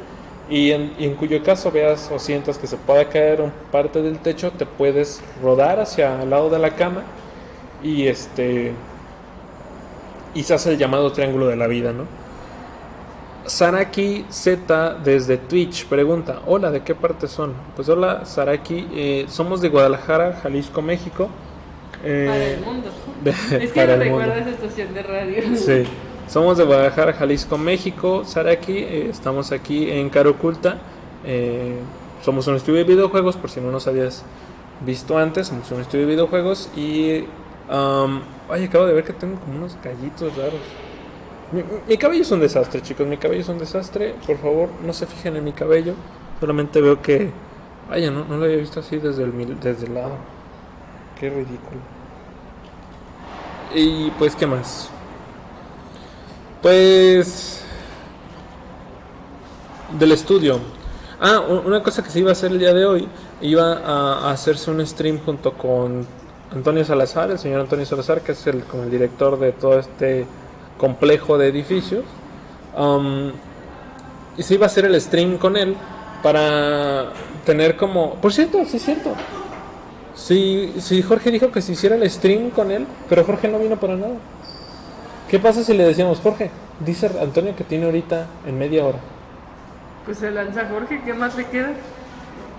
y 0.48 0.72
en, 0.72 0.96
en 0.98 1.15
cuyo 1.15 1.43
caso 1.43 1.72
veas 1.72 2.10
o 2.12 2.19
sientas 2.19 2.58
que 2.58 2.67
se 2.67 2.77
pueda 2.77 3.10
caer 3.10 3.51
parte 3.72 4.01
del 4.01 4.22
techo, 4.22 4.51
te 4.53 4.65
puedes 4.65 5.24
rodar 5.41 5.79
hacia 5.79 6.22
el 6.24 6.29
lado 6.31 6.50
de 6.50 6.60
la 6.60 6.75
cama, 6.75 7.05
y 7.80 8.08
este 8.08 8.84
y 10.34 10.43
se 10.43 10.54
hace 10.54 10.71
el 10.71 10.78
llamado 10.78 11.12
triángulo 11.12 11.47
de 11.47 11.56
la 11.56 11.67
vida, 11.67 11.93
¿no? 11.93 12.18
Saraki 13.49 14.25
Z 14.29 14.97
desde 15.03 15.38
Twitch 15.38 15.85
pregunta, 15.88 16.39
hola, 16.45 16.69
¿de 16.69 16.81
qué 16.83 16.93
parte 16.93 17.27
son? 17.27 17.53
Pues 17.75 17.89
hola, 17.89 18.23
Saraki, 18.25 18.88
eh, 18.93 19.25
somos 19.27 19.59
de 19.62 19.69
Guadalajara, 19.69 20.39
Jalisco, 20.43 20.83
México. 20.83 21.29
Eh, 22.03 22.25
Para 22.27 22.45
el 22.45 22.59
mundo. 22.62 22.89
de- 23.23 23.65
Es 23.65 23.71
que 23.71 23.81
para 23.81 23.88
me 23.97 24.03
el 24.05 24.09
recuerda 24.12 24.35
mundo. 24.35 24.41
esa 24.41 24.49
estación 24.51 24.93
de 24.93 25.01
radio. 25.03 25.43
Sí, 25.57 25.83
somos 26.27 26.59
de 26.59 26.63
Guadalajara, 26.63 27.13
Jalisco, 27.13 27.57
México. 27.57 28.23
Saraki, 28.23 28.77
eh, 28.77 29.07
estamos 29.09 29.51
aquí 29.51 29.89
en 29.89 30.09
Caro 30.09 30.31
Oculta. 30.31 30.77
eh, 31.25 31.73
somos 32.23 32.45
un 32.47 32.55
estudio 32.55 32.77
de 32.79 32.83
videojuegos, 32.83 33.35
por 33.35 33.49
si 33.49 33.62
no 33.62 33.71
nos 33.71 33.88
habías 33.88 34.23
visto 34.85 35.17
antes, 35.17 35.47
somos 35.47 35.71
un 35.71 35.81
estudio 35.81 36.05
de 36.05 36.12
videojuegos. 36.12 36.69
Y, 36.77 37.21
um, 37.73 38.19
ay, 38.49 38.65
acabo 38.65 38.85
de 38.85 38.93
ver 38.93 39.03
que 39.05 39.13
tengo 39.13 39.39
como 39.39 39.57
unos 39.57 39.75
gallitos 39.83 40.35
raros. 40.38 40.62
Mi, 41.51 41.63
mi 41.88 41.97
cabello 41.97 42.21
es 42.21 42.31
un 42.31 42.39
desastre, 42.39 42.81
chicos. 42.81 43.07
Mi 43.07 43.17
cabello 43.17 43.41
es 43.41 43.49
un 43.49 43.57
desastre. 43.57 44.15
Por 44.25 44.38
favor, 44.38 44.69
no 44.85 44.93
se 44.93 45.05
fijen 45.05 45.35
en 45.35 45.43
mi 45.43 45.51
cabello. 45.51 45.93
Solamente 46.39 46.81
veo 46.81 47.01
que. 47.01 47.31
Vaya, 47.89 48.12
no, 48.12 48.25
no 48.25 48.38
lo 48.38 48.45
había 48.45 48.57
visto 48.57 48.79
así 48.79 48.97
desde 48.97 49.23
el, 49.23 49.59
desde 49.59 49.88
el 49.88 49.95
lado. 49.95 50.12
Qué 51.19 51.29
ridículo. 51.29 51.79
Y 53.73 54.12
pues, 54.12 54.35
¿qué 54.35 54.45
más? 54.45 54.89
Pues. 56.62 57.63
Del 59.97 60.12
estudio. 60.12 60.59
Ah, 61.19 61.39
una 61.39 61.81
cosa 61.81 62.03
que 62.03 62.12
se 62.12 62.19
iba 62.19 62.29
a 62.29 62.33
hacer 62.33 62.51
el 62.51 62.59
día 62.59 62.73
de 62.73 62.85
hoy. 62.85 63.07
Iba 63.41 63.73
a 63.73 64.31
hacerse 64.31 64.69
un 64.69 64.85
stream 64.85 65.19
junto 65.19 65.53
con 65.53 66.05
Antonio 66.53 66.85
Salazar, 66.85 67.31
el 67.31 67.39
señor 67.39 67.62
Antonio 67.62 67.85
Salazar, 67.85 68.21
que 68.21 68.33
es 68.33 68.47
el, 68.47 68.63
como 68.63 68.83
el 68.83 68.91
director 68.91 69.39
de 69.39 69.51
todo 69.51 69.79
este 69.79 70.25
complejo 70.79 71.37
de 71.37 71.49
edificios. 71.49 72.03
Um, 72.75 73.31
y 74.37 74.41
se 74.41 74.55
iba 74.55 74.65
a 74.65 74.67
hacer 74.67 74.85
el 74.85 74.99
stream 74.99 75.37
con 75.37 75.57
él 75.57 75.75
para 76.23 77.11
tener 77.45 77.77
como... 77.77 78.15
Por 78.15 78.33
cierto, 78.33 78.65
sí 78.65 78.77
es 78.77 78.83
cierto. 78.83 79.13
Sí, 80.15 80.73
sí, 80.79 81.03
Jorge 81.03 81.29
dijo 81.29 81.51
que 81.51 81.61
se 81.61 81.73
hiciera 81.73 81.95
el 81.95 82.09
stream 82.09 82.49
con 82.49 82.71
él, 82.71 82.87
pero 83.07 83.23
Jorge 83.23 83.47
no 83.47 83.59
vino 83.59 83.77
para 83.77 83.95
nada. 83.95 84.15
¿Qué 85.29 85.39
pasa 85.39 85.63
si 85.63 85.73
le 85.73 85.85
decíamos, 85.85 86.19
Jorge, 86.21 86.49
dice 86.79 87.11
Antonio 87.21 87.55
que 87.55 87.63
tiene 87.63 87.85
ahorita 87.85 88.25
en 88.47 88.57
media 88.57 88.85
hora? 88.85 88.97
Pues 90.05 90.17
se 90.17 90.31
lanza 90.31 90.67
Jorge, 90.71 91.01
¿qué 91.05 91.13
más 91.13 91.35
le 91.35 91.45
queda? 91.45 91.71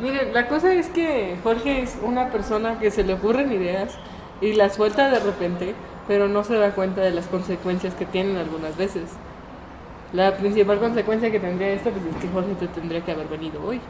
Miren, 0.00 0.33
la 0.33 0.48
cosa 0.48 0.72
es 0.72 0.88
que 0.88 1.37
Jorge 1.42 1.83
es 1.83 1.98
una 2.02 2.30
persona 2.30 2.78
que 2.78 2.90
se 2.90 3.04
le 3.04 3.14
ocurren 3.14 3.52
ideas 3.52 3.92
y 4.40 4.54
las 4.54 4.76
suelta 4.76 5.11
de 5.11 5.18
repente, 5.18 5.74
pero 6.07 6.29
no 6.29 6.45
se 6.45 6.57
da 6.57 6.73
cuenta 6.73 7.01
de 7.01 7.11
las 7.13 7.27
consecuencias 7.27 7.95
que 7.95 8.07
tienen 8.07 8.37
algunas 8.37 8.77
veces. 8.77 9.05
La 10.13 10.37
principal 10.37 10.79
consecuencia 10.81 11.31
que 11.31 11.39
tendría 11.39 11.69
esto 11.69 11.91
pues, 11.91 12.05
es 12.05 12.17
que 12.21 12.29
Jorge 12.29 12.55
te 12.55 12.67
tendría 12.69 13.01
que 13.05 13.13
haber 13.13 13.29
venido 13.29 13.63
hoy, 13.65 13.81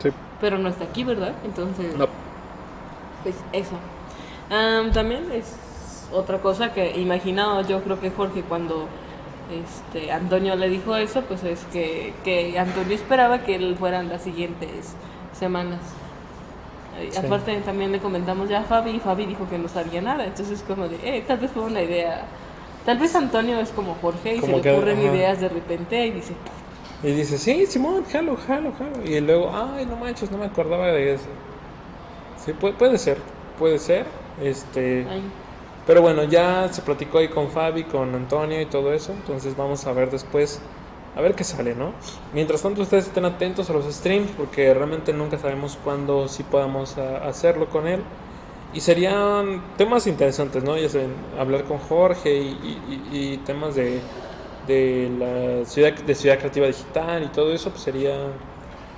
Sí. 0.00 0.10
pero 0.40 0.58
no 0.58 0.68
está 0.68 0.84
aquí, 0.84 1.02
¿verdad? 1.04 1.32
Entonces, 1.44 1.96
No. 1.96 2.06
pues 3.22 3.34
eso. 3.52 3.74
Am, 4.50 4.92
también 4.92 5.30
es 5.32 6.06
otra 6.12 6.38
cosa 6.38 6.72
que 6.72 6.98
imaginaba 7.00 7.62
yo 7.62 7.82
creo 7.82 7.98
que 7.98 8.10
Jorge 8.10 8.42
cuando 8.42 8.86
este 9.50 10.12
Antonio 10.12 10.54
le 10.56 10.68
dijo 10.68 10.94
eso, 10.96 11.22
pues 11.22 11.42
es 11.44 11.64
que, 11.72 12.14
que 12.24 12.58
Antonio 12.58 12.94
esperaba 12.94 13.40
que 13.40 13.56
él 13.56 13.76
fueran 13.78 14.08
las 14.08 14.22
siguientes 14.22 14.94
semanas. 15.32 15.80
Sí. 17.08 17.26
Aparte 17.26 17.60
también 17.62 17.92
le 17.92 18.00
comentamos 18.00 18.48
ya 18.48 18.60
a 18.60 18.64
Fabi 18.64 18.92
y 18.92 19.00
Fabi 19.00 19.26
dijo 19.26 19.48
que 19.48 19.58
no 19.58 19.68
sabía 19.68 20.00
nada, 20.02 20.26
entonces 20.26 20.62
como 20.62 20.88
de, 20.88 20.96
eh, 21.18 21.22
tal 21.26 21.38
vez 21.38 21.50
fue 21.52 21.64
una 21.64 21.82
idea. 21.82 22.28
Tal 22.84 22.98
vez 22.98 23.14
Antonio 23.14 23.58
es 23.60 23.70
como 23.72 23.94
Jorge 23.96 24.36
y 24.36 24.40
Como 24.40 24.56
se 24.56 24.62
que, 24.62 24.70
le 24.70 24.76
ocurren 24.76 24.98
ajá. 24.98 25.06
ideas 25.16 25.40
de 25.40 25.48
repente 25.48 26.06
y 26.06 26.10
dice, 26.12 26.36
Y 27.02 27.12
dice, 27.12 27.38
sí, 27.38 27.66
Simón, 27.66 28.04
jalo, 28.04 28.36
jalo, 28.36 28.72
jalo. 28.72 29.02
Y 29.04 29.20
luego, 29.20 29.50
ay, 29.54 29.86
no 29.86 29.96
manches, 29.96 30.30
no 30.30 30.38
me 30.38 30.46
acordaba 30.46 30.88
de 30.88 31.12
eso. 31.14 31.30
Sí, 32.36 32.52
puede, 32.52 32.74
puede 32.74 32.98
ser, 32.98 33.18
puede 33.56 33.78
ser. 33.78 34.06
Este, 34.36 35.06
ay, 35.08 35.22
pero 35.84 36.02
bueno, 36.02 36.24
ya 36.24 36.68
se 36.72 36.82
platicó 36.82 37.18
ahí 37.18 37.28
con 37.28 37.50
Fabi, 37.50 37.84
con 37.84 38.14
Antonio 38.14 38.60
y 38.60 38.66
todo 38.66 38.92
eso. 38.92 39.12
Entonces 39.12 39.56
vamos 39.56 39.86
a 39.86 39.92
ver 39.92 40.10
después, 40.10 40.62
a 41.14 41.20
ver 41.22 41.34
qué 41.36 41.44
sale, 41.44 41.74
¿no? 41.74 41.96
Mientras 42.32 42.62
tanto, 42.62 42.82
ustedes 42.82 43.06
estén 43.06 43.24
atentos 43.24 43.70
a 43.70 43.72
los 43.72 43.86
streams 43.94 44.32
porque 44.32 44.72
realmente 44.74 45.12
nunca 45.12 45.38
sabemos 45.38 45.76
cuándo 45.76 46.28
sí 46.28 46.42
podamos 46.44 46.98
a- 46.98 47.18
hacerlo 47.28 47.68
con 47.70 47.86
él. 47.86 48.06
Y 48.72 48.80
serían 48.80 49.74
temas 49.76 50.06
interesantes, 50.08 50.64
¿no? 50.64 50.76
Ya 50.78 50.88
saben, 50.88 51.28
hablar 51.38 51.64
con 51.64 51.78
Jorge 51.78 52.36
y, 52.40 52.48
y- 52.48 53.30
y- 53.30 53.34
y 53.34 53.38
temas 53.38 53.74
de, 53.76 54.10
de 54.62 55.10
la 55.16 55.64
ciudad, 55.64 55.94
de 55.94 56.14
ciudad 56.16 56.38
creativa 56.38 56.66
digital 56.66 57.22
y 57.24 57.28
todo 57.28 57.52
eso, 57.54 57.70
pues 57.70 57.82
sería, 57.84 58.32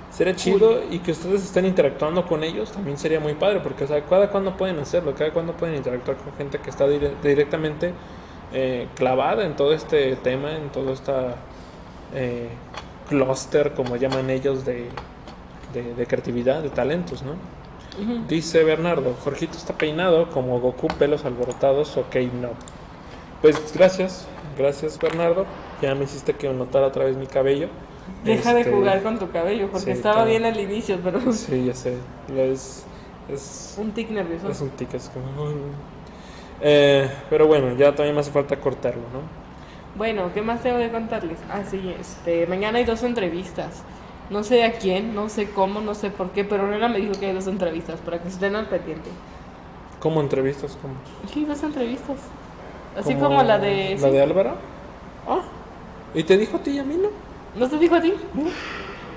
sería 0.09 0.35
chido 0.35 0.83
y 0.89 0.99
que 0.99 1.11
ustedes 1.11 1.43
estén 1.43 1.65
interactuando 1.65 2.25
con 2.25 2.43
ellos 2.43 2.71
también 2.71 2.97
sería 2.97 3.19
muy 3.19 3.35
padre, 3.35 3.59
porque 3.61 3.83
o 3.83 3.87
sea, 3.87 4.05
cada 4.05 4.29
cuando 4.31 4.55
pueden 4.57 4.79
hacerlo, 4.79 5.13
cada 5.15 5.33
cuando 5.33 5.57
pueden 5.57 5.75
interactuar 5.75 6.17
con 6.17 6.33
gente 6.33 6.59
que 6.61 6.69
está 6.69 6.87
dire- 6.87 7.17
directamente 7.21 7.95
eh, 8.51 8.93
clavada 8.95 9.45
en 9.45 9.55
todo 9.55 9.73
este 9.73 10.15
tema, 10.17 10.55
en 10.57 10.71
todo 10.71 10.93
esta 10.93 11.49
eh, 12.11 12.61
cluster, 13.07 13.73
como 13.73 13.95
llaman 13.97 14.29
ellos, 14.29 14.65
de, 14.65 14.95
de, 15.73 15.95
de 15.95 16.07
creatividad, 16.07 16.63
de 16.63 16.69
talentos, 16.71 17.23
¿no? 17.23 17.37
Dice 18.27 18.63
Bernardo, 18.63 19.15
Jorgito 19.15 19.57
está 19.57 19.77
peinado 19.77 20.29
como 20.31 20.59
Goku, 20.59 20.87
pelos 20.97 21.25
alborotados, 21.25 21.97
ok, 21.97 22.15
no. 22.33 22.51
Pues 23.41 23.71
gracias, 23.73 24.29
gracias 24.55 24.99
Bernardo, 24.99 25.47
ya 25.81 25.95
me 25.95 26.05
hiciste 26.05 26.37
que 26.37 26.51
notara 26.53 26.87
otra 26.87 27.05
vez 27.05 27.17
mi 27.17 27.27
cabello. 27.27 27.69
Deja 28.23 28.53
de 28.53 28.61
Este, 28.61 28.71
jugar 28.71 29.03
con 29.03 29.19
tu 29.19 29.31
cabello, 29.31 29.69
porque 29.71 29.91
sí, 29.91 29.91
estaba 29.93 30.23
claro. 30.23 30.25
bien 30.25 30.45
al 30.45 30.59
inicio, 30.59 30.99
pero 31.03 31.19
Sí, 31.31 31.65
ya 31.65 31.73
sé. 31.73 32.07
Es, 32.27 32.89
es, 33.27 33.75
un 33.77 33.93
tic 33.93 34.09
nervioso. 34.11 34.49
es 34.49 34.61
un 34.61 34.71
tic, 34.75 34.93
es 34.93 35.09
como... 35.09 35.51
Eh, 36.59 37.09
pero 37.29 37.47
bueno, 37.47 37.75
ya 37.75 37.91
todavía 37.93 38.13
me 38.13 38.21
hace 38.21 38.31
falta 38.31 38.59
cortarlo, 38.59 39.09
¿no? 39.09 39.46
Bueno, 39.97 40.31
¿qué 40.33 40.41
más 40.41 40.61
tengo 40.61 40.77
que 40.77 40.91
contarles? 40.91 41.39
Ah, 41.49 41.63
sí, 41.63 41.89
este, 41.99 42.45
mañana 42.47 42.77
hay 42.77 42.85
dos 42.85 43.03
entrevistas. 43.03 43.83
No 44.29 44.43
sé 44.43 44.63
a 44.63 44.77
quién, 44.77 45.15
no 45.15 45.29
sé 45.29 45.51
cómo, 45.51 45.81
no 45.81 45.95
sé 45.95 46.11
por 46.11 46.31
qué, 46.33 46.43
pero 46.45 46.67
Nena 46.67 46.87
me 46.89 46.99
dijo 46.99 47.19
que 47.19 47.27
hay 47.27 47.33
dos 47.33 47.47
entrevistas 47.47 48.01
para 48.01 48.21
que 48.21 48.27
estén 48.27 48.55
al 48.55 48.67
pendiente. 48.69 49.09
¿Cómo 49.99 50.21
entrevistas? 50.21 50.77
¿Cómo? 50.81 50.93
Sí, 51.33 51.45
dos 51.45 51.61
entrevistas. 51.63 52.17
Así 52.95 53.15
¿Como 53.15 53.19
como 53.19 53.43
la 53.43 53.59
de... 53.59 53.97
¿La 53.97 54.09
sí. 54.09 54.11
de 54.11 54.21
Álvaro? 54.21 54.55
Ah, 55.25 55.41
¿Y 56.13 56.23
te 56.23 56.37
dijo 56.37 56.57
a 56.57 56.63
ti 56.63 56.71
y 56.71 56.79
a 56.79 56.83
mí, 56.83 56.97
no? 56.97 57.09
¿No 57.53 57.67
te 57.69 57.77
dijo 57.77 57.95
a 57.95 58.01
ti? 58.01 58.13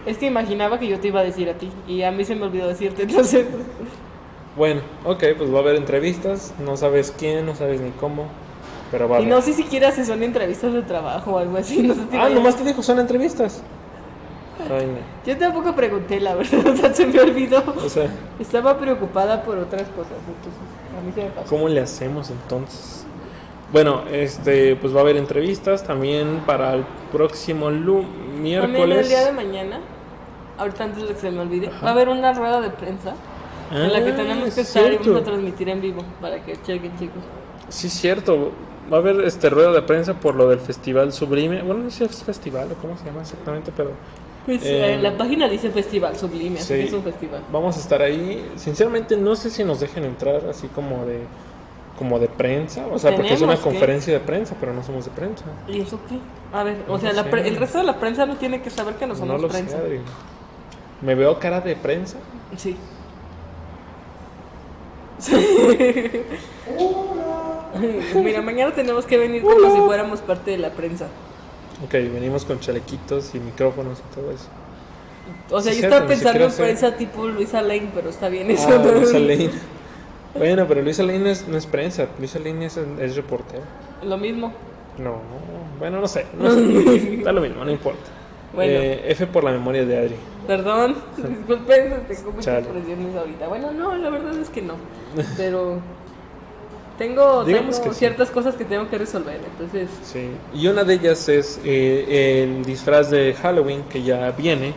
Es 0.04 0.18
que 0.18 0.26
imaginaba 0.26 0.78
que 0.78 0.88
yo 0.88 0.98
te 1.00 1.08
iba 1.08 1.20
a 1.20 1.24
decir 1.24 1.48
a 1.50 1.58
ti 1.58 1.70
y 1.86 2.02
a 2.02 2.10
mí 2.10 2.24
se 2.24 2.34
me 2.34 2.44
olvidó 2.46 2.68
decirte, 2.68 3.02
entonces... 3.04 3.46
Bueno, 4.56 4.82
ok, 5.04 5.24
pues 5.38 5.52
va 5.52 5.58
a 5.58 5.60
haber 5.62 5.76
entrevistas. 5.76 6.54
No 6.58 6.76
sabes 6.76 7.12
quién, 7.16 7.46
no 7.46 7.54
sabes 7.54 7.80
ni 7.80 7.92
cómo. 7.92 8.26
Pero 8.90 9.20
Y 9.20 9.26
no 9.26 9.40
sé 9.40 9.52
siquiera 9.52 9.92
si 9.92 10.04
son 10.04 10.22
entrevistas 10.22 10.72
de 10.72 10.82
trabajo 10.82 11.32
o 11.32 11.38
algo 11.38 11.56
así, 11.56 11.82
no 11.82 11.94
sé 11.94 12.00
si 12.10 12.16
Ah, 12.16 12.22
vaya- 12.24 12.34
nomás 12.34 12.56
te 12.56 12.64
dijo, 12.64 12.82
son 12.82 12.98
entrevistas. 12.98 13.62
Ay, 14.68 14.86
no. 14.86 14.98
Yo 15.26 15.38
tampoco 15.38 15.74
pregunté, 15.74 16.20
la 16.20 16.34
verdad, 16.34 16.92
se 16.94 17.06
me 17.06 17.20
olvidó. 17.20 17.62
O 17.84 17.88
sea, 17.88 18.10
Estaba 18.38 18.78
preocupada 18.78 19.42
por 19.42 19.56
otras 19.58 19.88
cosas, 19.88 20.12
entonces 20.26 20.62
a 20.98 21.00
mí 21.06 21.12
se 21.14 21.22
me 21.22 21.30
pasó. 21.30 21.48
¿cómo 21.48 21.68
le 21.68 21.80
hacemos 21.80 22.30
entonces? 22.30 23.04
Bueno, 23.72 24.02
este, 24.10 24.74
pues 24.76 24.92
va 24.94 24.98
a 24.98 25.02
haber 25.02 25.16
entrevistas 25.16 25.84
también 25.84 26.40
para 26.44 26.74
el 26.74 26.84
próximo 27.12 27.70
lu- 27.70 28.02
También 28.02 28.32
el 28.32 28.42
miércoles. 28.42 29.08
día 29.08 29.24
de 29.24 29.32
mañana, 29.32 29.78
ahorita 30.58 30.84
antes 30.84 31.02
de 31.08 31.14
que 31.14 31.20
se 31.20 31.30
me 31.30 31.40
olvide, 31.40 31.70
va 31.82 31.88
a 31.88 31.92
haber 31.92 32.08
una 32.08 32.32
rueda 32.32 32.60
de 32.60 32.70
prensa 32.70 33.14
en 33.72 33.92
la 33.92 34.02
que 34.04 34.10
Ah, 34.10 34.16
tenemos 34.16 34.54
que 34.54 34.60
es 34.60 34.66
estar 34.68 34.92
y 34.92 34.96
vamos 34.96 35.20
a 35.20 35.24
transmitir 35.24 35.68
en 35.68 35.80
vivo 35.80 36.02
para 36.20 36.42
que 36.42 36.60
chequen, 36.60 36.98
chicos. 36.98 37.22
Sí, 37.68 37.86
es 37.86 37.92
cierto. 37.92 38.50
Va 38.92 38.96
a 38.96 39.00
haber 39.00 39.20
este 39.20 39.50
rueda 39.50 39.72
de 39.72 39.82
prensa 39.82 40.14
por 40.14 40.34
lo 40.34 40.48
del 40.48 40.58
Festival 40.60 41.12
Sublime. 41.12 41.62
Bueno, 41.62 41.84
no 41.84 41.90
sé 41.90 41.98
si 41.98 42.04
es 42.04 42.24
festival 42.24 42.68
o 42.72 42.74
cómo 42.80 42.96
se 42.98 43.04
llama 43.04 43.20
exactamente, 43.22 43.70
pero 43.76 43.90
Pues 44.46 44.64
Eh, 44.64 44.94
en 44.94 45.02
la 45.02 45.16
página 45.16 45.48
dice 45.48 45.70
Festival 45.70 46.16
Sublime, 46.16 46.58
así 46.58 46.68
sí. 46.68 46.74
que 46.74 46.84
es 46.86 46.92
un 46.92 47.02
festival. 47.04 47.40
vamos 47.52 47.76
a 47.76 47.80
estar 47.80 48.00
ahí. 48.02 48.44
Sinceramente, 48.56 49.16
no 49.16 49.36
sé 49.36 49.50
si 49.50 49.62
nos 49.64 49.78
dejen 49.80 50.04
entrar 50.04 50.44
así 50.48 50.66
como 50.68 51.04
de 51.04 51.20
como 51.98 52.18
de 52.18 52.28
prensa, 52.28 52.86
o 52.90 52.98
sea, 52.98 53.14
porque 53.14 53.34
es 53.34 53.42
una 53.42 53.56
que. 53.56 53.60
conferencia 53.60 54.14
de 54.14 54.20
prensa, 54.20 54.56
pero 54.58 54.72
no 54.72 54.82
somos 54.82 55.04
de 55.04 55.10
prensa. 55.10 55.44
¿Y 55.68 55.82
eso 55.82 56.00
qué? 56.08 56.16
A 56.56 56.64
ver, 56.64 56.78
o 56.88 56.92
No 56.94 56.98
sea, 56.98 57.12
la 57.12 57.24
sé. 57.24 57.28
pre- 57.28 57.46
el 57.46 57.56
resto 57.56 57.76
de 57.78 57.84
la 57.84 58.00
prensa 58.00 58.24
no 58.24 58.36
tiene 58.36 58.62
que 58.62 58.70
saber 58.70 58.94
que 58.94 59.06
no 59.06 59.12
No 59.12 59.18
somos 59.20 59.42
lo 59.42 59.48
prensa. 59.48 59.76
sé, 59.76 59.82
Adri. 59.84 60.00
¿Me 61.02 61.14
veo 61.14 61.38
cara 61.38 61.60
de 61.60 61.76
prensa? 61.76 62.16
Sí. 62.56 62.74
Mira, 68.24 68.42
mañana 68.42 68.74
tenemos 68.74 69.04
que 69.06 69.18
venir 69.18 69.42
como 69.42 69.74
si 69.74 69.80
fuéramos 69.80 70.20
parte 70.20 70.50
de 70.52 70.58
la 70.58 70.70
prensa. 70.70 71.06
Ok, 71.84 71.92
venimos 71.92 72.44
con 72.44 72.60
chalequitos 72.60 73.34
y 73.34 73.40
micrófonos 73.40 73.98
y 74.00 74.14
todo 74.14 74.30
eso. 74.30 74.46
O 75.50 75.60
sea, 75.60 75.72
Sí, 75.72 75.80
yo 75.80 75.88
cierto, 75.88 75.96
estaba 75.96 76.08
pensando 76.08 76.44
en 76.46 76.52
prensa 76.52 76.96
tipo 76.96 77.26
Luisa 77.26 77.62
Lane, 77.62 77.90
pero 77.94 78.10
está 78.10 78.28
bien 78.28 78.50
eso. 78.50 78.68
Ah, 78.68 78.82
Luisa 78.94 79.18
Lane. 79.18 79.50
Bueno, 80.36 80.64
pero 80.68 80.82
Luisa 80.82 81.02
Lane 81.02 81.30
es- 81.30 81.48
no 81.48 81.56
es 81.56 81.66
prensa, 81.66 82.06
Luisa 82.18 82.38
Lane 82.38 82.66
es, 82.66 82.76
es 82.76 83.16
reportero. 83.16 83.62
Lo 84.04 84.16
mismo. 84.16 84.52
No, 84.98 85.16
bueno, 85.78 86.00
no 86.00 86.08
sé, 86.08 86.26
no 86.38 86.50
sé. 86.54 87.16
da 87.24 87.32
lo 87.32 87.40
mismo, 87.40 87.64
no 87.64 87.70
importa. 87.70 88.00
Bueno. 88.54 88.72
Eh, 88.72 89.02
F 89.12 89.26
por 89.28 89.44
la 89.44 89.52
memoria 89.52 89.84
de 89.84 89.96
Adri. 89.98 90.16
Perdón, 90.46 90.96
disculpen, 91.16 92.04
tengo 92.08 92.30
muchas 92.32 92.44
Chale. 92.44 92.58
expresiones 92.60 93.16
ahorita. 93.16 93.48
Bueno, 93.48 93.70
no, 93.72 93.96
la 93.96 94.10
verdad 94.10 94.36
es 94.38 94.50
que 94.50 94.60
no. 94.62 94.74
Pero 95.36 95.78
tengo, 97.00 97.44
Digamos 97.44 97.76
tengo 97.76 97.88
que 97.88 97.94
sí. 97.94 97.98
ciertas 98.00 98.30
cosas 98.30 98.54
que 98.56 98.64
tengo 98.66 98.88
que 98.88 98.98
resolver. 98.98 99.40
Entonces, 99.52 99.88
Sí, 100.04 100.30
y 100.54 100.68
una 100.68 100.84
de 100.84 100.94
ellas 100.94 101.28
es 101.30 101.58
eh, 101.64 102.42
el 102.44 102.64
disfraz 102.64 103.10
de 103.10 103.34
Halloween 103.40 103.82
que 103.84 104.02
ya 104.02 104.30
viene 104.32 104.74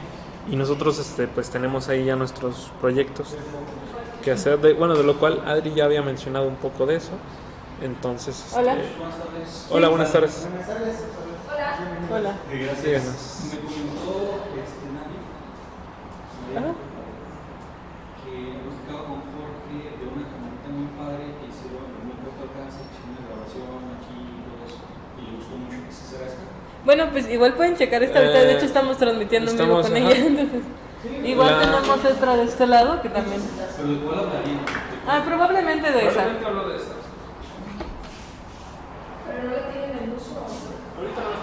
y 0.50 0.56
nosotros 0.56 0.98
este, 1.00 1.28
pues 1.28 1.50
tenemos 1.50 1.90
ahí 1.90 2.06
ya 2.06 2.16
nuestros 2.16 2.72
proyectos 2.80 3.36
que 4.24 4.32
hacer, 4.32 4.58
de, 4.60 4.74
bueno, 4.74 4.96
de 4.96 5.04
lo 5.04 5.20
cual 5.20 5.42
Adri 5.46 5.74
ya 5.74 5.84
había 5.84 6.02
mencionado 6.02 6.48
un 6.48 6.56
poco 6.56 6.86
de 6.86 6.96
eso. 6.96 7.12
Entonces, 7.82 8.40
este, 8.48 8.60
Hola. 8.60 8.78
hola, 9.70 9.90
buenas 9.90 10.12
tardes. 10.14 10.48
hola. 12.10 12.34
Díganos. 12.50 13.50
Me 13.52 13.58
comentó 13.60 14.40
este, 14.64 14.86
Nadie 14.96 15.20
Ajá. 16.58 16.74
que 18.24 18.32
platicaba 18.64 19.04
con 19.12 19.20
Jorge 19.36 19.78
de 20.00 20.06
una 20.08 20.24
camioneta 20.32 20.70
muy 20.72 20.88
padre 20.96 21.24
que 21.40 21.46
hicieron 21.52 21.84
en 21.92 22.04
muy 22.08 22.16
corto 22.24 22.42
alcance, 22.48 22.80
que 22.80 22.94
hicieron 22.96 23.12
una 23.12 23.24
grabación 23.28 23.84
aquí 24.00 24.16
y 24.16 24.40
todo 24.48 24.60
eso, 24.64 24.80
y 25.20 25.22
le 25.28 25.32
gustó 25.36 25.54
mucho 25.60 25.78
que 25.84 25.92
se 25.92 26.04
será 26.08 26.26
esta. 26.32 26.46
Bueno, 26.96 27.10
pues 27.12 27.28
igual 27.28 27.56
pueden 27.56 27.76
checar 27.76 28.04
esta 28.04 28.20
ahorita. 28.20 28.44
De 28.44 28.54
hecho, 28.54 28.66
estamos 28.66 28.98
transmitiendo 29.00 29.50
en 29.50 29.58
vivo 29.58 29.82
con 29.82 29.98
ajá. 29.98 29.98
ella. 29.98 30.16
Entonces, 30.28 30.62
igual 31.26 31.50
La- 31.50 31.60
tenemos 31.60 32.06
otra 32.06 32.36
de 32.36 32.44
este 32.44 32.68
lado 32.68 33.02
que 33.02 33.10
también. 33.10 33.42
Ah, 35.08 35.24
probablemente 35.26 35.92
de 35.92 36.08
esa. 36.08 36.22
Hablo 36.22 36.70
de 36.70 36.76
estas. 36.76 36.94
Pero 39.26 39.44
no 39.44 39.52
la 39.56 39.70
tienen 39.72 39.90
en 40.04 40.14
uso. 40.14 40.38
Ahorita 40.38 41.22
no 41.26 41.34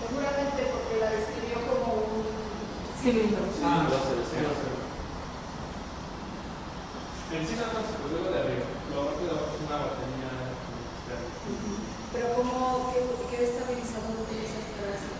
Seguramente 0.00 0.60
porque 0.72 1.00
la 1.04 1.10
describió 1.10 1.60
como 1.68 1.92
un 2.08 2.24
cilindro. 3.02 3.44
Ah, 3.62 3.84
lo 3.86 3.96
hace, 3.96 4.16
sí. 4.32 4.40
En 7.36 7.46
sí 7.46 7.52
nada 7.56 7.68
más 7.68 7.84
pues 8.00 8.12
luego 8.16 8.32
de 8.32 8.40
arriba. 8.40 8.64
Lo 8.88 9.02
abajo 9.02 9.20
de 9.20 9.28
abajo 9.28 9.52
es 9.52 9.60
una 9.60 9.76
batería 9.92 10.32
externa. 11.04 11.28
Pero 12.14 12.28
que, 12.94 13.02
que 13.26 13.36
estabilizador 13.42 14.14
utilizas 14.22 14.62
para 14.78 14.94
eso. 14.94 15.10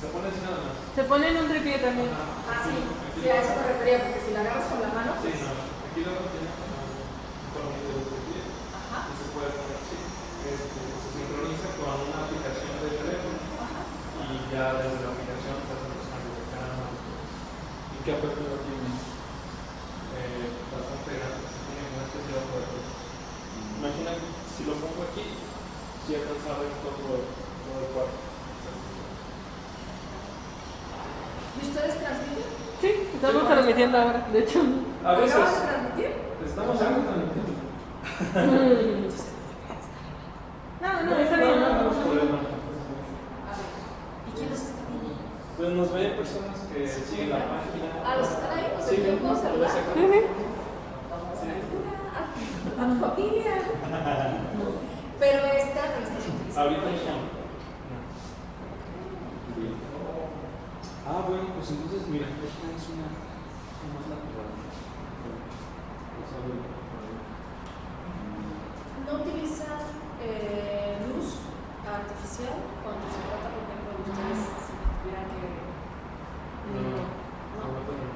Se 0.00 0.06
pone 0.08 0.26
así 0.32 0.40
nada 0.40 0.58
más. 0.64 0.74
Se 0.96 1.04
pone 1.04 1.24
en 1.28 1.36
un 1.36 1.48
tripié 1.52 1.76
también. 1.84 2.08
Ah, 2.48 2.64
sí. 2.64 2.76
Sí, 3.20 3.28
a 3.28 3.36
eso 3.44 3.52
me 3.60 3.64
refería, 3.68 3.98
porque 4.04 4.20
si 4.24 4.30
la 4.32 4.40
agarras 4.40 4.68
con 4.72 4.80
la 4.80 4.88
mano, 4.92 5.12
Sí, 5.20 5.28
pues, 5.32 5.44
no. 5.44 5.52
Aquí 5.84 6.00
luego 6.02 6.24
tiene 6.32 6.48
un 6.48 7.48
tornillo 7.54 7.92
de 7.94 8.18
pie 8.26 8.40
ajá. 8.74 9.00
y 9.06 9.14
se 9.20 9.26
puede 9.36 9.50
poner 9.52 9.76
así. 9.78 9.98
Este, 10.44 10.80
se 10.80 11.08
sincroniza 11.14 11.68
con 11.78 11.96
una 12.08 12.18
aplicación 12.24 12.72
de 12.84 12.88
teléfono 13.00 13.38
y 14.24 14.34
ya 14.52 14.64
desde 14.80 14.98
la 15.04 15.08
aplicación 15.14 15.54
se 15.64 15.70
hacen 15.72 15.90
los 15.94 16.04
cambios 16.10 16.34
de 16.40 16.46
cámara. 16.52 16.88
¿Y 17.94 17.96
qué 18.04 18.10
apertura 18.16 18.56
tiene? 18.64 18.90
Eh, 20.18 20.46
bastante 20.72 21.10
grande. 21.14 21.44
Tiene 21.64 21.84
una 21.94 22.04
especie 22.08 22.32
de 22.34 22.40
apertura. 22.44 22.88
Imagina 23.78 24.10
si 24.52 24.60
lo 24.68 24.74
pongo 24.82 25.00
aquí, 25.08 25.24
si 26.06 26.14
alcanza 26.14 26.48
a 26.54 26.58
ver 26.60 26.70
todo, 26.84 27.16
todo 27.64 27.78
el 27.80 27.88
cuarto. 27.94 28.18
¿Y 31.56 31.58
ustedes 31.68 31.94
transmiten? 31.98 32.48
Sí, 32.80 32.90
estamos 33.14 33.46
transmitiendo 33.48 33.96
ahora. 33.98 34.20
De 34.32 34.38
hecho, 34.40 34.60
A 35.04 35.12
veces 35.14 35.34
¿Acaban 35.34 35.54
de 35.54 35.60
transmitir? 35.60 36.10
estamos 36.44 36.78
transmitiendo. 36.78 37.52
no, 40.82 40.88
no, 41.04 41.10
está 41.18 41.36
bien. 41.36 41.60
no, 41.60 41.68
no. 41.68 41.74
¿Y 44.28 44.30
quién 44.36 44.48
los 44.50 44.60
está 44.60 44.82
viendo? 44.90 45.12
Pues 45.56 45.68
nos 45.70 45.92
ven 45.92 46.16
personas 46.16 46.58
que 46.72 46.88
siguen 46.88 47.30
la 47.30 47.36
página. 47.36 47.86
Ah, 48.04 48.16
¿los 48.18 48.28
están 48.30 48.58
ahí? 48.58 48.66
¿Los 48.76 48.84
Sí? 48.84 48.90
Sí, 49.00 49.04
sí. 51.48 51.52
A 55.24 55.26
esta 55.56 55.80
no 55.80 55.86
la 56.00 56.04
estás 56.04 56.26
utilizando. 56.26 56.43
Ahorita 56.56 56.82
no. 56.82 57.44
Ah, 61.06 61.24
bueno, 61.28 61.44
pues 61.56 61.70
entonces, 61.70 62.08
mira, 62.08 62.26
esta 62.26 62.64
es 62.70 62.88
una, 62.94 63.08
una 63.10 63.90
más 63.98 64.06
natural. 64.08 64.48
Ver. 66.44 66.62
¿No 69.04 69.12
utilizan 69.20 69.80
eh, 70.22 70.96
luz 71.08 71.28
artificial 71.84 72.56
cuando 72.82 73.04
se 73.10 73.20
trata, 73.20 73.48
por 73.52 73.60
ejemplo, 73.66 73.90
de 73.98 74.06
ustedes 74.10 74.40
si 74.64 74.72
tuvieran 75.02 75.28
que... 75.28 75.42
No, 76.72 76.80
No. 76.80 77.02
no, 77.58 77.82
no. 77.84 78.14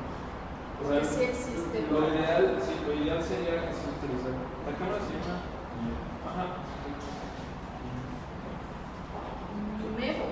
O 0.79 0.83
sea, 0.89 1.03
sí 1.05 1.21
existe 1.25 1.77
Lo 1.91 2.09
ideal, 2.09 2.57
sí, 2.63 2.73
lo 2.87 2.93
ideal 2.95 3.21
sería 3.23 3.67
que 3.69 3.75
se 3.75 3.91
utilizara. 3.91 4.41
La 4.65 4.73
cámara 4.79 5.03
se 5.05 5.19
llama. 5.21 5.43
Ajá. 6.25 6.47
Mevo. 9.99 10.27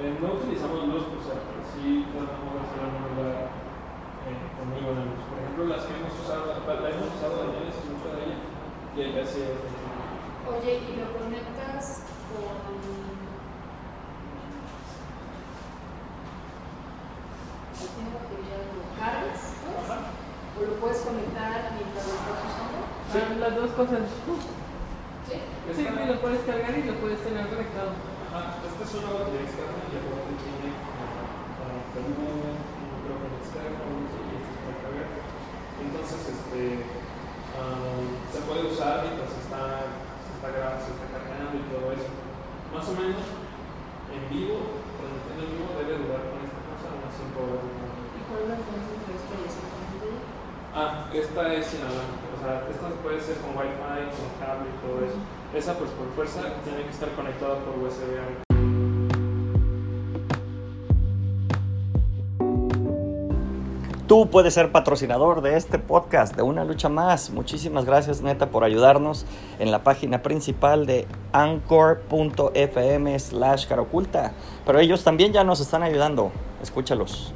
Eh, 0.00 0.09
no 0.20 0.36
utilizamos 0.36 0.84
luz, 0.84 1.04
o 1.16 1.20
sea, 1.24 1.40
pero 1.40 1.64
sí 1.72 2.04
tratamos 2.12 2.52
de 2.52 2.60
hacer 2.60 2.80
una 2.84 3.00
manera 3.00 3.48
eh, 4.28 4.36
conmigo 4.60 4.92
en 4.92 5.08
luz. 5.08 5.22
Por 5.32 5.36
ejemplo, 5.40 5.62
las 5.64 5.82
que 5.88 5.96
hemos 5.96 6.12
usado, 6.12 6.44
la, 6.52 6.60
la 6.60 6.88
hemos 6.92 7.08
usado 7.16 7.36
de 7.48 7.72
de 7.72 8.20
ella, 8.20 8.38
y 8.92 9.00
ella 9.00 9.24
sí 9.24 9.40
es. 9.40 9.56
O 10.44 10.60
Oye, 10.60 10.72
¿y 10.76 10.92
lo 11.00 11.08
conectas 11.16 12.04
con... 12.28 12.52
¿Tiene 17.80 18.12
batería? 18.12 18.60
¿Lo 18.76 18.84
cargas? 19.00 19.40
pues? 19.56 19.88
¿O 19.88 20.60
lo 20.68 20.74
puedes 20.80 21.00
conectar 21.00 21.72
mientras 21.80 22.04
lo 22.04 22.12
estás 22.12 22.40
usando? 22.44 22.78
Ah, 22.84 23.40
las 23.40 23.56
dos 23.56 23.70
cosas. 23.72 24.04
¿Sí? 25.24 25.36
Sí, 25.72 25.86
sí, 25.86 25.88
lo 25.88 26.20
puedes 26.20 26.42
cargar 26.44 26.76
y 26.76 26.82
lo 26.82 26.94
puedes 27.00 27.20
tener 27.24 27.46
conectado. 27.48 28.09
Ajá, 28.30 28.62
esta 28.62 28.86
es 28.86 28.94
una 28.94 29.10
batería 29.10 29.42
externa 29.42 29.90
y 29.90 29.94
aparte 29.98 30.38
tiene 30.38 30.70
para 30.70 31.82
internet, 31.82 32.62
un 32.78 32.88
micrófono 32.94 33.34
externo, 33.42 33.82
y 33.90 34.38
esto 34.38 34.50
es 34.54 34.60
para 34.62 34.78
cargar. 34.86 35.10
Entonces, 35.82 36.20
este, 36.30 36.86
um, 37.58 38.06
se 38.30 38.38
puede 38.46 38.70
usar 38.70 39.02
mientras 39.02 39.34
está, 39.34 39.98
se 40.22 40.30
está 40.30 40.46
grabando, 40.46 40.78
se 40.78 40.94
está 40.94 41.10
cargando 41.10 41.58
y 41.58 41.66
todo 41.74 41.90
eso. 41.90 42.06
Más 42.70 42.86
o 42.86 42.94
menos, 43.02 43.26
en 44.14 44.22
vivo, 44.30 44.78
transmitiendo 44.94 45.42
en 45.42 45.50
vivo, 45.50 45.74
debe 45.74 45.98
durar 45.98 46.22
con 46.30 46.38
esta 46.46 46.62
cosa 46.70 46.86
unas 46.86 47.10
5 47.10 47.34
horas. 47.34 47.66
¿Y 47.66 48.20
cuál 48.30 48.46
es 48.46 48.48
la 48.54 48.56
diferencia 48.62 48.94
entre 48.94 49.10
esto? 49.18 49.34
Ah, 50.70 51.10
esta 51.10 51.42
es 51.50 51.66
inalámbrica, 51.74 52.30
o 52.30 52.38
sea, 52.38 52.54
esta 52.70 52.94
puede 53.02 53.18
ser 53.18 53.42
con 53.42 53.58
Wi-Fi, 53.58 54.14
con 54.14 54.30
cable 54.38 54.70
y 54.70 54.78
todo 54.86 55.02
eso. 55.02 55.18
Esa, 55.54 55.74
pues 55.74 55.90
por 55.90 56.08
fuerza, 56.14 56.42
tiene 56.62 56.84
que 56.84 56.90
estar 56.90 57.10
conectada 57.16 57.58
por 57.64 57.76
USB 57.78 58.48
Tú 64.10 64.28
puedes 64.28 64.54
ser 64.54 64.72
patrocinador 64.72 65.40
de 65.40 65.56
este 65.56 65.78
podcast, 65.78 66.34
de 66.34 66.42
Una 66.42 66.64
Lucha 66.64 66.88
Más. 66.88 67.30
Muchísimas 67.30 67.84
gracias, 67.84 68.22
neta, 68.22 68.50
por 68.50 68.64
ayudarnos 68.64 69.24
en 69.60 69.70
la 69.70 69.84
página 69.84 70.20
principal 70.22 70.84
de 70.84 71.06
anchor.fm 71.32 73.18
slash 73.20 73.66
caroculta. 73.66 74.32
Pero 74.66 74.80
ellos 74.80 75.04
también 75.04 75.32
ya 75.32 75.44
nos 75.44 75.60
están 75.60 75.84
ayudando. 75.84 76.32
Escúchalos. 76.60 77.32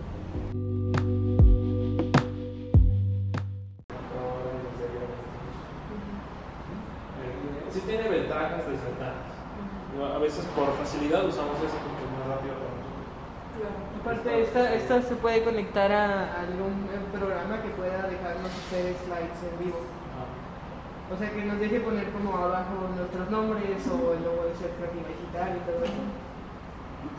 Puede 15.25 15.43
conectar 15.43 15.91
a 15.91 16.41
algún 16.43 16.85
eh, 16.93 17.01
programa 17.11 17.63
que 17.63 17.71
pueda 17.71 18.03
dejarnos 18.13 18.53
hacer 18.61 18.93
slides 18.93 19.41
en 19.41 19.57
vivo. 19.65 19.81
Ah, 20.13 20.29
O 21.09 21.17
sea, 21.17 21.31
que 21.33 21.45
nos 21.47 21.59
deje 21.59 21.81
poner 21.81 22.13
como 22.13 22.37
abajo 22.37 22.93
nuestros 22.95 23.31
nombres 23.31 23.81
o 23.89 24.13
el 24.13 24.23
logo 24.23 24.45
de 24.45 24.55
ser 24.55 24.77
creativa 24.77 25.09
digital 25.09 25.57
y 25.57 25.61
todo 25.65 25.81
eso. 25.81 26.05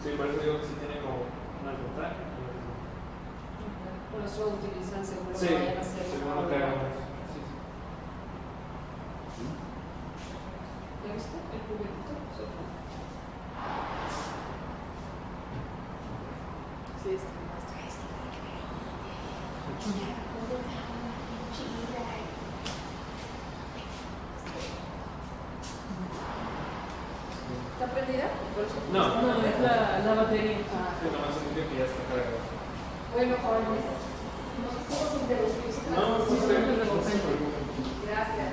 Sí, 0.05 0.09
por 0.15 0.27
eso 0.27 0.37
digo 0.37 0.61
que 0.61 0.67
sí 0.69 0.75
tiene 0.77 1.01
como 1.01 1.25
unas 1.65 1.81
ventajas. 1.81 2.29
Por 4.13 4.21
eso 4.21 4.37
lo 4.37 4.49
utilizan 4.53 5.01
seguro 5.01 5.33
Sí, 5.33 5.47
que 5.47 5.53
vayan 5.55 5.77
a 5.77 5.81
hacer 5.81 6.05
seguro 6.05 6.39
una 6.45 6.47
que 6.47 6.55
hagamos. 6.61 6.93
Sí, 7.33 7.41
sí. 9.33 9.45
¿Ya 11.01 11.09
viste? 11.09 11.37
El 11.41 11.61
juguetito. 11.65 12.13
Sí, 17.01 17.09
está 17.17 17.44
¿Está 27.75 27.85
prendida? 27.93 28.27
No, 28.93 29.21
No, 29.21 29.45
es 29.45 29.59
la, 29.59 29.99
la 29.99 30.13
batería. 30.21 30.57
Sí, 30.57 31.05
nomás 31.11 31.35
significa 31.35 31.69
que 31.69 31.77
ya 31.77 31.85
está 31.85 32.01
cargado. 32.07 32.39
Bueno, 33.13 33.35
jóvenes, 33.43 33.85
no 34.63 34.67
estamos 34.73 35.11
interrumpidos. 35.21 35.75
No, 35.91 36.17
no 36.17 36.25
Sí, 36.25 36.35
preocupen. 36.47 37.19
Gracias. 38.09 38.49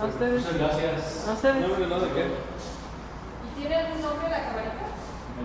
A 0.00 0.04
ustedes. 0.06 0.40
Muchas 0.42 0.58
gracias. 0.58 1.28
A 1.28 1.32
ustedes. 1.32 1.60
No, 1.68 1.86
no, 1.86 2.00
¿de 2.00 2.08
qué? 2.12 2.24
¿Y 2.32 3.60
tiene 3.60 3.74
algún 3.76 4.00
nombre 4.02 4.28
la 4.30 4.40
camarita? 4.48 4.84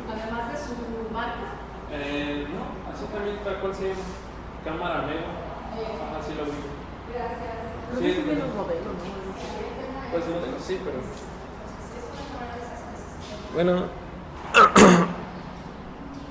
Además 0.07 0.51
de 0.51 0.57
su 0.57 0.73
marca. 1.13 1.47
Eh, 1.91 2.47
no, 2.49 2.63
así 2.91 3.05
también 3.13 3.37
tal 3.43 3.59
cual 3.59 3.75
se 3.75 3.89
llama. 3.89 4.03
Cámara 4.67 5.01
Mego. 5.03 5.19
Eh, 5.19 5.97
Ajá, 6.11 6.21
sí 6.25 6.33
lo 6.35 6.43
ubico. 6.43 6.67
gracias. 7.13 7.57
Sí, 7.99 8.23
los 8.25 8.55
modelos, 8.55 8.85
¿no? 8.85 10.11
Pues 10.11 10.23
no 10.27 10.35
tengo, 10.37 10.57
sí, 10.59 10.79
pero. 10.83 10.97
Bueno, 13.53 13.85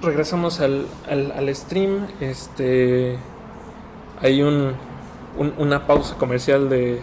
regresamos 0.02 0.60
al, 0.60 0.86
al, 1.08 1.32
al 1.32 1.54
stream. 1.54 2.06
Este. 2.20 3.18
Hay 4.22 4.42
un, 4.42 4.72
un- 5.38 5.54
una 5.58 5.86
pausa 5.86 6.16
comercial 6.16 6.68
de. 6.68 7.02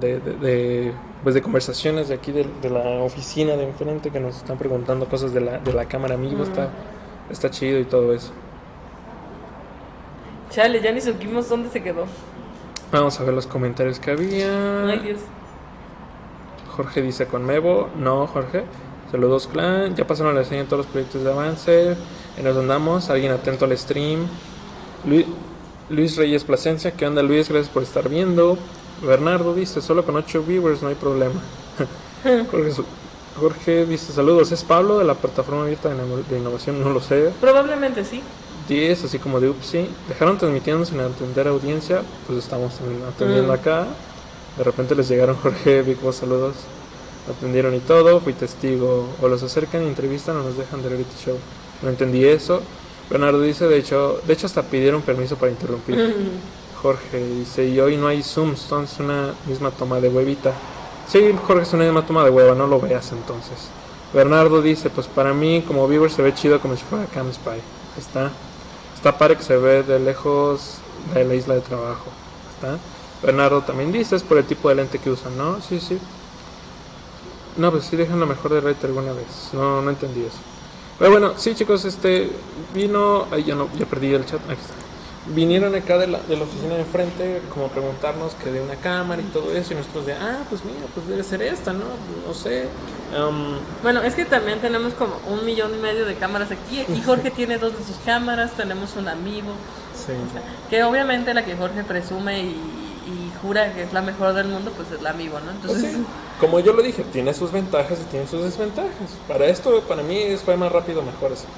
De, 0.00 0.18
de, 0.18 0.32
de, 0.38 0.92
pues 1.22 1.36
de 1.36 1.42
conversaciones 1.42 2.08
de 2.08 2.14
aquí 2.16 2.32
de, 2.32 2.44
de 2.60 2.68
la 2.68 2.80
oficina 3.04 3.54
de 3.56 3.62
enfrente 3.62 4.10
que 4.10 4.18
nos 4.18 4.36
están 4.38 4.58
preguntando 4.58 5.06
cosas 5.08 5.32
de 5.32 5.40
la, 5.40 5.58
de 5.58 5.72
la 5.72 5.84
cámara 5.86 6.14
amigo. 6.16 6.42
Está, 6.42 6.68
está 7.30 7.48
chido 7.50 7.78
y 7.78 7.84
todo 7.84 8.12
eso. 8.12 8.32
Chale, 10.54 10.80
ya 10.80 10.92
ni 10.92 11.00
supimos 11.00 11.48
dónde 11.48 11.68
se 11.68 11.82
quedó. 11.82 12.04
Vamos 12.92 13.18
a 13.18 13.24
ver 13.24 13.34
los 13.34 13.48
comentarios 13.48 13.98
que 13.98 14.12
había. 14.12 14.86
Ay, 14.86 15.00
Dios. 15.00 15.18
Jorge 16.76 17.02
dice 17.02 17.26
con 17.26 17.44
Mevo. 17.44 17.88
No, 17.98 18.28
Jorge. 18.28 18.62
Saludos, 19.10 19.48
clan. 19.48 19.96
Ya 19.96 20.06
pasaron 20.06 20.36
la 20.36 20.42
reseña 20.42 20.62
de 20.62 20.68
todos 20.68 20.84
los 20.84 20.92
proyectos 20.92 21.24
de 21.24 21.32
avance. 21.32 21.96
En 22.36 22.44
nos 22.44 22.56
andamos. 22.56 23.10
Alguien 23.10 23.32
atento 23.32 23.64
al 23.64 23.76
stream. 23.76 24.28
Luis, 25.04 25.26
Luis 25.90 26.16
Reyes 26.16 26.44
Plasencia. 26.44 26.92
¿Qué 26.92 27.04
onda, 27.04 27.24
Luis? 27.24 27.48
Gracias 27.48 27.72
por 27.74 27.82
estar 27.82 28.08
viendo. 28.08 28.56
Bernardo 29.02 29.54
dice: 29.54 29.80
Solo 29.80 30.04
con 30.04 30.14
8 30.14 30.44
viewers 30.44 30.82
no 30.82 30.88
hay 30.88 30.94
problema. 30.94 31.40
Jorge, 33.40 33.86
dice: 33.86 34.12
Saludos. 34.12 34.52
¿Es 34.52 34.62
Pablo 34.62 34.98
de 34.98 35.04
la 35.04 35.14
plataforma 35.14 35.62
abierta 35.62 35.88
de 35.88 36.38
innovación? 36.38 36.80
No 36.80 36.90
lo 36.90 37.00
sé. 37.00 37.32
Probablemente 37.40 38.04
sí. 38.04 38.22
10, 38.68 39.04
así 39.04 39.18
como 39.18 39.40
de 39.40 39.50
Upsi. 39.50 39.86
Dejaron 40.08 40.38
transmitiendo 40.38 40.84
sin 40.84 41.00
atender 41.00 41.48
audiencia. 41.48 42.02
Pues 42.26 42.38
estamos 42.38 42.72
atendiendo 43.08 43.52
Mm. 43.52 43.56
acá. 43.56 43.86
De 44.56 44.64
repente 44.64 44.94
les 44.94 45.08
llegaron 45.08 45.36
Jorge, 45.42 45.82
Big 45.82 46.00
Boss, 46.00 46.16
saludos. 46.16 46.54
Atendieron 47.30 47.74
y 47.74 47.80
todo. 47.80 48.20
Fui 48.20 48.32
testigo. 48.32 49.08
O 49.20 49.28
los 49.28 49.42
acercan 49.42 49.82
y 49.84 49.86
entrevistan 49.86 50.36
o 50.36 50.42
nos 50.42 50.56
dejan 50.56 50.82
de 50.82 50.88
reality 50.90 51.16
show. 51.24 51.36
No 51.82 51.88
entendí 51.90 52.24
eso. 52.24 52.60
Bernardo 53.10 53.40
dice, 53.42 53.66
de 53.68 53.76
hecho, 53.78 54.20
de 54.26 54.32
hecho 54.32 54.46
hasta 54.46 54.62
pidieron 54.62 55.02
permiso 55.02 55.36
para 55.36 55.52
interrumpir. 55.52 56.14
Jorge 56.80 57.18
dice, 57.38 57.66
y 57.66 57.78
hoy 57.80 57.96
no 57.96 58.06
hay 58.08 58.22
zooms, 58.22 58.62
entonces 58.64 58.98
una 59.00 59.34
misma 59.46 59.70
toma 59.70 60.00
de 60.00 60.08
huevita. 60.08 60.52
Sí, 61.06 61.20
Jorge, 61.46 61.62
es 61.64 61.72
una 61.74 61.84
misma 61.84 62.06
toma 62.06 62.24
de 62.24 62.30
hueva, 62.30 62.54
no 62.54 62.66
lo 62.66 62.80
veas 62.80 63.12
entonces. 63.12 63.68
Bernardo 64.14 64.62
dice, 64.62 64.88
pues 64.90 65.06
para 65.06 65.34
mí 65.34 65.62
como 65.66 65.86
viewer 65.86 66.10
se 66.10 66.22
ve 66.22 66.34
chido 66.34 66.60
como 66.60 66.76
si 66.76 66.82
fuera 66.84 67.04
Cam 67.06 67.30
Spy. 67.32 67.58
Está. 67.98 68.30
Está 69.04 69.18
padre 69.18 69.36
que 69.36 69.42
se 69.42 69.58
ve 69.58 69.82
de 69.82 69.98
lejos 69.98 70.76
de 71.12 71.26
la 71.26 71.34
isla 71.34 71.54
de 71.56 71.60
trabajo. 71.60 72.06
Está. 72.54 72.78
Bernardo 73.22 73.60
también 73.60 73.92
dice, 73.92 74.16
es 74.16 74.22
por 74.22 74.38
el 74.38 74.46
tipo 74.46 74.70
de 74.70 74.76
lente 74.76 74.98
que 74.98 75.10
usan, 75.10 75.36
¿no? 75.36 75.60
Sí, 75.60 75.78
sí. 75.78 75.98
No, 77.58 77.70
pues 77.70 77.84
sí 77.84 77.96
dejan 77.96 78.18
lo 78.18 78.24
mejor 78.24 78.54
de 78.54 78.62
Raid 78.62 78.82
alguna 78.82 79.12
vez. 79.12 79.50
No, 79.52 79.82
no 79.82 79.90
entendí 79.90 80.22
eso. 80.22 80.38
Pero 80.98 81.10
bueno, 81.10 81.34
sí 81.36 81.54
chicos, 81.54 81.84
este 81.84 82.30
vino, 82.72 83.26
ay, 83.30 83.44
ya 83.44 83.54
no, 83.54 83.68
ya 83.76 83.84
perdí 83.84 84.14
el 84.14 84.24
chat, 84.24 84.40
aquí 84.48 84.58
está. 84.58 84.83
Vinieron 85.26 85.74
acá 85.74 85.96
de 85.96 86.06
la, 86.06 86.20
de 86.20 86.36
la 86.36 86.44
oficina 86.44 86.74
de 86.74 86.80
enfrente 86.80 87.40
como 87.48 87.66
a 87.66 87.70
preguntarnos 87.70 88.34
que 88.34 88.50
de 88.50 88.60
una 88.60 88.76
cámara 88.76 89.22
y 89.22 89.24
todo 89.26 89.52
eso 89.56 89.72
y 89.72 89.76
nosotros 89.76 90.04
de, 90.04 90.12
ah, 90.12 90.44
pues 90.50 90.64
mira, 90.64 90.86
pues 90.92 91.06
debe 91.06 91.24
ser 91.24 91.40
esta, 91.42 91.72
¿no? 91.72 91.84
No 92.26 92.34
sé. 92.34 92.68
Um, 93.10 93.58
Bueno, 93.82 94.02
es 94.02 94.14
que 94.14 94.26
también 94.26 94.60
tenemos 94.60 94.92
como 94.94 95.20
un 95.26 95.44
millón 95.46 95.74
y 95.74 95.78
medio 95.78 96.04
de 96.04 96.16
cámaras 96.16 96.50
aquí. 96.50 96.80
Aquí 96.80 97.00
Jorge 97.06 97.30
tiene 97.30 97.56
dos 97.58 97.76
de 97.78 97.84
sus 97.84 97.96
cámaras, 98.00 98.54
tenemos 98.56 98.96
un 98.96 99.08
amigo. 99.08 99.66
sí. 99.92 100.12
Que 100.68 100.82
obviamente 100.84 101.32
la 101.34 101.44
que 101.44 101.56
Jorge 101.56 101.84
presume 101.84 102.40
y, 102.42 103.00
y 103.06 103.32
jura 103.40 103.72
que 103.74 103.82
es 103.82 103.92
la 103.92 104.02
mejor 104.02 104.34
del 104.34 104.48
mundo, 104.48 104.72
pues 104.76 104.90
es 104.90 105.00
la 105.00 105.10
amigo, 105.10 105.40
¿no? 105.40 105.52
Pues 105.66 105.82
Entonces, 105.82 105.92
sí, 105.92 106.06
como 106.36 106.60
yo 106.60 106.72
lo 106.72 106.82
dije, 106.82 107.04
tiene 107.04 107.32
sus 107.34 107.52
ventajas 107.52 108.00
y 108.00 108.04
tiene 108.06 108.26
sus 108.26 108.42
desventajas. 108.42 109.20
Para 109.26 109.46
esto, 109.46 109.86
para 109.86 110.02
mí, 110.02 110.36
fue 110.44 110.56
más 110.56 110.72
rápido, 110.72 111.02
mejor 111.02 111.32
así. 111.32 111.48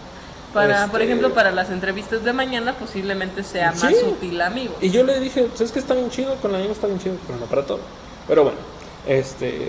Para, 0.57 0.87
por 0.88 1.01
Este- 1.03 1.12
ejemplo, 1.12 1.35
para 1.35 1.51
las 1.53 1.71
entrevistas 1.71 2.25
de 2.25 2.33
mañana 2.33 2.73
posiblemente 2.79 3.42
sea 3.45 3.73
más 3.73 3.95
Sí. 3.95 4.05
útil 4.07 4.40
amigo. 4.40 4.75
Y 4.81 4.90
yo 4.90 5.05
le 5.05 5.21
dije, 5.21 5.49
es 5.59 5.71
que 5.71 5.79
está 5.79 5.95
bien 5.95 6.11
chido, 6.11 6.35
con 6.37 6.51
la 6.53 6.59
misma 6.59 6.73
está 6.73 6.87
bien 6.87 6.99
chido, 6.99 7.16
pero 7.27 7.38
no 7.38 7.47
para 7.47 7.64
todo. 7.66 7.81
Pero 8.27 8.42
bueno, 8.45 8.59
este. 9.07 9.69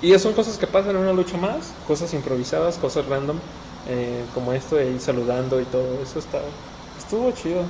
Y 0.00 0.18
son 0.18 0.32
cosas 0.32 0.58
que 0.58 0.66
pasan 0.66 0.90
en 0.92 0.96
una 0.96 1.12
lucha 1.12 1.36
más, 1.36 1.72
cosas 1.86 2.12
improvisadas, 2.14 2.76
cosas 2.78 3.06
random, 3.06 3.36
eh, 3.88 4.24
como 4.34 4.52
esto 4.52 4.74
de 4.76 4.90
ir 4.90 5.00
saludando 5.00 5.60
y 5.60 5.64
todo 5.64 5.84
eso 6.02 6.18
está. 6.18 6.38
Estuvo 6.98 7.30
chido. 7.32 7.62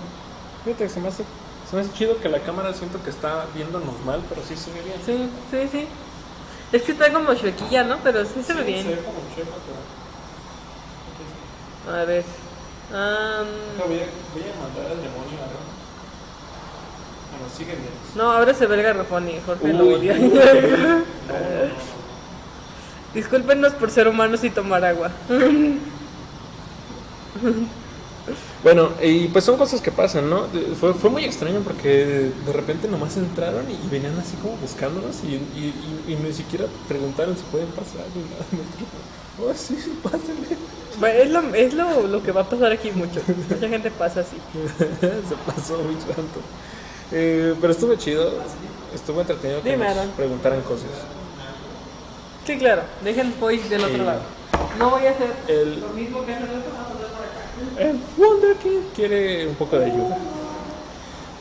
Fíjate, 0.65 0.89
se 0.89 1.01
me 1.01 1.09
hace, 1.09 1.25
se 1.69 1.77
me 1.77 1.83
hace 1.83 1.93
chido 1.93 2.19
que 2.21 2.29
la 2.31 2.39
cámara 2.41 2.73
siento 2.73 3.03
que 3.03 3.11
está 3.11 3.45
viéndonos 3.55 4.01
mal, 4.07 4.21
pero 4.29 4.41
sí 4.49 4.57
se 4.57 4.71
ve 4.71 4.81
bien. 4.83 4.97
Sí, 5.05 5.29
sí, 5.51 5.69
sí. 5.71 5.87
Es 6.73 6.83
que 6.83 6.93
está 6.93 7.13
como 7.13 7.35
chuequilla, 7.35 7.83
¿no? 7.85 7.99
Pero 8.03 8.25
sí 8.25 8.43
se 8.43 8.55
ve 8.55 8.61
Se 8.61 8.65
bien. 8.65 8.87
ve 8.89 8.97
como 9.05 9.19
chueco, 9.35 9.51
pero. 11.85 11.95
A 12.01 12.05
ver. 12.05 12.25
Am, 12.93 13.77
No, 13.79 13.87
voy, 13.87 14.01
a, 14.01 14.07
voy 14.33 14.43
a 14.43 14.61
mandar 14.61 14.87
al 14.93 15.03
demonio. 15.03 15.39
Bueno, 17.31 17.49
sigue 17.49 17.75
bien. 17.77 17.93
no, 18.15 18.31
ahora 18.31 18.53
se 18.55 18.67
ve 18.67 18.75
el 18.77 18.83
garrafón 18.83 19.29
y 19.29 19.41
Jorge 19.41 19.73
lo 19.73 19.85
odia. 19.87 20.15
uy, 20.15 20.21
no, 21.29 21.35
no, 21.39 22.03
Discúlpenos 23.15 23.75
por 23.75 23.91
ser 23.91 24.09
humanos 24.09 24.43
y 24.45 24.51
tomar 24.51 24.85
agua. 24.85 25.11
Bueno, 28.63 28.93
y 29.03 29.29
pues 29.29 29.45
son 29.45 29.57
cosas 29.59 29.81
que 29.81 29.91
pasan, 29.91 30.31
¿no? 30.31 30.49
Fue, 30.75 30.95
fue 30.95 31.11
muy 31.11 31.25
extraño 31.25 31.63
porque 31.63 31.89
de 32.45 32.53
repente 32.53 32.87
nomás 32.89 33.17
entraron 33.17 33.69
y 33.71 33.89
venían 33.89 34.19
así 34.19 34.37
como 34.37 34.57
buscándonos 34.57 35.25
y, 35.25 35.35
y, 35.35 36.05
y- 36.07 36.13
y 36.13 36.17
ni 36.17 36.33
siquiera 36.33 36.69
preguntaron 36.87 37.37
si 37.37 37.45
pueden 37.45 37.73
pasar 37.73 38.07
ni 38.15 38.23
nada. 38.25 38.47
Oh, 39.41 39.53
sí, 39.55 39.77
pásenle. 40.03 40.57
Bueno, 41.01 41.19
es 41.19 41.31
lo, 41.31 41.55
es 41.55 41.75
lo, 41.75 42.07
lo 42.07 42.23
que 42.23 42.33
va 42.33 42.43
a 42.43 42.49
pasar 42.49 42.71
aquí 42.73 42.91
mucho. 42.91 43.21
Mucha 43.49 43.69
gente 43.69 43.91
pasa 43.91 44.21
así. 44.21 44.37
Se 45.01 45.35
pasó 45.47 45.79
muy 45.79 45.95
tanto. 45.97 46.41
Eh, 47.11 47.55
pero 47.61 47.73
estuvo 47.73 47.95
chido, 47.95 48.31
estuvo 48.95 49.21
entretenido 49.23 49.63
que 49.63 49.71
Dime, 49.71 49.87
nos 49.89 49.97
Aaron. 49.97 50.11
preguntaran 50.13 50.61
cosas. 50.63 50.89
Sí, 52.47 52.59
claro. 52.59 52.83
Dejen 53.03 53.35
voice 53.41 53.69
del 53.69 53.85
otro 53.85 53.97
Sí. 53.97 54.03
lado. 54.05 54.21
No 54.79 54.91
voy 54.91 55.07
a 55.07 55.11
hacer 55.11 55.31
El, 55.49 55.81
lo 55.81 55.89
mismo 55.91 56.25
que 56.27 56.35
hace 56.35 56.45
el 56.45 56.51
otro, 56.51 56.71
vamos 56.73 56.91
a 56.91 56.95
pasar 56.95 57.11
por 57.17 57.25
acá. 57.25 57.89
el 57.91 58.01
Wonder 58.19 58.57
King 58.57 58.81
quiere 58.95 59.47
un 59.49 59.55
poco 59.55 59.79
de 59.79 59.87
ayuda. 59.87 60.19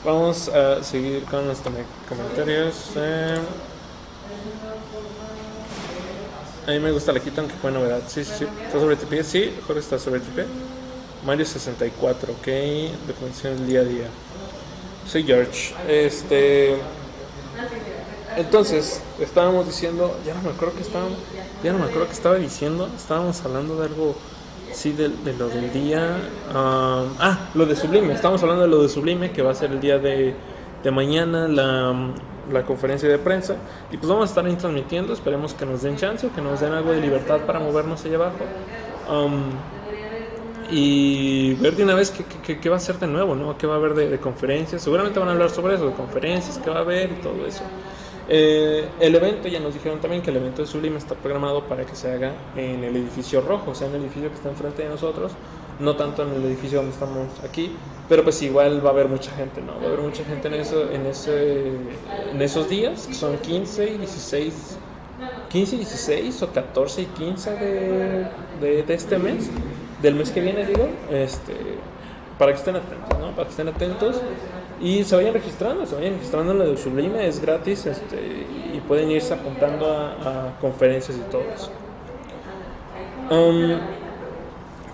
Vamos 0.05 0.47
a 0.49 0.83
seguir 0.83 1.23
con 1.25 1.47
los 1.47 1.59
tome- 1.59 1.85
comentarios. 2.09 2.91
Eh, 2.95 3.37
a 6.71 6.79
mí 6.79 6.79
me 6.79 6.91
gusta 6.91 7.11
la 7.11 7.19
quita, 7.19 7.41
aunque 7.41 7.55
fue 7.57 7.71
novedad. 7.71 8.01
Sí, 8.07 8.23
sí, 8.23 8.31
sí. 8.39 8.47
¿Está 8.65 8.79
sobre 8.79 8.95
TP? 8.95 9.23
Sí, 9.23 9.53
Jorge 9.67 9.79
está 9.79 9.99
sobre 9.99 10.19
TP. 10.19 10.45
Mario 11.25 11.45
64, 11.45 12.33
ok. 12.33 12.47
Documentación 13.07 13.57
del 13.57 13.67
día 13.67 13.79
a 13.81 13.83
día. 13.83 14.07
Soy 15.05 15.23
George. 15.23 15.73
Este. 15.87 16.77
Entonces, 18.37 19.01
estábamos 19.19 19.65
diciendo, 19.65 20.17
ya 20.25 20.33
no 20.33 20.41
me 20.41 20.49
acuerdo 20.51 20.75
que 20.75 20.81
estábamos, 20.81 21.17
ya 21.61 21.73
no 21.73 21.79
me 21.79 21.85
acuerdo 21.85 22.07
que 22.07 22.13
estaba 22.13 22.35
diciendo, 22.35 22.89
estábamos 22.95 23.43
hablando 23.43 23.75
de 23.77 23.87
algo, 23.87 24.15
sí, 24.71 24.93
de, 24.93 25.09
de 25.09 25.33
lo 25.33 25.49
del 25.49 25.73
día, 25.73 26.15
ah, 26.53 27.07
ah, 27.19 27.49
lo 27.53 27.65
de 27.65 27.75
Sublime, 27.75 28.13
estábamos 28.13 28.41
hablando 28.41 28.63
de 28.63 28.69
lo 28.69 28.83
de 28.83 28.87
Sublime, 28.87 29.33
que 29.33 29.41
va 29.41 29.51
a 29.51 29.55
ser 29.55 29.71
el 29.71 29.81
día 29.81 29.99
de, 29.99 30.33
de 30.81 30.91
mañana, 30.91 31.49
la, 31.49 31.93
la 32.51 32.63
conferencia 32.63 33.09
de 33.09 33.17
prensa, 33.17 33.55
y 33.91 33.97
pues 33.97 34.09
vamos 34.09 34.23
a 34.23 34.29
estar 34.29 34.45
ahí 34.45 34.55
transmitiendo, 34.55 35.13
esperemos 35.13 35.53
que 35.53 35.65
nos 35.65 35.81
den 35.81 35.97
chance 35.97 36.27
que 36.33 36.41
nos 36.41 36.59
den 36.59 36.73
algo 36.73 36.91
de 36.91 37.01
libertad 37.01 37.41
para 37.41 37.59
movernos 37.59 38.05
allá 38.05 38.15
abajo. 38.15 38.45
Um, 39.09 39.43
y 40.69 41.53
ver 41.55 41.75
de 41.75 41.83
una 41.83 41.95
vez 41.95 42.11
qué 42.11 42.69
va 42.69 42.77
a 42.77 42.79
ser 42.79 42.97
de 42.97 43.07
nuevo, 43.07 43.35
¿no? 43.35 43.57
¿Qué 43.57 43.67
va 43.67 43.73
a 43.73 43.77
haber 43.77 43.93
de, 43.93 44.09
de 44.09 44.19
conferencias? 44.19 44.81
Seguramente 44.81 45.19
van 45.19 45.27
a 45.27 45.33
hablar 45.33 45.49
sobre 45.49 45.75
eso, 45.75 45.87
de 45.87 45.93
conferencias, 45.93 46.57
qué 46.59 46.69
va 46.69 46.77
a 46.77 46.81
haber 46.81 47.11
y 47.11 47.15
todo 47.15 47.45
eso. 47.45 47.63
Eh, 48.29 48.87
el 49.01 49.13
evento, 49.15 49.49
ya 49.49 49.59
nos 49.59 49.73
dijeron 49.73 49.99
también 49.99 50.21
que 50.21 50.29
el 50.29 50.37
evento 50.37 50.61
de 50.61 50.67
Sublime 50.67 50.97
está 50.97 51.15
programado 51.15 51.65
para 51.65 51.85
que 51.85 51.95
se 51.95 52.09
haga 52.09 52.31
en 52.55 52.81
el 52.81 52.95
edificio 52.95 53.41
rojo, 53.41 53.71
o 53.71 53.75
sea, 53.75 53.89
en 53.89 53.95
el 53.95 54.03
edificio 54.03 54.29
que 54.29 54.35
está 54.35 54.47
enfrente 54.47 54.83
de 54.83 54.89
nosotros, 54.89 55.33
no 55.81 55.95
tanto 55.95 56.23
en 56.23 56.33
el 56.33 56.45
edificio 56.45 56.77
donde 56.79 56.93
estamos 56.93 57.27
aquí, 57.43 57.75
pero 58.07 58.23
pues 58.23 58.41
igual 58.41 58.83
va 58.85 58.89
a 58.89 58.93
haber 58.93 59.07
mucha 59.07 59.31
gente, 59.31 59.61
¿no? 59.61 59.73
Va 59.79 59.83
a 59.83 59.87
haber 59.87 59.99
mucha 59.99 60.23
gente 60.23 60.47
en, 60.47 60.53
eso, 60.55 60.91
en, 60.91 61.05
ese, 61.05 61.67
en 62.31 62.41
esos 62.41 62.69
días, 62.69 63.07
que 63.07 63.13
son 63.13 63.37
15 63.37 63.89
y 63.89 63.97
16 63.97 64.77
15 65.49 65.75
y 65.75 65.79
16 65.79 66.41
o 66.43 66.51
14 66.51 67.01
y 67.01 67.05
15 67.05 67.51
de, 67.51 68.27
de, 68.61 68.83
de 68.83 68.93
este 68.93 69.17
mes, 69.17 69.49
del 70.01 70.15
mes 70.15 70.31
que 70.31 70.41
viene, 70.41 70.65
digo, 70.65 70.87
este, 71.11 71.53
para 72.39 72.53
que 72.53 72.59
estén 72.59 72.75
atentos, 72.75 73.19
¿no? 73.19 73.31
Para 73.31 73.43
que 73.43 73.51
estén 73.51 73.67
atentos 73.67 74.21
y 74.81 75.03
se 75.03 75.15
vayan 75.15 75.33
registrando, 75.33 75.85
se 75.85 75.95
vayan 75.95 76.13
registrando 76.13 76.53
en 76.53 76.59
lo 76.59 76.71
de 76.71 76.77
Sublime, 76.77 77.27
es 77.27 77.39
gratis, 77.39 77.85
este, 77.85 78.45
y 78.73 78.79
pueden 78.87 79.11
irse 79.11 79.33
apuntando 79.33 79.85
a, 79.87 80.11
a 80.49 80.59
conferencias 80.59 81.17
y 81.17 81.31
todo 81.31 81.43
eso. 81.53 81.69
Um, 83.29 83.79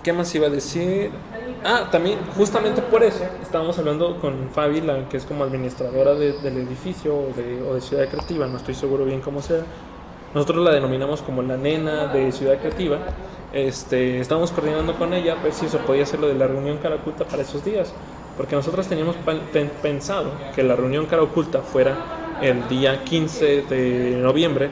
¿Qué 0.08 0.14
más 0.14 0.34
iba 0.34 0.46
a 0.46 0.50
decir? 0.50 1.10
Ah, 1.62 1.90
también, 1.92 2.18
justamente 2.34 2.80
por 2.80 3.02
eso, 3.02 3.24
estábamos 3.42 3.78
hablando 3.78 4.18
con 4.22 4.48
Fabi, 4.48 4.80
la 4.80 5.06
que 5.06 5.18
es 5.18 5.26
como 5.26 5.44
administradora 5.44 6.14
de- 6.14 6.32
del 6.32 6.56
edificio 6.56 7.14
o 7.14 7.34
de, 7.34 7.60
o 7.60 7.74
de 7.74 7.82
Ciudad 7.82 8.08
Creativa, 8.08 8.46
no 8.46 8.56
estoy 8.56 8.74
seguro 8.74 9.04
bien 9.04 9.20
cómo 9.20 9.42
sea. 9.42 9.66
Nosotros 10.32 10.64
la 10.64 10.70
denominamos 10.72 11.20
como 11.20 11.42
la 11.42 11.58
nena 11.58 12.06
de 12.06 12.32
Ciudad 12.32 12.58
Creativa. 12.58 13.04
Este, 13.52 14.18
estábamos 14.18 14.50
coordinando 14.50 14.96
con 14.96 15.12
ella 15.12 15.34
a 15.34 15.36
ver 15.42 15.52
si 15.52 15.68
se 15.68 15.78
podía 15.78 16.04
hacer 16.04 16.20
lo 16.20 16.28
de 16.28 16.36
la 16.36 16.46
reunión 16.46 16.78
cara 16.78 16.94
oculta 16.96 17.28
para 17.28 17.42
esos 17.42 17.62
días. 17.62 17.94
Porque 18.34 18.56
nosotros 18.56 18.88
teníamos 18.88 19.16
pensado 19.82 20.48
que 20.54 20.62
la 20.62 20.74
reunión 20.74 21.04
cara 21.04 21.22
oculta 21.22 21.60
fuera 21.60 21.98
el 22.38 22.66
día 22.66 23.04
15 23.04 23.60
de 23.60 24.16
noviembre, 24.22 24.70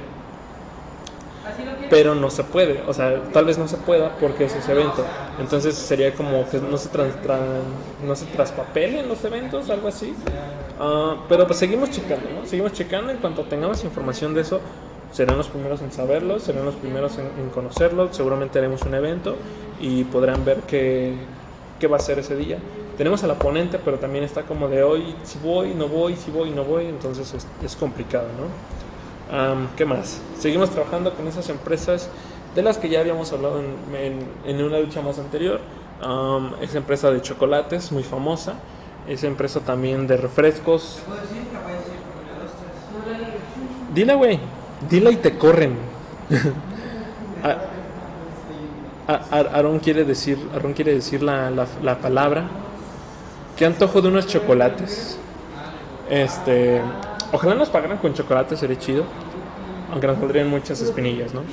pero 1.89 2.15
no 2.15 2.31
se 2.31 2.45
puede, 2.45 2.83
o 2.87 2.93
sea, 2.93 3.23
tal 3.33 3.45
vez 3.45 3.59
no 3.59 3.69
se 3.69 3.77
pueda 3.79 4.19
porque 4.19 4.45
es 4.45 4.55
ese 4.57 4.73
evento. 4.73 5.07
Entonces 5.39 5.77
sería 5.77 6.15
como 6.15 6.49
que 6.49 6.59
no 6.59 6.79
se, 6.79 6.89
trans, 6.89 7.15
tran- 7.23 7.63
no 8.01 8.15
traspapelen 8.33 9.09
los 9.09 9.25
eventos, 9.25 9.71
algo 9.71 9.89
así. 9.89 10.15
Ah, 10.79 11.25
pero 11.29 11.47
pues 11.47 11.59
seguimos 11.59 11.91
checando, 11.91 12.31
¿no? 12.31 12.45
Seguimos 12.45 12.73
checando, 12.73 13.11
en 13.13 13.19
cuanto 13.19 13.45
tengamos 13.45 13.85
información 13.85 14.35
de 14.35 14.43
eso, 14.43 14.61
serán 15.11 15.39
los 15.39 15.49
primeros 15.49 15.81
en 15.81 15.93
saberlo, 15.93 16.39
serán 16.41 16.65
los 16.65 16.77
primeros 16.77 17.19
en, 17.19 17.27
en 17.39 17.51
conocerlo, 17.51 18.13
seguramente 18.13 18.59
haremos 18.59 18.85
un 18.85 18.95
evento 18.95 19.43
y 19.79 20.05
podrán 20.05 20.45
ver 20.45 20.65
qué, 20.67 21.29
qué 21.79 21.87
va 21.87 21.97
a 21.97 22.01
ser 22.01 22.19
ese 22.19 22.37
día. 22.37 22.59
Tenemos 22.97 23.23
a 23.25 23.27
la 23.27 23.41
ponente, 23.41 23.79
pero 23.79 23.99
también 23.99 24.25
está 24.25 24.45
como 24.45 24.69
de 24.69 24.83
hoy, 24.83 25.17
si 25.23 25.39
voy, 25.39 25.75
no 25.75 25.89
voy, 25.89 26.17
si 26.17 26.31
voy, 26.31 26.51
no 26.51 26.65
voy, 26.65 26.87
entonces 26.87 27.33
es, 27.35 27.47
es 27.63 27.77
complicado, 27.77 28.33
¿no? 28.33 28.86
Am, 29.31 29.69
¿Qué 29.77 29.85
más? 29.85 30.21
Seguimos 30.39 30.71
trabajando 30.71 31.15
con 31.15 31.27
esas 31.27 31.49
empresas 31.49 32.09
de 32.55 32.63
las 32.63 32.79
que 32.79 32.89
ya 32.89 33.01
habíamos 33.01 33.33
hablado 33.33 33.61
en, 33.61 33.95
en- 33.97 34.29
en 34.45 34.65
una 34.65 34.79
lucha 34.79 35.03
más 35.03 35.19
anterior. 35.19 35.61
Am, 36.03 36.53
esa 36.61 36.79
empresa 36.79 37.11
de 37.11 37.21
chocolates, 37.23 37.91
muy 37.93 38.03
famosa. 38.05 38.55
Esa 39.09 39.27
empresa 39.27 39.61
también 39.61 40.07
de 40.07 40.17
refrescos. 40.17 41.01
Dila, 43.95 44.15
güey. 44.15 44.39
Dila 44.91 45.11
y 45.11 45.17
te 45.17 45.37
corren. 45.37 45.77
A- 47.45 49.13
a- 49.13 49.21
a- 49.31 49.57
Aarón 49.57 49.79
quiere 49.79 50.05
decir, 50.05 50.37
Aarón 50.53 50.73
quiere 50.73 50.95
decir 50.95 51.23
la, 51.23 51.51
la- 51.51 51.67
la 51.83 51.99
palabra. 51.99 52.49
Qué 53.57 53.65
antojo 53.67 54.01
de 54.03 54.09
unos 54.09 54.27
chocolates. 54.27 55.19
Este, 56.11 56.81
ojalá 57.33 57.55
nos 57.55 57.71
pagaran 57.71 57.99
con 57.99 58.15
chocolate, 58.15 58.57
sería 58.57 58.79
chido. 58.79 59.07
Aunque 59.89 60.07
nos 60.07 60.19
saldrían 60.19 60.49
muchas 60.49 60.81
espinillas, 60.81 61.35
¿no? 61.35 61.47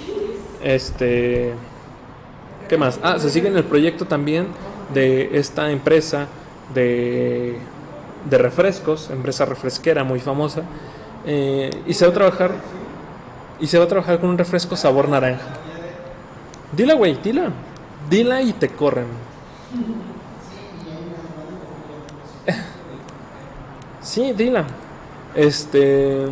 Este, 0.62 1.60
¿qué 2.68 2.78
más? 2.78 3.00
Ah, 3.04 3.20
se 3.20 3.30
sigue 3.30 3.48
en 3.50 3.58
el 3.58 3.66
proyecto 3.66 4.06
también 4.08 4.56
de 4.90 5.38
esta 5.38 5.72
empresa 5.72 6.30
de, 6.74 7.70
de 8.24 8.38
refrescos, 8.38 9.10
empresa 9.10 9.46
refresquera 9.46 10.04
muy 10.04 10.20
famosa. 10.20 10.64
eh, 11.26 11.84
y 11.86 11.94
se 11.94 12.06
va 12.06 12.12
a 12.12 12.14
trabajar 12.14 12.52
y 13.60 13.68
se 13.68 13.78
va 13.78 13.86
a 13.86 13.88
trabajar 13.88 14.20
con 14.20 14.30
un 14.30 14.38
refresco 14.38 14.76
sabor 14.76 15.10
naranja. 15.10 15.62
Dila, 16.72 16.96
güey, 16.96 17.16
dila. 17.22 17.52
Dila 18.10 18.42
y 18.42 18.54
te 18.54 18.70
corren. 18.76 19.08
Sí, 24.02 24.34
dila. 24.34 24.66
Este. 25.36 26.28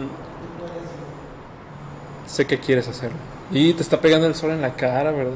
Sé 2.28 2.46
que 2.46 2.60
quieres 2.60 2.88
hacerlo. 2.88 3.18
Y 3.52 3.74
te 3.74 3.82
está 3.82 4.00
pegando 4.00 4.28
el 4.28 4.36
sol 4.36 4.52
en 4.52 4.62
la 4.62 4.74
cara, 4.76 5.12
¿verdad? 5.12 5.34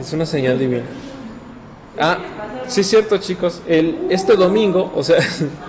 Es 0.00 0.12
una 0.12 0.24
señal 0.24 0.58
divina. 0.58 0.84
Ah, 1.98 2.18
sí 2.66 2.82
cierto, 2.82 3.18
chicos. 3.18 3.60
El, 3.68 4.06
este 4.08 4.36
domingo, 4.36 4.90
o 4.96 5.02
sea, 5.02 5.18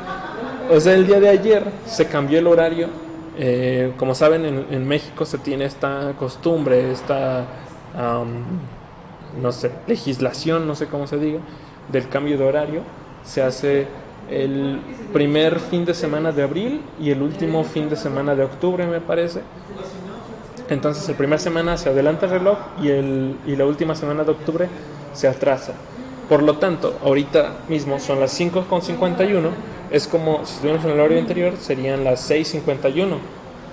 o 0.72 0.80
sea, 0.80 0.94
el 0.94 1.06
día 1.06 1.20
de 1.20 1.30
ayer 1.30 1.66
se 1.86 2.08
cambió 2.08 2.40
el 2.40 2.48
horario. 2.48 2.88
Eh, 3.38 3.94
como 3.98 4.16
saben, 4.16 4.46
en, 4.46 4.66
en 4.70 4.88
México 4.88 5.26
se 5.26 5.38
tiene 5.40 5.66
esta 5.66 6.14
costumbre, 6.18 6.92
esta, 6.92 7.46
no 9.42 9.52
sé, 9.52 9.72
legislación, 9.88 10.68
no 10.68 10.76
sé 10.76 10.88
cómo 10.88 11.08
se 11.08 11.18
diga, 11.18 11.40
del 11.92 12.08
cambio 12.10 12.38
de 12.38 12.46
horario. 12.46 12.82
Se 13.24 13.42
hace 13.42 13.88
el 14.34 14.80
primer 15.12 15.60
fin 15.60 15.86
de 15.86 15.94
semana 15.94 16.32
de 16.32 16.44
abril 16.44 16.82
y 17.00 17.12
el 17.12 17.22
último 17.22 17.64
fin 17.64 17.90
de 17.90 17.96
semana 17.96 18.36
de 18.36 18.44
octubre, 18.44 18.86
me 18.88 19.00
parece. 19.00 19.42
Entonces, 20.70 21.08
el 21.10 21.16
primer 21.16 21.40
semana 21.40 21.78
se 21.78 21.90
adelanta 21.90 22.26
el 22.26 22.32
reloj 22.32 22.58
y, 22.82 22.90
el, 22.90 23.36
y 23.46 23.56
la 23.56 23.66
última 23.66 23.96
semana 23.96 24.24
de 24.24 24.32
octubre 24.32 24.68
se 25.14 25.28
atrasa. 25.28 25.74
Por 26.30 26.42
lo 26.42 26.58
tanto, 26.58 26.98
ahorita 27.04 27.54
mismo 27.68 28.00
son 28.00 28.20
las 28.20 28.40
5.51, 28.40 29.50
es 29.92 30.08
como 30.08 30.46
si 30.46 30.54
estuviéramos 30.54 30.86
en 30.86 30.92
el 30.92 31.00
horario 31.00 31.20
anterior, 31.20 31.54
serían 31.60 32.04
las 32.04 32.30
6.51. 32.30 33.18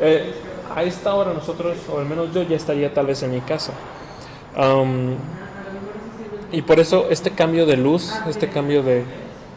Eh, 0.01 0.33
a 0.75 0.83
esta 0.83 1.15
hora 1.15 1.33
nosotros, 1.33 1.77
o 1.93 1.99
al 1.99 2.07
menos 2.07 2.35
yo, 2.35 2.43
ya 2.43 2.57
estaría 2.57 2.93
tal 2.93 3.07
vez 3.07 3.23
en 3.23 3.33
mi 3.33 3.41
casa. 3.41 3.73
Am, 4.57 5.15
y 6.53 6.63
por 6.63 6.81
eso 6.81 7.07
este 7.11 7.31
cambio 7.31 7.67
de 7.67 7.77
luz, 7.77 8.13
este 8.29 8.49
cambio 8.49 8.83
de, 8.83 9.05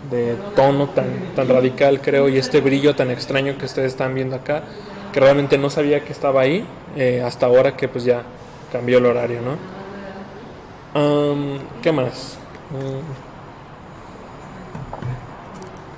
de 0.09 0.35
tono 0.55 0.89
tan, 0.89 1.33
tan 1.35 1.47
radical 1.47 2.01
creo, 2.01 2.29
y 2.29 2.37
este 2.37 2.61
brillo 2.61 2.95
tan 2.95 3.11
extraño 3.11 3.57
que 3.57 3.65
ustedes 3.65 3.93
están 3.93 4.13
viendo 4.13 4.35
acá, 4.35 4.63
que 5.11 5.19
realmente 5.19 5.57
no 5.57 5.69
sabía 5.69 6.03
que 6.03 6.11
estaba 6.11 6.41
ahí, 6.41 6.65
eh, 6.95 7.21
hasta 7.25 7.45
ahora 7.45 7.75
que 7.77 7.87
pues 7.87 8.03
ya 8.03 8.23
cambió 8.71 8.97
el 8.97 9.05
horario, 9.05 9.39
¿no? 9.41 9.57
Am, 10.99 11.59
¿Qué 11.81 11.91
más? 11.91 12.37
Mm. 12.71 13.33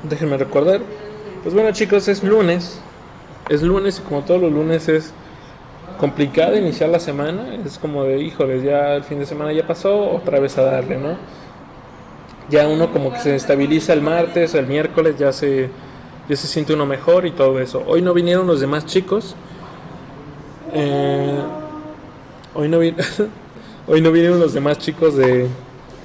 Déjenme 0.09 0.37
recordar. 0.37 0.81
Pues 1.43 1.53
bueno 1.53 1.71
chicos, 1.71 2.07
es 2.07 2.23
lunes. 2.23 2.79
Es 3.49 3.61
lunes 3.61 3.99
y 3.99 4.01
como 4.01 4.21
todos 4.21 4.41
los 4.41 4.51
lunes 4.51 4.87
es 4.87 5.13
complicado 5.97 6.57
iniciar 6.57 6.89
la 6.89 6.99
semana. 6.99 7.55
Es 7.65 7.77
como 7.77 8.03
de, 8.03 8.21
híjoles, 8.21 8.63
ya 8.63 8.95
el 8.95 9.03
fin 9.03 9.19
de 9.19 9.25
semana 9.25 9.51
ya 9.51 9.65
pasó, 9.65 10.11
otra 10.11 10.39
vez 10.39 10.57
a 10.57 10.63
darle, 10.63 10.97
¿no? 10.97 11.17
Ya 12.49 12.67
uno 12.67 12.91
como 12.91 13.11
que 13.11 13.19
se 13.19 13.35
estabiliza 13.35 13.93
el 13.93 14.01
martes, 14.01 14.53
el 14.53 14.67
miércoles 14.67 15.15
ya 15.17 15.33
se, 15.33 15.69
ya 16.29 16.35
se 16.35 16.47
siente 16.47 16.73
uno 16.73 16.85
mejor 16.85 17.25
y 17.25 17.31
todo 17.31 17.59
eso. 17.59 17.83
Hoy 17.87 18.01
no 18.01 18.13
vinieron 18.13 18.45
los 18.45 18.59
demás 18.59 18.85
chicos. 18.85 19.35
Eh, 20.73 21.39
hoy 22.53 22.67
no 22.67 22.77
hoy 23.87 24.01
no 24.01 24.11
vinieron 24.11 24.39
los 24.39 24.53
demás 24.53 24.77
chicos 24.77 25.15
de 25.15 25.47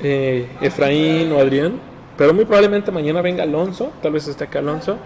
eh, 0.02 0.48
Efraín 0.60 1.30
o 1.32 1.38
Adrián. 1.38 1.78
Pero 2.16 2.34
muy 2.34 2.44
probablemente 2.44 2.90
mañana 2.90 3.20
venga 3.20 3.42
Alonso. 3.42 3.92
Tal 4.02 4.12
vez 4.12 4.26
esté 4.26 4.44
acá 4.44 4.60
Alonso. 4.60 4.96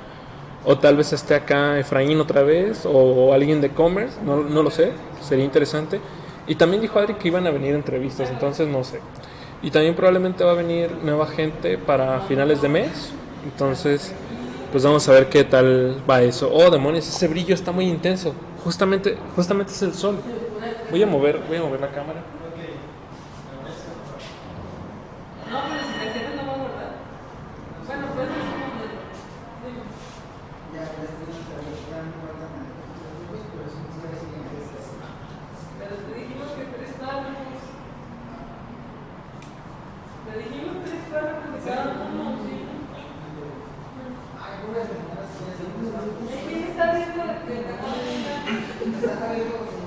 O 0.65 0.79
tal 0.79 0.97
vez 0.97 1.13
esté 1.13 1.35
acá 1.35 1.79
Efraín 1.79 2.21
otra 2.21 2.43
vez. 2.43 2.87
O, 2.87 3.33
alguien 3.33 3.61
de 3.61 3.71
Commerce. 3.71 4.19
No, 4.25 4.43
no 4.43 4.63
lo 4.63 4.71
sé. 4.71 4.93
Sería 5.21 5.45
interesante. 5.45 6.01
Y 6.47 6.55
también 6.55 6.81
dijo 6.81 6.99
Adri 6.99 7.15
que 7.15 7.29
iban 7.29 7.47
a 7.47 7.51
venir 7.51 7.75
entrevistas. 7.75 8.31
Entonces 8.31 8.69
no 8.69 8.85
sé. 8.85 9.01
Y 9.63 9.71
también 9.71 9.95
probablemente 9.95 10.45
va 10.45 10.51
a 10.53 10.55
venir 10.55 10.91
nueva 11.03 11.27
gente 11.27 11.79
para 11.79 12.21
finales 12.23 12.61
de 12.61 12.69
mes. 12.69 13.13
Entonces, 13.45 14.13
pues 14.73 14.85
vamos 14.85 15.09
a 15.09 15.13
ver 15.13 15.29
qué 15.29 15.45
tal 15.45 16.03
va 16.09 16.23
eso. 16.23 16.51
Oh, 16.53 16.71
demonios, 16.71 17.09
ese 17.09 17.29
brillo 17.29 17.55
está 17.55 17.73
muy 17.73 17.87
intenso. 17.89 18.35
Justamente, 18.63 19.17
justamente 19.37 19.73
es 19.73 19.83
el 19.83 19.95
sol. 19.95 20.19
Voy 20.91 21.03
a 21.03 21.07
mover, 21.07 21.41
voy 21.49 21.57
a 21.57 21.63
mover 21.63 21.81
la 21.81 21.91
cámara. 21.91 22.23
No, 25.51 25.61
pero 25.69 25.83
si 25.85 25.95
la 26.07 26.13
tienes 26.13 26.35
no 26.37 26.47
va 26.47 26.53
a 26.53 26.57
guardar. 26.57 26.91
Bueno, 27.87 28.07
pues 28.15 28.29
es 28.29 28.35
Ya, 30.75 30.81
ya 30.81 31.05
estoy 31.05 31.35
ya 31.91 31.99
no 32.03 32.15
guardan 32.25 32.51
nada. 32.57 32.73
Pues, 33.29 33.43
pero 33.53 33.67
son 33.71 33.85
historias 33.87 34.19
siguientes. 34.25 34.65
Pero 35.79 35.95
te 35.95 36.13
dijimos 36.19 36.49
que 36.57 36.65
tres 36.75 36.93
párrafos. 36.99 37.61
Te 40.25 40.33
dijimos 40.41 40.75
tres 40.83 41.03
párrafos 41.13 41.49
de 41.55 41.61
cada 41.63 41.85
uno, 42.11 42.25
sí. 42.43 42.57
Algunas 44.35 44.85
semanas 44.89 45.27
sí 45.31 45.43
hacen 45.47 45.69
un 45.71 45.85
trabajo. 45.91 46.19
Es 46.27 46.43
que 46.49 46.57
está 46.71 46.85
viendo 46.97 47.21
la 47.23 47.37
que 47.45 47.55
Está 48.85 49.33
viendo 49.33 49.55
como 49.59 49.85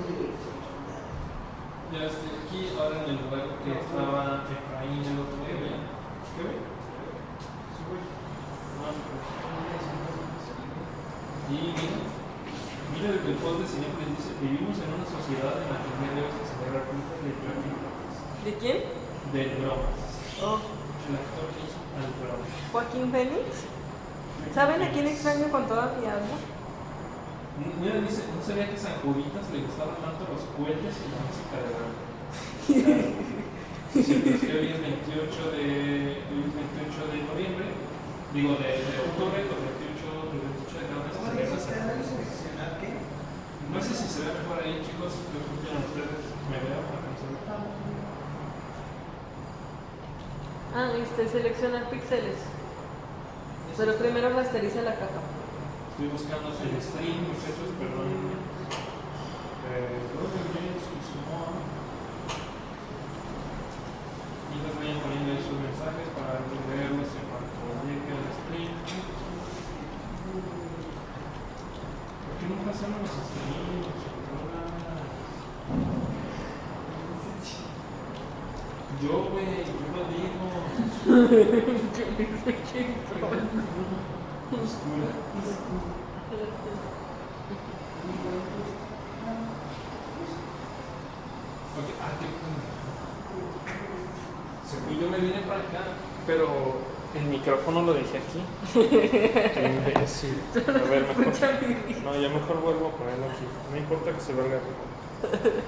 Ya 1.92 2.04
estoy 2.04 2.32
aquí, 2.44 2.60
ahora 2.78 3.04
en 3.04 3.10
el 3.10 3.16
lugar 3.24 3.44
que 3.64 3.72
estaba 3.72 4.44
Efraín 4.44 5.04
el 5.04 5.18
otro 5.24 5.40
día. 5.44 5.76
¿Qué 6.36 6.42
ve? 6.44 6.56
Y 11.48 11.52
mira, 11.54 11.96
mira 12.92 13.08
el 13.08 13.36
post 13.40 13.60
de 13.60 13.66
siempre 13.66 14.04
dice, 14.12 14.36
vivimos 14.40 14.76
en 14.84 14.92
una 14.92 15.06
sociedad 15.08 15.64
en 15.64 15.68
la 15.72 15.80
que 15.80 15.88
el 15.88 15.98
día 16.04 16.12
de 16.12 16.20
hoy 16.28 16.32
se 16.36 16.44
celebra 16.52 16.84
el 16.84 16.88
culto 16.92 17.12
de 17.24 17.32
Joaquín 17.40 17.76
¿De 18.44 18.52
quién? 18.60 18.78
de 19.32 19.40
bromas. 19.56 19.96
Oh, 20.44 20.60
El 20.60 20.60
actor 20.60 20.66
que 20.66 20.66
hizo 20.66 20.66
al 20.68 20.76
broma. 20.84 20.97
Joaquín 22.72 23.10
Phoenix. 23.10 23.64
¿Saben 24.54 24.82
a 24.82 24.90
quién 24.92 25.06
extraño 25.06 25.48
con 25.50 25.66
toda 25.66 25.94
mi 25.98 26.06
alma? 26.06 26.36
Mira, 27.80 28.00
dice, 28.00 28.22
no 28.30 28.42
sabía 28.44 28.70
que 28.70 28.76
a 28.76 28.78
San 28.78 29.00
Juditas 29.02 29.50
le 29.50 29.66
gustaban 29.66 29.96
tanto 29.98 30.30
los 30.30 30.46
cohetes 30.54 30.94
y 30.94 31.10
la 31.10 31.20
música 31.26 31.56
de 31.58 31.70
banda. 31.74 33.14
Sí, 33.88 34.04
pues 34.04 34.44
que 34.44 34.52
hoy 34.52 34.68
es 34.68 34.80
28 34.84 35.48
de, 35.48 36.20
hoy 36.28 36.44
es 36.44 36.52
28 36.52 37.08
de 37.08 37.24
noviembre, 37.24 37.72
digo 38.36 38.52
de, 38.60 38.84
de 38.84 39.00
octubre, 39.00 39.48
los 39.48 39.64
28, 39.64 40.28
el 40.28 40.44
28 40.44 40.76
de 40.76 40.84
cada 40.92 41.08
mes 41.08 41.48
se 41.48 41.56
celebra 41.56 41.96
San 42.04 42.20
Juditas. 42.20 42.76
¿Qué? 42.84 43.00
No 43.72 43.80
sé 43.80 43.90
si 43.96 44.06
se 44.12 44.28
ve 44.28 44.44
mejor 44.44 44.60
ahí, 44.60 44.84
chicos, 44.84 45.24
que 45.24 45.40
escuchan 45.40 45.88
ustedes, 45.88 46.20
me 46.52 46.60
veo 46.68 46.84
para 46.84 47.00
cancelar. 47.00 47.87
Ah, 50.78 50.94
este, 50.94 51.26
seleccionar 51.26 51.90
píxeles. 51.90 52.38
Pero 53.76 53.96
primero 53.96 54.30
rasteriza 54.30 54.82
la 54.82 54.94
caja. 54.94 55.18
Estoy 55.90 56.06
buscando 56.06 56.54
el 56.54 56.54
stream, 56.54 57.26
muchachos, 57.26 57.74
perdón. 57.82 58.06
Eh, 59.74 59.98
les 64.54 64.74
vayan 64.78 65.00
poniendo 65.02 65.32
ahí 65.34 65.42
sus 65.42 65.58
mensajes 65.58 66.06
para 66.14 66.46
leerlos 66.46 67.10
en 67.10 67.26
cuanto 67.26 67.58
llegue 67.82 68.14
al 68.14 68.22
stream. 68.38 68.70
¿Por 72.22 72.34
qué 72.38 72.44
nunca 72.54 72.70
hacemos 72.70 73.02
los 73.02 73.10
streams? 73.10 73.67
Yo, 79.00 79.30
güey, 79.30 79.46
yo 79.62 79.86
lo 79.94 80.02
digo. 80.10 80.42
Oscura. 84.50 85.10
Ok, 91.78 91.88
ah, 92.02 92.10
qué 92.18 92.26
Según 94.68 94.94
yo 95.00 95.06
me 95.10 95.18
vine 95.18 95.42
para 95.42 95.60
acá, 95.60 95.82
pero 96.26 96.48
el 97.14 97.24
micrófono 97.26 97.82
lo 97.82 97.94
dejé 97.94 98.18
aquí. 98.18 98.42
Qué 98.74 99.62
imbécil. 99.64 100.40
A 100.56 100.90
ver, 100.90 101.06
mejor. 101.06 101.26
No, 102.02 102.20
ya 102.20 102.28
mejor 102.30 102.60
vuelvo 102.60 102.88
a 102.88 102.90
ponerlo 102.96 103.26
aquí. 103.26 103.46
No 103.70 103.76
importa 103.76 104.10
que 104.10 104.20
se 104.20 104.32
verga 104.32 104.56
arriba. 104.56 104.88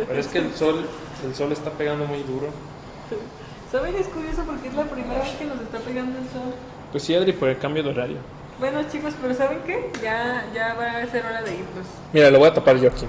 Pero 0.09 0.21
es 0.21 0.27
que 0.27 0.39
el 0.39 0.53
sol, 0.53 0.85
el 1.25 1.35
sol 1.35 1.53
está 1.53 1.71
pegando 1.71 2.07
muy 2.07 2.25
duro. 2.25 2.49
¿Saben? 3.73 3.95
Es 3.97 4.07
curioso 4.09 4.43
porque 4.47 4.69
es 4.69 4.75
la 4.75 4.85
primera 4.85 5.21
vez 5.21 5.31
que 5.39 5.45
nos 5.45 5.61
está 5.61 5.79
pegando 5.79 6.19
el 6.19 6.25
sol. 6.25 6.53
Pues 6.91 7.05
sí, 7.05 7.15
Adri, 7.15 7.33
por 7.33 7.49
el 7.49 7.59
cambio 7.59 7.83
de 7.83 7.91
horario. 7.91 8.17
Bueno, 8.59 8.81
chicos, 8.91 9.15
pero 9.23 9.33
¿saben 9.35 9.61
qué? 9.65 9.91
Ya, 10.03 10.45
ya 10.55 10.75
va 10.75 10.99
a 10.99 11.07
ser 11.07 11.25
hora 11.25 11.41
de 11.43 11.53
irnos. 11.53 11.87
Mira, 12.13 12.31
lo 12.31 12.39
voy 12.41 12.49
a 12.49 12.55
tapar 12.55 12.77
yo 12.79 12.89
aquí. 12.89 13.07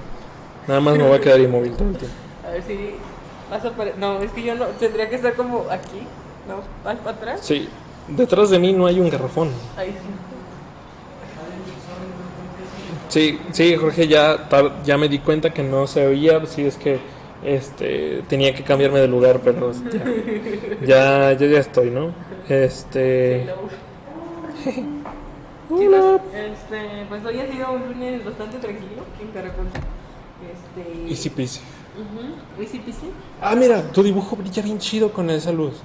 Nada 0.66 0.80
más 0.80 0.96
me 0.96 1.02
voy 1.02 1.16
a 1.16 1.20
quedar 1.20 1.40
inmóvil 1.40 1.72
todo 1.72 1.88
el 1.88 1.96
tiempo. 1.96 2.16
A 2.46 2.50
ver 2.52 2.62
si 2.62 2.94
vas 3.50 3.64
a 3.64 3.68
apare- 3.68 3.94
No, 3.98 4.22
es 4.22 4.30
que 4.30 4.42
yo 4.42 4.54
no. 4.54 4.66
Tendría 4.66 5.08
que 5.10 5.16
estar 5.16 5.34
como 5.34 5.66
aquí. 5.70 6.06
¿No? 6.48 6.56
¿Vas 6.84 6.96
para 6.98 7.16
atrás? 7.16 7.40
Sí, 7.42 7.68
detrás 8.08 8.50
de 8.50 8.58
mí 8.58 8.72
no 8.72 8.86
hay 8.86 8.98
un 9.00 9.10
garrafón. 9.10 9.50
Ahí 9.76 9.88
sí. 9.90 9.96
Sí, 13.08 13.38
sí, 13.52 13.76
Jorge, 13.76 14.08
ya, 14.08 14.48
ya 14.84 14.96
me 14.96 15.08
di 15.08 15.18
cuenta 15.18 15.52
que 15.52 15.62
no 15.62 15.86
se 15.86 16.06
oía, 16.06 16.44
sí 16.46 16.64
es 16.64 16.76
que 16.78 16.98
este 17.44 18.22
tenía 18.28 18.54
que 18.54 18.62
cambiarme 18.62 19.00
de 19.00 19.08
lugar, 19.08 19.40
pero 19.42 19.72
ya, 19.72 20.04
ya, 20.86 21.32
ya, 21.32 21.46
ya 21.46 21.58
estoy, 21.58 21.90
¿no? 21.90 22.12
Este, 22.48 23.46
Chicos, 25.68 26.20
este, 26.34 27.06
pues 27.08 27.24
hoy 27.24 27.40
ha 27.40 27.50
sido 27.50 27.72
un 27.72 27.88
lunes 27.88 28.24
bastante 28.24 28.58
tranquilo 28.58 29.02
en 29.20 29.28
Caracol. 29.28 29.66
Este. 30.52 31.10
easy 31.10 31.30
peasy. 31.30 31.60
Ujú, 31.94 32.62
Easy 32.62 32.78
peasy. 32.78 33.10
Ah, 33.40 33.54
mira, 33.54 33.82
tu 33.92 34.02
dibujo 34.02 34.36
brilla 34.36 34.62
bien 34.62 34.78
chido 34.78 35.12
con 35.12 35.30
esa 35.30 35.52
luz. 35.52 35.80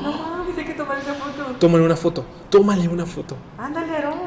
No 0.00 0.44
hay 0.56 0.64
que 0.64 0.74
tomar 0.74 0.98
esa 0.98 1.14
foto. 1.14 1.44
Tómale 1.58 1.84
una 1.84 1.96
foto, 1.96 2.24
tómale 2.50 2.88
una 2.88 3.06
foto. 3.06 3.36
Ándale, 3.58 3.96
Aarón. 3.96 4.18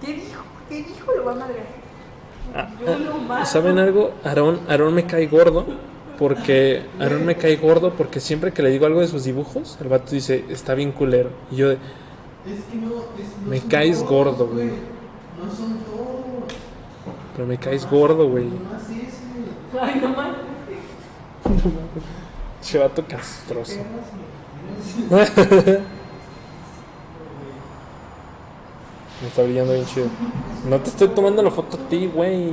¿Qué 0.00 0.12
dijo? 0.12 0.42
¿Qué 0.68 0.76
dijo? 0.76 1.12
Lo 1.16 1.24
va 1.24 1.32
a 1.32 1.34
madrear. 1.36 1.66
Ah, 1.66 1.72
Yo 1.72 1.72
lo 1.72 1.72
mato. 1.72 2.43
¿Saben 3.44 3.78
algo? 3.78 4.12
Aarón, 4.24 4.60
Aarón 4.68 4.94
me 4.94 5.06
cae 5.06 5.26
gordo 5.26 5.66
porque 6.18 6.84
Aarón 7.00 7.26
me 7.26 7.36
cae 7.36 7.56
gordo 7.56 7.92
porque 7.94 8.20
siempre 8.20 8.52
que 8.52 8.62
le 8.62 8.70
digo 8.70 8.86
algo 8.86 9.00
de 9.00 9.08
sus 9.08 9.24
dibujos, 9.24 9.76
el 9.80 9.88
vato 9.88 10.12
dice, 10.12 10.44
está 10.48 10.74
bien 10.74 10.92
culero. 10.92 11.30
Y 11.50 11.56
yo 11.56 11.70
de, 11.70 11.74
Es 11.74 11.80
que 12.70 12.76
no, 12.76 12.90
es, 13.18 13.42
no 13.42 13.50
Me 13.50 13.60
caes 13.60 13.98
todos, 13.98 14.10
gordo, 14.10 14.46
güey. 14.48 14.66
No 14.68 15.54
son 15.54 15.78
todos. 15.78 16.54
pero 17.34 17.46
me 17.46 17.58
caes 17.58 17.88
gordo, 17.90 18.28
güey. 18.28 18.46
Ay, 19.80 20.00
no 20.00 20.08
mames. 20.10 20.36
Che 22.62 22.78
vato 22.78 23.04
castroso. 23.06 23.80
Me 29.24 29.28
está 29.28 29.42
brillando 29.42 29.72
bien 29.72 29.86
chido. 29.86 30.06
No 30.68 30.78
te 30.80 30.90
estoy 30.90 31.08
tomando 31.08 31.42
la 31.42 31.50
foto 31.50 31.78
a 31.78 31.88
ti, 31.88 32.06
güey. 32.14 32.50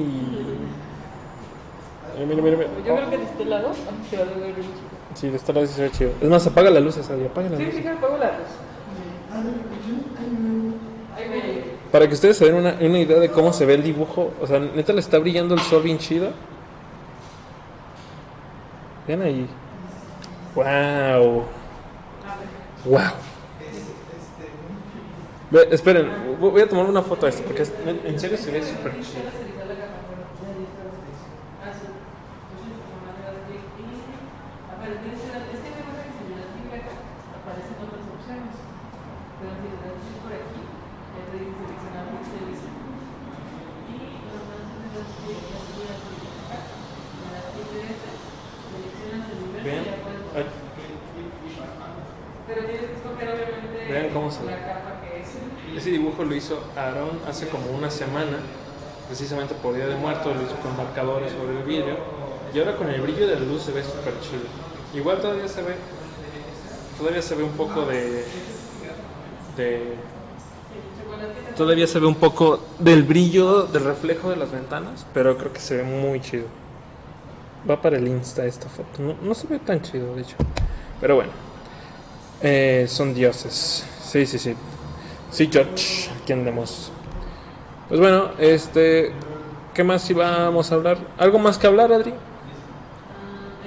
Mira, 2.17 2.26
mira, 2.26 2.41
mira. 2.41 2.57
mira. 2.57 2.69
Yo 2.88 2.95
creo 2.95 3.09
que 3.09 3.17
de 3.17 3.24
este 3.26 3.43
lado 3.45 3.72
se 4.09 4.15
va 4.17 4.24
a 4.24 4.26
ver 4.26 4.38
bien 4.38 4.55
chido. 4.55 4.91
Sí, 5.15 5.28
de 5.28 5.36
esta 5.36 5.51
lado 5.51 5.67
sí 5.67 5.74
se 5.74 5.82
ve 5.82 5.91
chido. 5.91 6.11
Es 6.22 6.30
más, 6.30 6.47
apaga 6.47 6.69
las 6.69 6.82
luces, 6.82 7.09
Adri, 7.09 7.26
apaga 7.26 7.49
las 7.49 7.59
Sí, 7.59 7.65
luces. 7.65 7.78
sí, 7.80 7.84
que 7.84 7.89
apago 7.89 8.17
la 8.17 8.28
luz. 8.28 8.47
Para 11.91 12.07
que 12.07 12.13
ustedes 12.13 12.38
se 12.38 12.45
den 12.45 12.55
una, 12.55 12.78
una 12.80 12.99
idea 12.99 13.19
de 13.19 13.30
cómo 13.30 13.51
se 13.51 13.65
ve 13.65 13.74
el 13.74 13.84
dibujo, 13.84 14.32
o 14.41 14.47
sea, 14.47 14.59
neta 14.59 14.93
le 14.93 15.01
está 15.01 15.19
brillando 15.19 15.55
el 15.55 15.59
sol 15.59 15.84
bien 15.84 15.97
chido. 15.97 16.30
Vean 19.07 19.22
ahí. 19.24 19.45
Wow. 20.55 21.43
Wow. 22.86 23.01
Esperen, 25.52 26.08
vo- 26.39 26.52
voy 26.52 26.62
a 26.62 26.68
tomar 26.70 26.86
una 26.86 27.02
foto 27.02 27.26
de 27.26 27.32
esto 27.32 27.43
porque 27.43 27.64
en 27.64 28.20
serio 28.20 28.38
se 28.38 28.52
ve 28.52 28.64
súper 28.64 28.93
chido. 29.02 29.30
Vean, 49.64 49.86
ay, 50.36 50.45
Pero 52.47 52.66
tienes 52.66 52.86
que 52.88 52.93
escoger 52.95 53.30
obviamente 53.30 53.91
Vean 53.93 54.10
cómo 54.14 54.32
se 54.32 54.43
ve. 54.43 54.52
la 54.52 54.58
capa 54.66 55.02
que 55.02 55.22
es. 55.22 55.78
Ese 55.78 55.91
dibujo 55.91 56.24
lo 56.24 56.31
hizo 56.42 56.60
Aaron 56.76 57.20
hace 57.30 57.48
como 57.48 57.70
una 57.72 57.89
semana, 57.92 58.38
precisamente 59.08 59.54
por 59.56 59.76
Día 59.76 59.88
de 59.88 59.96
Muertos, 59.96 60.36
lo 60.36 60.42
hizo 60.42 60.56
con 60.58 60.76
marcadores 60.76 61.32
sobre 61.32 61.58
el 61.58 61.64
vidrio. 61.64 61.96
Y 62.54 62.60
ahora 62.60 62.76
con 62.76 62.89
el 62.89 63.00
brillo 63.02 63.28
de 63.28 63.36
la 63.36 63.46
luz 63.46 63.64
se 63.64 63.72
ve 63.72 63.84
súper 63.84 64.14
chido. 64.20 64.44
Igual 64.94 65.22
todavía 65.22 65.48
se 65.48 65.62
ve, 65.62 65.76
todavía 66.98 67.22
se 67.22 67.36
ve 67.36 67.44
un 67.44 67.52
poco 67.52 67.86
de, 67.86 68.26
todavía 71.56 71.88
se 71.88 72.00
ve 72.00 72.08
un 72.08 72.16
poco 72.16 72.60
del 72.80 73.04
brillo, 73.04 73.64
del 73.64 73.86
reflejo 73.86 74.32
de 74.32 74.36
las 74.36 74.52
ventanas, 74.52 75.06
pero 75.14 75.38
creo 75.38 75.54
que 75.54 75.62
se 75.62 75.78
ve 75.78 75.84
muy 75.84 76.20
chido. 76.20 76.46
Va 77.70 77.82
para 77.82 77.98
el 77.98 78.08
Insta 78.08 78.46
esta 78.46 78.68
foto, 78.68 79.02
no, 79.02 79.16
no 79.22 79.34
se 79.34 79.48
ve 79.48 79.60
tan 79.60 79.82
chido 79.82 80.16
de 80.16 80.24
hecho, 80.24 80.36
pero 81.00 81.16
bueno. 81.16 81.32
Eh, 82.44 82.88
son 82.89 83.14
dioses. 83.14 83.86
Sí, 84.04 84.26
sí, 84.26 84.39
sí. 84.39 84.56
Sí, 85.32 85.50
George, 85.52 86.10
aquí 86.22 86.34
andamos. 86.34 86.92
Pues 87.88 88.00
bueno, 88.00 88.32
este. 88.38 89.14
¿Qué 89.74 89.84
más 89.84 90.10
íbamos 90.10 90.72
a 90.72 90.76
hablar? 90.76 90.98
¿Algo 91.18 91.40
más 91.40 91.58
que 91.58 91.68
hablar, 91.68 91.92
Adri? 91.94 92.12
Mm, 92.12 92.18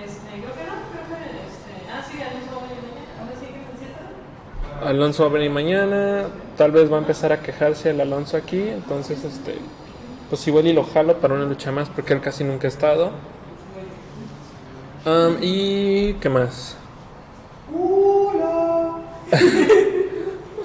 Este, 0.04 0.28
creo 0.28 0.54
que 0.54 0.64
no, 0.64 0.74
creo 0.92 1.04
que 1.08 1.24
este. 1.46 1.72
Ah, 1.90 2.02
sí, 2.10 2.20
Alonso 2.20 2.52
va 2.60 2.66
a 2.66 2.68
venir 2.68 2.82
mañana. 2.92 3.20
Ahora 3.20 3.34
sí 3.40 3.46
que 3.46 3.60
se 3.72 3.84
sienta. 3.84 4.88
Alonso 4.88 5.22
va 5.24 5.28
a 5.30 5.32
venir 5.32 5.50
mañana. 5.50 6.26
Tal 6.58 6.70
vez 6.70 6.92
va 6.92 6.96
a 6.96 7.00
empezar 7.00 7.32
a 7.32 7.40
quejarse 7.40 7.90
el 7.90 8.00
Alonso 8.00 8.36
aquí. 8.36 8.60
Entonces, 8.60 9.24
este. 9.24 9.56
Pues 10.28 10.46
igual 10.46 10.66
y 10.66 10.72
lo 10.74 10.84
jalo 10.84 11.18
para 11.18 11.34
una 11.34 11.44
lucha 11.44 11.72
más 11.72 11.88
porque 11.88 12.12
él 12.12 12.20
casi 12.20 12.44
nunca 12.44 12.66
ha 12.66 12.70
estado. 12.70 13.10
Y. 15.40 16.14
¿Qué 16.14 16.28
más? 16.28 16.76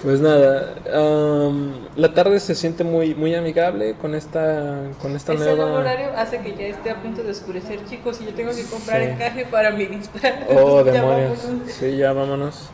Pues 0.02 0.22
nada, 0.22 0.76
am, 0.94 1.74
la 1.98 2.14
tarde 2.14 2.40
se 2.40 2.56
siente 2.56 2.86
muy 2.86 3.16
muy 3.16 3.36
amigable 3.36 3.96
con 3.96 4.16
esta 4.16 4.92
con 5.02 5.14
esta 5.16 5.34
Ese 5.34 5.44
nueva 5.44 5.74
horario 5.74 6.08
hace 6.16 6.40
que 6.40 6.56
ya 6.56 6.68
esté 6.68 6.90
a 6.92 7.02
punto 7.02 7.22
de 7.22 7.32
oscurecer, 7.32 7.84
chicos, 7.86 8.22
y 8.22 8.26
yo 8.26 8.34
tengo 8.34 8.52
que 8.56 8.64
comprar 8.64 9.02
Sí. 9.02 9.08
encaje 9.10 9.46
para 9.46 9.72
mi 9.72 9.86
disfraz. 9.88 10.36
Oh, 10.48 10.80
Entonces, 10.80 10.86
ya 10.94 11.02
demonios. 11.02 11.44
vámonos. 11.44 11.72
Sí, 11.74 11.98
ya 11.98 12.14
vámonos. 12.14 12.70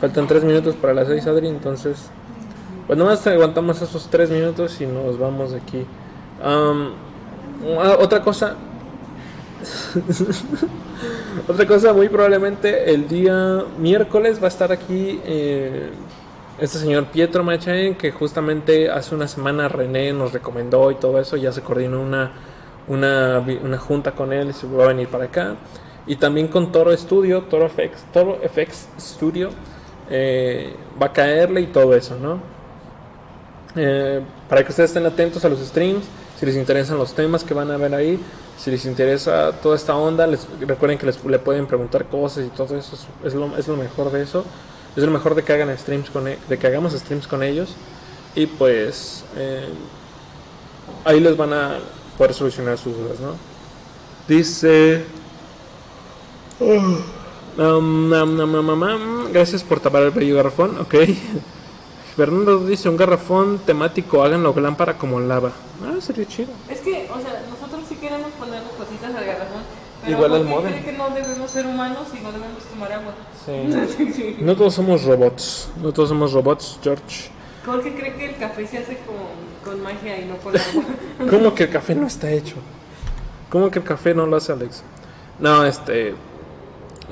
Faltan 0.00 0.26
tres 0.26 0.44
minutos 0.44 0.76
para 0.76 0.92
las 0.92 1.08
seis, 1.08 1.26
Adri, 1.26 1.48
entonces... 1.48 2.10
Pues 2.86 2.98
nomás 2.98 3.26
aguantamos 3.26 3.80
esos 3.82 4.08
tres 4.10 4.30
minutos 4.30 4.80
y 4.80 4.86
nos 4.86 5.18
vamos 5.18 5.52
de 5.52 5.58
aquí. 5.58 5.86
Ah, 6.42 6.90
otra 7.98 8.20
cosa... 8.22 8.54
otra 11.48 11.66
cosa, 11.66 11.92
muy 11.92 12.08
probablemente 12.08 12.90
el 12.92 13.08
día 13.08 13.64
miércoles 13.78 14.40
va 14.40 14.44
a 14.46 14.48
estar 14.48 14.70
aquí 14.72 15.20
eh, 15.24 15.90
este 16.58 16.78
señor 16.78 17.06
Pietro 17.06 17.44
Machain, 17.44 17.94
que 17.94 18.12
justamente 18.12 18.90
hace 18.90 19.14
una 19.14 19.28
semana 19.28 19.68
René 19.68 20.12
nos 20.12 20.32
recomendó 20.32 20.90
y 20.90 20.94
todo 20.94 21.20
eso, 21.20 21.36
ya 21.36 21.52
se 21.52 21.62
coordinó 21.62 22.00
una, 22.00 22.32
una, 22.88 23.44
una 23.62 23.78
junta 23.78 24.12
con 24.12 24.32
él 24.32 24.50
y 24.50 24.52
se 24.52 24.66
va 24.66 24.84
a 24.84 24.88
venir 24.88 25.08
para 25.08 25.24
acá. 25.24 25.56
Y 26.06 26.16
también 26.16 26.48
con 26.48 26.70
Toro 26.72 26.96
Studio, 26.96 27.42
Toro 27.42 27.68
FX, 27.68 28.04
Toro 28.12 28.38
FX 28.42 28.88
Studio, 28.98 29.50
va 31.00 31.06
a 31.06 31.12
caerle 31.12 31.62
y 31.62 31.66
todo 31.66 31.94
eso, 31.94 32.16
¿no? 32.16 32.40
Eh, 33.76 34.22
para 34.48 34.64
que 34.64 34.70
ustedes 34.70 34.90
estén 34.90 35.04
atentos 35.04 35.44
a 35.44 35.48
los 35.48 35.58
streams, 35.60 36.04
si 36.38 36.46
les 36.46 36.56
interesan 36.56 36.96
los 36.96 37.12
temas 37.12 37.44
que 37.44 37.52
van 37.52 37.70
a 37.70 37.76
ver 37.76 37.94
ahí, 37.94 38.18
si 38.56 38.70
les 38.70 38.86
interesa 38.86 39.52
toda 39.62 39.76
esta 39.76 39.94
onda, 39.96 40.26
les, 40.26 40.46
recuerden 40.60 40.98
que 40.98 41.06
les, 41.06 41.22
le 41.24 41.38
pueden 41.38 41.66
preguntar 41.66 42.06
cosas 42.06 42.46
y 42.46 42.48
todo 42.48 42.76
eso, 42.76 42.96
es, 42.96 43.06
es 43.26 43.34
lo, 43.34 43.54
es 43.56 43.68
lo 43.68 43.76
mejor 43.76 44.10
de 44.10 44.22
eso, 44.22 44.44
es 44.96 45.02
lo 45.02 45.10
mejor 45.10 45.34
de 45.34 45.42
que 45.44 45.52
hagan 45.52 45.76
streams 45.78 46.10
con 46.10 46.26
e- 46.28 46.38
de 46.48 46.58
que 46.58 46.66
hagamos 46.66 46.92
streams 46.94 47.26
con 47.26 47.42
ellos 47.42 47.74
y 48.34 48.46
pues 48.46 49.24
eh, 49.36 49.68
ahí 51.04 51.20
les 51.20 51.36
van 51.36 51.52
a 51.52 51.78
poder 52.18 52.34
solucionar 52.34 52.78
sus 52.78 52.96
dudas, 52.96 53.20
¿no? 53.20 53.34
Dice 54.28 55.04
Um, 56.58 58.08
nam, 58.10 58.36
nam, 58.36 58.52
nam, 58.52 58.80
nam. 58.80 59.32
Gracias 59.32 59.62
por 59.62 59.80
tapar 59.80 60.02
el 60.04 60.10
bello 60.10 60.36
garrafón, 60.36 60.78
ok. 60.80 60.94
Fernando 62.16 62.58
dice 62.60 62.88
un 62.88 62.96
garrafón 62.96 63.58
temático, 63.58 64.22
háganlo 64.22 64.54
lámpara 64.58 64.96
como 64.96 65.20
lava. 65.20 65.52
Ah, 65.84 66.00
sería 66.00 66.26
chido. 66.26 66.48
Es 66.70 66.80
que, 66.80 67.08
o 67.12 67.20
sea, 67.20 67.42
nosotros 67.50 67.84
sí 67.88 67.96
queremos 67.96 68.30
ponerle 68.38 68.68
cositas 68.78 69.14
al 69.14 69.24
garrafón. 69.24 69.62
Pero 70.02 70.12
Igual 70.16 70.30
¿por 70.30 70.40
al 70.40 70.44
modem. 70.46 70.84
que 70.84 70.92
no 70.92 71.10
debemos 71.10 71.50
ser 71.50 71.66
humanos 71.66 72.08
y 72.18 72.20
no 72.22 72.32
debemos 72.32 72.62
tomar 72.70 72.92
agua? 72.92 73.12
Sí. 73.46 74.36
No 74.40 74.56
todos 74.56 74.74
somos 74.74 75.04
robots, 75.04 75.70
no 75.82 75.92
todos 75.92 76.08
somos 76.10 76.32
robots, 76.32 76.78
George. 76.82 77.30
Porque 77.64 77.94
cree 77.94 78.14
que 78.14 78.26
el 78.26 78.36
café 78.36 78.66
se 78.66 78.78
hace 78.78 78.98
con, 78.98 79.16
con 79.72 79.82
magia 79.82 80.20
y 80.20 80.24
no 80.26 80.36
con 80.38 80.54
agua. 80.56 80.84
¿Cómo 81.30 81.54
que 81.54 81.64
el 81.64 81.70
café 81.70 81.94
no 81.94 82.06
está 82.06 82.30
hecho? 82.30 82.56
¿Cómo 83.50 83.70
que 83.70 83.78
el 83.78 83.84
café 83.84 84.14
no 84.14 84.26
lo 84.26 84.36
hace 84.36 84.52
Alex? 84.52 84.82
No, 85.38 85.64
este. 85.64 86.14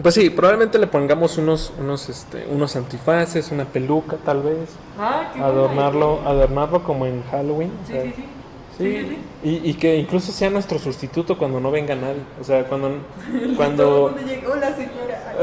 Pues 0.02 0.14
sí, 0.14 0.28
probablemente 0.30 0.76
le 0.78 0.88
pongamos 0.88 1.38
unos, 1.38 1.72
unos, 1.78 2.08
este, 2.08 2.46
unos 2.50 2.74
antifaces, 2.74 3.52
una 3.52 3.64
peluca 3.64 4.16
tal 4.16 4.42
vez. 4.42 4.70
ah, 4.98 5.30
qué 5.32 5.38
buena 5.38 5.54
Adornarlo, 5.54 6.20
adornarlo 6.26 6.82
como 6.82 7.06
en 7.06 7.22
Halloween. 7.30 7.70
o 7.86 7.90
idea. 7.90 8.02
sea, 8.02 8.12
Sí, 8.12 8.12
sí, 8.16 8.22
sí. 8.22 8.28
Sí, 8.76 9.06
Sí, 9.08 9.18
Y, 9.44 9.70
y 9.70 9.74
que 9.74 9.96
incluso 9.96 10.32
sea 10.32 10.50
nuestro 10.50 10.80
sustituto 10.80 11.38
cuando 11.38 11.60
no 11.60 11.70
venga 11.70 11.94
nadie. 11.94 12.22
O 12.40 12.44
sea, 12.44 12.64
cuando, 12.64 12.88
Todo 13.30 13.44
el 13.44 13.56
cuando, 13.56 14.12
mundo 14.16 14.26
llega, 14.26 14.50
Hola, 14.50 14.74
señora. 14.74 15.36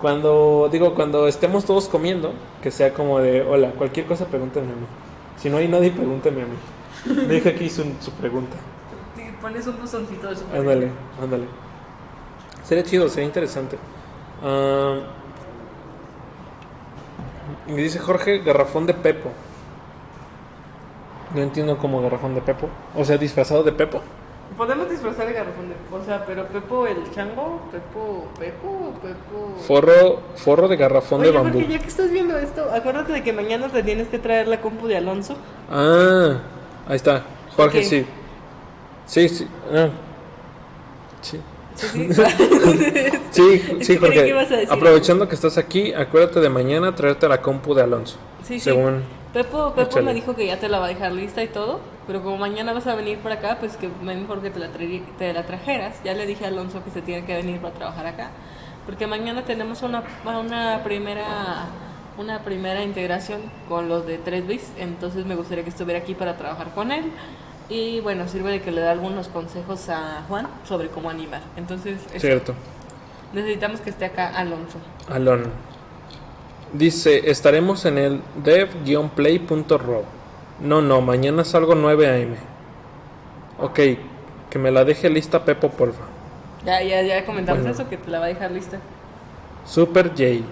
Cuando, 0.00 0.68
digo, 0.70 0.94
cuando 0.94 1.26
estemos 1.28 1.64
todos 1.64 1.88
comiendo, 1.88 2.32
que 2.62 2.70
sea 2.70 2.94
como 2.94 3.18
de, 3.18 3.42
hola, 3.42 3.72
cualquier 3.72 4.06
cosa 4.06 4.26
pregúntenme 4.26 4.72
a 4.72 4.76
mí. 4.76 4.86
Si 5.36 5.50
no 5.50 5.56
hay 5.56 5.68
nadie, 5.68 5.90
pregúntenme 5.90 6.42
a 6.42 6.46
mí. 6.46 7.26
Deja 7.28 7.50
aquí 7.50 7.68
su, 7.68 7.84
su 8.00 8.10
pregunta. 8.12 8.56
Pones 9.40 9.66
un 9.68 9.78
buzoncito 9.78 10.28
de 10.28 10.36
su 10.36 10.44
Ándale, 10.52 10.90
ándale. 11.22 11.44
Sería 12.64 12.82
chido, 12.82 13.08
sería 13.08 13.26
interesante. 13.26 13.78
Ah, 14.42 14.98
me 17.68 17.76
dice 17.76 17.98
Jorge, 17.98 18.40
garrafón 18.40 18.86
de 18.86 18.94
Pepo. 18.94 19.30
No 21.34 21.42
entiendo 21.42 21.78
cómo 21.78 22.02
garrafón 22.02 22.34
de 22.34 22.40
Pepo. 22.40 22.68
O 22.96 23.04
sea, 23.04 23.16
disfrazado 23.16 23.62
de 23.62 23.72
Pepo. 23.72 24.00
Podemos 24.56 24.90
disfrazar 24.90 25.28
el 25.28 25.34
garrafón 25.34 25.68
de. 25.68 25.74
O 25.96 26.04
sea, 26.04 26.24
pero 26.26 26.46
Pepo 26.48 26.86
el 26.86 27.10
chango, 27.14 27.60
Pepo, 27.70 28.26
Pepo, 28.38 28.92
Pepo. 29.02 29.56
Forro, 29.66 30.20
forro 30.36 30.68
de 30.68 30.76
garrafón 30.76 31.20
Oye, 31.20 31.30
de 31.30 31.36
bambú. 31.36 31.58
Jorge, 31.58 31.72
ya 31.72 31.78
que 31.78 31.88
estás 31.88 32.10
viendo 32.10 32.36
esto, 32.36 32.68
acuérdate 32.72 33.12
de 33.12 33.22
que 33.22 33.32
mañana 33.32 33.68
te 33.68 33.82
tienes 33.82 34.08
que 34.08 34.18
traer 34.18 34.48
la 34.48 34.60
compu 34.60 34.86
de 34.86 34.96
Alonso. 34.96 35.36
Ah, 35.70 36.40
ahí 36.88 36.96
está. 36.96 37.22
Jorge, 37.56 37.84
sí. 37.84 38.06
Sí, 39.06 39.28
sí. 39.28 39.46
ah. 39.72 39.88
Sí. 41.20 41.40
Sí, 41.76 43.62
sí. 43.80 43.96
Jorge. 44.00 44.24
que 44.24 44.66
Aprovechando 44.70 45.28
que 45.28 45.34
estás 45.34 45.58
aquí, 45.58 45.92
acuérdate 45.92 46.40
de 46.40 46.48
mañana 46.48 46.94
traerte 46.94 47.28
la 47.28 47.40
compu 47.40 47.74
de 47.74 47.82
Alonso. 47.82 48.16
Sí, 48.42 48.54
sí. 48.54 48.60
según. 48.60 49.02
Pepo, 49.32 49.74
Pepo 49.74 49.82
Échale. 49.90 50.06
me 50.06 50.14
dijo 50.14 50.34
que 50.34 50.46
ya 50.46 50.58
te 50.58 50.68
la 50.68 50.78
va 50.78 50.86
a 50.86 50.88
dejar 50.88 51.12
lista 51.12 51.42
y 51.42 51.48
todo, 51.48 51.80
pero 52.06 52.22
como 52.22 52.38
mañana 52.38 52.72
vas 52.72 52.86
a 52.86 52.94
venir 52.94 53.18
para 53.18 53.36
acá, 53.36 53.58
pues 53.60 53.76
que 53.76 53.88
mejor 53.88 54.40
que 54.40 54.50
te 54.50 54.58
la, 54.58 54.68
traeri- 54.72 55.04
te 55.18 55.32
la 55.32 55.44
trajeras. 55.44 56.02
Ya 56.02 56.14
le 56.14 56.26
dije 56.26 56.44
a 56.46 56.48
Alonso 56.48 56.82
que 56.82 56.90
se 56.90 57.02
tiene 57.02 57.26
que 57.26 57.34
venir 57.36 57.60
para 57.60 57.74
trabajar 57.74 58.06
acá, 58.06 58.30
porque 58.86 59.06
mañana 59.06 59.44
tenemos 59.44 59.82
una, 59.82 60.02
una 60.24 60.82
primera 60.82 61.66
una 62.16 62.40
primera 62.40 62.82
integración 62.82 63.42
con 63.68 63.88
los 63.88 64.04
de 64.04 64.18
3 64.18 64.44
bits, 64.46 64.72
entonces 64.76 65.24
me 65.24 65.36
gustaría 65.36 65.62
que 65.62 65.70
estuviera 65.70 66.00
aquí 66.00 66.14
para 66.16 66.36
trabajar 66.36 66.72
con 66.74 66.90
él. 66.90 67.12
Y 67.68 68.00
bueno, 68.00 68.26
sirve 68.26 68.50
de 68.50 68.62
que 68.62 68.72
le 68.72 68.80
da 68.80 68.90
algunos 68.90 69.28
consejos 69.28 69.88
a 69.90 70.24
Juan 70.26 70.48
sobre 70.64 70.88
cómo 70.88 71.10
animar. 71.10 71.42
Entonces, 71.56 72.00
eso. 72.12 72.18
Cierto. 72.18 72.54
necesitamos 73.32 73.80
que 73.80 73.90
esté 73.90 74.06
acá 74.06 74.30
Alonso. 74.30 74.78
Alon. 75.08 75.44
Dice, 76.72 77.30
estaremos 77.30 77.84
en 77.86 77.98
el 77.98 78.22
dev-play.ro. 78.44 80.04
No, 80.60 80.82
no, 80.82 81.00
mañana 81.00 81.44
salgo 81.44 81.74
9 81.74 82.22
am. 82.22 82.36
Ok, 83.58 83.80
que 84.50 84.58
me 84.58 84.70
la 84.70 84.84
deje 84.84 85.08
lista 85.10 85.44
Pepo, 85.44 85.70
porfa. 85.70 86.04
Ya, 86.64 86.82
ya, 86.82 87.02
ya 87.02 87.24
comentamos 87.24 87.62
Bueno. 87.62 87.74
eso, 87.74 87.88
que 87.88 87.96
te 87.96 88.10
la 88.10 88.18
va 88.18 88.26
a 88.26 88.28
dejar 88.28 88.50
lista. 88.50 88.80
Super 89.64 90.10
J. 90.10 90.44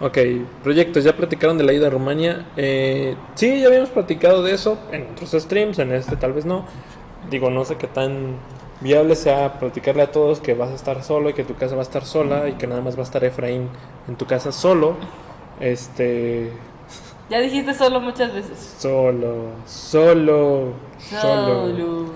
Ok, 0.00 0.18
proyectos, 0.62 1.04
ya 1.04 1.16
platicaron 1.16 1.58
de 1.58 1.64
la 1.64 1.72
ida 1.72 1.86
a 1.88 1.90
Rumania. 1.90 2.46
Eh, 2.56 3.16
sí, 3.34 3.60
ya 3.60 3.66
habíamos 3.68 3.90
platicado 3.90 4.42
de 4.42 4.52
eso 4.54 4.78
en 4.90 5.10
otros 5.12 5.30
streams, 5.32 5.78
en 5.78 5.92
este 5.92 6.16
tal 6.16 6.32
vez 6.32 6.44
no. 6.46 6.66
Digo, 7.30 7.50
no 7.50 7.64
sé 7.64 7.76
qué 7.76 7.86
tan 7.86 8.36
viable 8.80 9.14
sea 9.14 9.58
platicarle 9.60 10.02
a 10.02 10.10
todos 10.10 10.40
que 10.40 10.54
vas 10.54 10.70
a 10.70 10.74
estar 10.74 11.02
solo 11.04 11.30
y 11.30 11.34
que 11.34 11.44
tu 11.44 11.54
casa 11.54 11.74
va 11.76 11.82
a 11.82 11.84
estar 11.84 12.04
sola 12.04 12.48
y 12.48 12.54
que 12.54 12.66
nada 12.66 12.80
más 12.80 12.96
va 12.96 13.00
a 13.00 13.04
estar 13.04 13.22
Efraín 13.24 13.68
en 14.08 14.16
tu 14.16 14.26
casa 14.26 14.52
solo. 14.52 14.96
Este. 15.60 16.52
Ya 17.30 17.40
dijiste 17.40 17.72
solo 17.74 18.00
muchas 18.00 18.34
veces. 18.34 18.74
Solo, 18.78 19.52
solo, 19.66 20.74
solo. 20.98 21.66
Solo. 21.66 22.06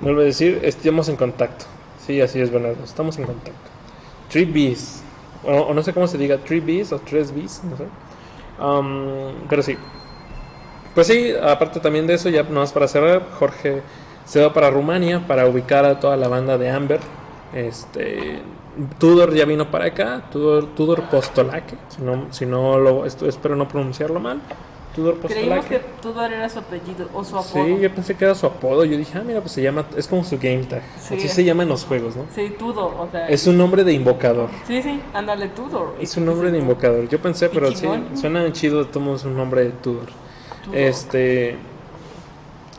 Vuelvo 0.00 0.20
a 0.20 0.24
decir, 0.24 0.60
estamos 0.62 1.08
en 1.08 1.16
contacto. 1.16 1.64
Sí, 2.06 2.20
así 2.20 2.40
es, 2.40 2.50
Bernardo, 2.50 2.84
estamos 2.84 3.18
en 3.18 3.24
contacto. 3.24 3.70
3Bs, 4.32 5.00
o, 5.44 5.52
o 5.52 5.74
no 5.74 5.82
sé 5.82 5.92
cómo 5.92 6.06
se 6.06 6.18
diga, 6.18 6.38
3Bs 6.38 6.92
o 6.92 7.00
3Bs, 7.00 7.62
no 7.64 7.76
sé. 7.76 7.86
Um, 8.62 9.48
pero 9.48 9.62
sí. 9.62 9.76
Pues 10.94 11.06
sí, 11.06 11.32
aparte 11.42 11.80
también 11.80 12.06
de 12.06 12.14
eso, 12.14 12.28
ya 12.28 12.42
nomás 12.42 12.72
para 12.72 12.88
cerrar, 12.88 13.26
Jorge 13.38 13.82
se 14.24 14.42
va 14.42 14.52
para 14.52 14.70
Rumania 14.70 15.26
para 15.26 15.46
ubicar 15.46 15.84
a 15.84 16.00
toda 16.00 16.16
la 16.16 16.28
banda 16.28 16.58
de 16.58 16.70
Amber. 16.70 17.00
Este. 17.54 18.40
Tudor 18.98 19.34
ya 19.34 19.44
vino 19.44 19.70
para 19.70 19.86
acá, 19.86 20.24
Tudor, 20.30 20.66
Tudor 20.74 21.02
Postolake, 21.08 21.76
si 21.88 22.02
no, 22.02 22.26
si 22.30 22.46
no 22.46 22.78
lo, 22.78 23.06
esto- 23.06 23.26
espero 23.26 23.56
no 23.56 23.66
pronunciarlo 23.68 24.20
mal. 24.20 24.40
Tudor 24.94 25.18
Creímos 25.18 25.66
que 25.66 25.78
Tudor 26.00 26.32
era 26.32 26.48
su 26.48 26.58
apellido 26.58 27.06
o 27.12 27.22
su 27.22 27.36
apodo. 27.36 27.64
Sí, 27.66 27.78
yo 27.82 27.94
pensé 27.94 28.14
que 28.14 28.24
era 28.24 28.34
su 28.34 28.46
apodo. 28.46 28.82
Yo 28.86 28.96
dije, 28.96 29.18
ah, 29.18 29.22
mira, 29.26 29.40
pues 29.40 29.52
se 29.52 29.60
llama. 29.60 29.84
Es 29.94 30.08
como 30.08 30.24
su 30.24 30.38
game 30.38 30.64
tag. 30.64 30.80
Sí. 30.98 31.16
Así 31.16 31.28
se 31.28 31.44
llama 31.44 31.64
en 31.64 31.68
los 31.68 31.84
juegos, 31.84 32.16
¿no? 32.16 32.24
Sí, 32.34 32.54
Tudor, 32.58 32.94
o 32.98 33.06
sea. 33.10 33.28
Es 33.28 33.46
un 33.46 33.58
nombre 33.58 33.84
de 33.84 33.92
invocador. 33.92 34.48
Sí, 34.66 34.80
sí, 34.82 34.98
ándale, 35.12 35.48
Tudor. 35.48 35.96
Es 36.00 36.16
un 36.16 36.24
nombre 36.24 36.50
de 36.50 36.58
invocador. 36.58 37.06
Yo 37.10 37.20
pensé, 37.20 37.50
pero 37.50 37.72
sí, 37.72 37.86
suena 38.14 38.50
chido. 38.52 38.86
Tomamos 38.86 39.24
un 39.24 39.36
nombre 39.36 39.64
de 39.64 39.70
Tudor. 39.72 40.06
Tudor. 40.64 40.78
Este. 40.78 41.58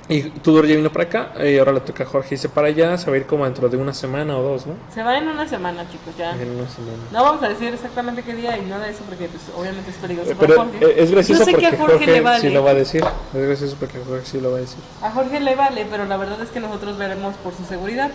Y 0.10 0.22
Tudor 0.24 0.66
ya 0.68 0.76
vino 0.78 0.90
para 0.90 1.04
acá. 1.06 1.34
Y 1.46 1.58
ahora 1.58 1.74
le 1.74 1.82
toca 1.82 2.04
a 2.04 2.08
Jorge 2.08 2.36
irse 2.36 2.48
para 2.48 2.68
allá. 2.68 2.98
Se 2.98 3.10
va 3.10 3.16
a 3.18 3.20
ir 3.20 3.26
como 3.26 3.44
dentro 3.44 3.68
de 3.68 3.76
una 3.76 3.94
semana 3.94 4.38
o 4.38 4.42
dos, 4.42 4.66
¿no? 4.66 4.74
Se 4.94 5.04
va 5.04 5.18
en 5.18 5.28
una 5.28 5.46
semana, 5.48 5.84
chicos, 5.92 6.16
ya. 6.18 6.32
En 6.32 6.50
una 6.52 6.70
semana. 6.70 6.98
No 7.12 7.24
vamos 7.24 7.44
a 7.44 7.50
decir 7.50 7.74
exactamente 7.74 8.24
qué 8.24 8.34
día 8.34 8.58
y 8.58 8.62
nada 8.66 8.86
de 8.86 8.92
eso 8.92 9.04
porque 9.08 9.28
pues, 9.28 9.44
obviamente 9.58 9.92
es 9.92 9.98
peligroso 9.98 10.32
Eh, 10.32 10.36
para 10.36 10.48
Pero 10.48 10.64
Jorge. 10.64 10.86
eh, 10.86 10.94
es 11.04 11.12
gracioso 11.12 11.40
Yo 11.42 11.46
sé 11.46 11.52
que 11.52 11.58
porque 11.58 11.68
a 11.68 11.78
Jorge, 11.80 11.94
Jorge, 11.98 12.12
le 12.14 12.22
vale. 12.22 12.40
sí 12.42 12.50
lo 12.50 12.64
va 12.64 12.70
a 12.72 12.74
decir. 12.74 13.04
Es 13.34 13.42
gracioso 13.48 13.76
porque 13.80 14.00
Jorge 14.08 14.26
sí 14.26 14.40
lo 14.40 14.52
va 14.52 14.58
a 14.58 14.62
decir. 14.62 14.80
A 15.02 15.12
Jorge 15.12 15.40
le 15.42 15.56
vale, 15.56 15.86
pero 15.92 16.06
la 16.06 16.16
verdad 16.18 16.42
es 16.42 16.50
que 16.52 16.60
nosotros 16.62 16.98
veremos 16.98 17.36
por 17.44 17.54
su 17.54 17.66
seguridad. 17.66 18.10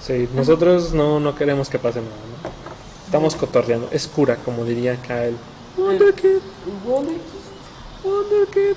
Sí, 0.00 0.28
nosotros 0.34 0.92
no, 0.94 1.18
no 1.18 1.34
queremos 1.34 1.68
que 1.68 1.78
pase 1.80 2.00
nada, 2.00 2.12
¿no? 2.42 2.50
Estamos 3.06 3.34
cotorreando. 3.34 3.88
Es 3.90 4.06
cura, 4.06 4.36
como 4.36 4.64
diría 4.64 4.96
Kyle. 5.02 5.36
Wonder 5.76 6.14
Kid, 6.14 6.38
Wonder 6.84 8.46
Kid. 8.46 8.76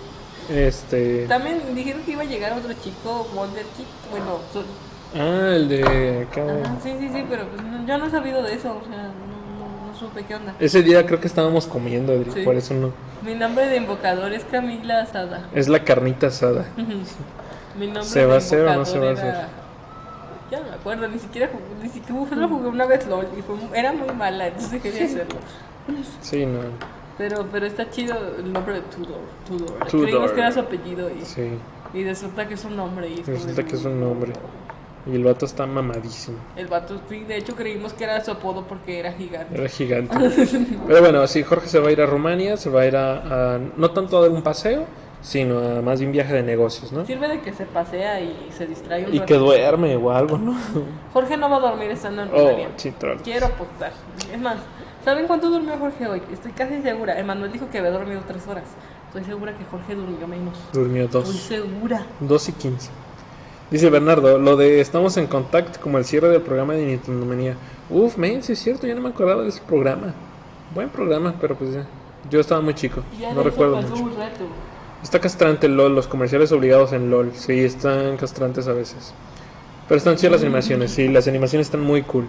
Este. 0.49 1.25
También 1.27 1.61
dijeron 1.75 2.01
que 2.03 2.11
iba 2.11 2.21
a 2.21 2.25
llegar 2.25 2.53
otro 2.53 2.73
chico, 2.73 3.27
Wonder 3.33 3.65
Kid. 3.77 3.85
Bueno, 4.11 4.39
so- 4.53 4.63
Ah, 5.17 5.53
el 5.55 5.69
de 5.69 6.27
acá. 6.29 6.41
ajá, 6.41 6.75
sí, 6.83 6.93
sí, 6.99 7.09
sí, 7.13 7.23
pero 7.29 7.45
pues, 7.47 7.61
no- 7.63 7.85
yo 7.87 7.97
no 7.97 8.05
he 8.07 8.11
sabido 8.11 8.43
de 8.43 8.53
eso, 8.53 8.77
o 8.83 8.87
sea, 8.87 9.03
no, 9.03 9.07
no- 9.59 9.91
no 9.91 9.97
supe 9.97 10.23
qué 10.25 10.35
onda. 10.35 10.53
Ese 10.59 10.83
día 10.83 11.05
creo 11.05 11.19
que 11.21 11.27
estábamos 11.27 11.67
comiendo, 11.67 12.11
Adri, 12.13 12.31
Sí. 12.31 12.41
por 12.41 12.55
eso 12.55 12.73
no. 12.73 12.91
Mi 13.23 13.33
nombre 13.33 13.67
de 13.67 13.77
invocador 13.77 14.33
es 14.33 14.43
Camila 14.43 15.01
Asada. 15.01 15.47
Es 15.53 15.67
la 15.69 15.83
carnita 15.83 16.27
asada. 16.27 16.65
Mi 17.79 17.87
nombre 17.87 18.03
¿Se 18.03 18.19
de 18.19 18.25
va 18.25 18.35
a 18.35 18.37
hacer 18.37 18.65
o 18.67 18.73
no 18.75 18.85
se 18.85 18.99
va 18.99 19.07
a 19.07 19.09
invocador 19.11 19.33
era- 19.35 19.49
Ya 20.51 20.59
no 20.59 20.65
me 20.69 20.75
acuerdo, 20.75 21.07
ni 21.07 21.17
siquiera 21.19 21.47
jugué, 21.51 21.63
ni 21.83 21.89
siquiera 21.89 22.21
solo 22.29 22.47
jugué 22.49 22.67
una 22.67 22.85
vez 22.85 23.07
LOL 23.07 23.27
y 23.37 23.41
fue, 23.41 23.55
era 23.77 23.93
muy 23.93 24.13
mala, 24.15 24.47
entonces 24.47 24.83
de 24.83 24.89
hacerlo. 25.03 25.39
Sí, 26.21 26.45
no. 26.45 26.59
Pero, 27.17 27.45
pero 27.51 27.65
está 27.65 27.89
chido 27.89 28.15
el 28.39 28.51
nombre 28.51 28.75
de 28.75 28.81
Tudor. 28.81 29.19
Tudor. 29.47 29.87
Tudor. 29.89 30.05
Creímos 30.07 30.31
que 30.31 30.39
era 30.41 30.51
su 30.51 30.59
apellido 30.59 31.09
y, 31.09 31.23
Sí. 31.23 31.49
y 31.93 32.03
resulta 32.03 32.47
que 32.47 32.55
es 32.55 32.65
un 32.65 32.75
nombre. 32.75 33.07
Y 33.09 33.21
Resulta 33.23 33.63
que 33.63 33.75
es 33.75 33.85
un 33.85 33.99
nombre. 34.01 34.33
Y 35.07 35.15
el 35.15 35.23
vato 35.23 35.45
está 35.45 35.65
mamadísimo. 35.67 36.37
El 36.55 36.65
vato, 36.67 36.99
sí, 37.07 37.19
de 37.25 37.37
hecho 37.37 37.55
creímos 37.55 37.93
que 37.93 38.03
era 38.05 38.23
su 38.23 38.31
apodo 38.31 38.63
porque 38.67 38.99
era 38.99 39.13
gigante. 39.13 39.55
Era 39.55 39.69
gigante. 39.69 40.17
Pero 40.87 40.99
bueno, 40.99 41.25
sí, 41.27 41.43
Jorge 41.43 41.67
se 41.67 41.79
va 41.79 41.89
a 41.89 41.91
ir 41.91 42.01
a 42.01 42.05
Rumania, 42.07 42.57
se 42.57 42.69
va 42.71 42.81
a 42.81 42.85
ir 42.87 42.95
a, 42.97 43.53
a- 43.55 43.59
no 43.77 43.91
tanto 43.91 44.17
a 44.17 44.21
dar 44.21 44.31
un 44.31 44.41
paseo, 44.41 44.85
sino 45.21 45.59
a 45.59 45.81
más 45.81 45.99
bien 45.99 46.11
viaje 46.11 46.33
de 46.33 46.41
negocios, 46.43 46.91
¿no? 46.91 47.05
Sirve 47.05 47.27
de 47.27 47.39
que 47.41 47.53
se 47.53 47.65
pasea 47.65 48.19
y 48.19 48.49
se 48.51 48.65
distrae 48.65 49.05
un 49.05 49.13
Y 49.13 49.19
rato. 49.19 49.25
que 49.27 49.33
duerme 49.35 49.95
o 49.95 50.11
algo, 50.11 50.37
¿no? 50.39 50.55
Jorge 51.13 51.37
no 51.37 51.49
va 51.51 51.57
a 51.57 51.59
dormir 51.61 51.91
estando 51.91 52.23
en 52.23 52.29
Oh, 52.33 52.39
Rumania. 52.39 52.69
chitral. 52.75 53.17
Quiero 53.23 53.45
apostar. 53.45 53.91
Es 54.33 54.39
más, 54.41 54.57
¿saben 55.05 55.27
cuánto 55.27 55.49
durmió 55.49 55.77
Jorge 55.77 56.07
hoy? 56.07 56.21
Estoy 56.33 56.51
casi 56.51 56.81
segura. 56.81 57.17
Emanuel 57.17 57.51
dijo 57.53 57.69
que 57.69 57.77
había 57.77 57.91
dormido 57.91 58.21
tres 58.27 58.45
horas. 58.47 58.65
Estoy 59.07 59.23
segura 59.23 59.55
que 59.57 59.63
Jorge 59.63 59.95
durmió 59.95 60.27
menos. 60.27 60.57
Durmió 60.73 61.05
Estoy 61.05 61.21
dos. 61.23 61.35
segura. 61.35 62.05
2 62.19 62.49
y 62.49 62.51
15. 62.51 62.89
Dice 63.71 63.89
Bernardo, 63.89 64.37
lo 64.37 64.57
de 64.57 64.81
estamos 64.81 65.15
en 65.17 65.27
contacto 65.27 65.79
como 65.79 65.97
el 65.97 66.05
cierre 66.05 66.29
del 66.29 66.41
programa 66.41 66.73
de 66.73 66.85
Nintendo 66.85 67.25
Manía. 67.25 67.55
Uf, 67.89 68.17
men, 68.17 68.43
sí 68.43 68.53
es 68.53 68.59
cierto, 68.59 68.85
ya 68.87 68.93
no 68.95 69.01
me 69.01 69.09
acordaba 69.09 69.43
de 69.43 69.49
ese 69.49 69.61
programa. 69.61 70.13
Buen 70.73 70.89
programa, 70.89 71.33
pero 71.39 71.55
pues 71.55 71.73
ya. 71.73 71.85
Yo 72.29 72.39
estaba 72.39 72.61
muy 72.61 72.73
chico, 72.73 73.01
Ya 73.19 73.33
no 73.33 73.43
recuerdo 73.43 73.81
mucho. 73.81 74.03
un 74.03 74.15
rato. 74.15 74.45
Está 75.01 75.19
castrante 75.19 75.67
el 75.67 75.77
LOL, 75.77 75.93
los 75.95 76.07
comerciales 76.07 76.51
obligados 76.51 76.91
en 76.91 77.09
LOL. 77.11 77.31
Sí, 77.35 77.59
están 77.59 78.17
castrantes 78.17 78.67
a 78.67 78.73
veces. 78.73 79.13
Pero 79.87 79.97
están 79.97 80.15
chidas 80.15 80.33
las 80.33 80.41
animaciones, 80.41 80.91
sí, 80.91 81.07
las 81.07 81.27
animaciones 81.27 81.67
están 81.67 81.81
muy 81.81 82.01
cool. 82.01 82.25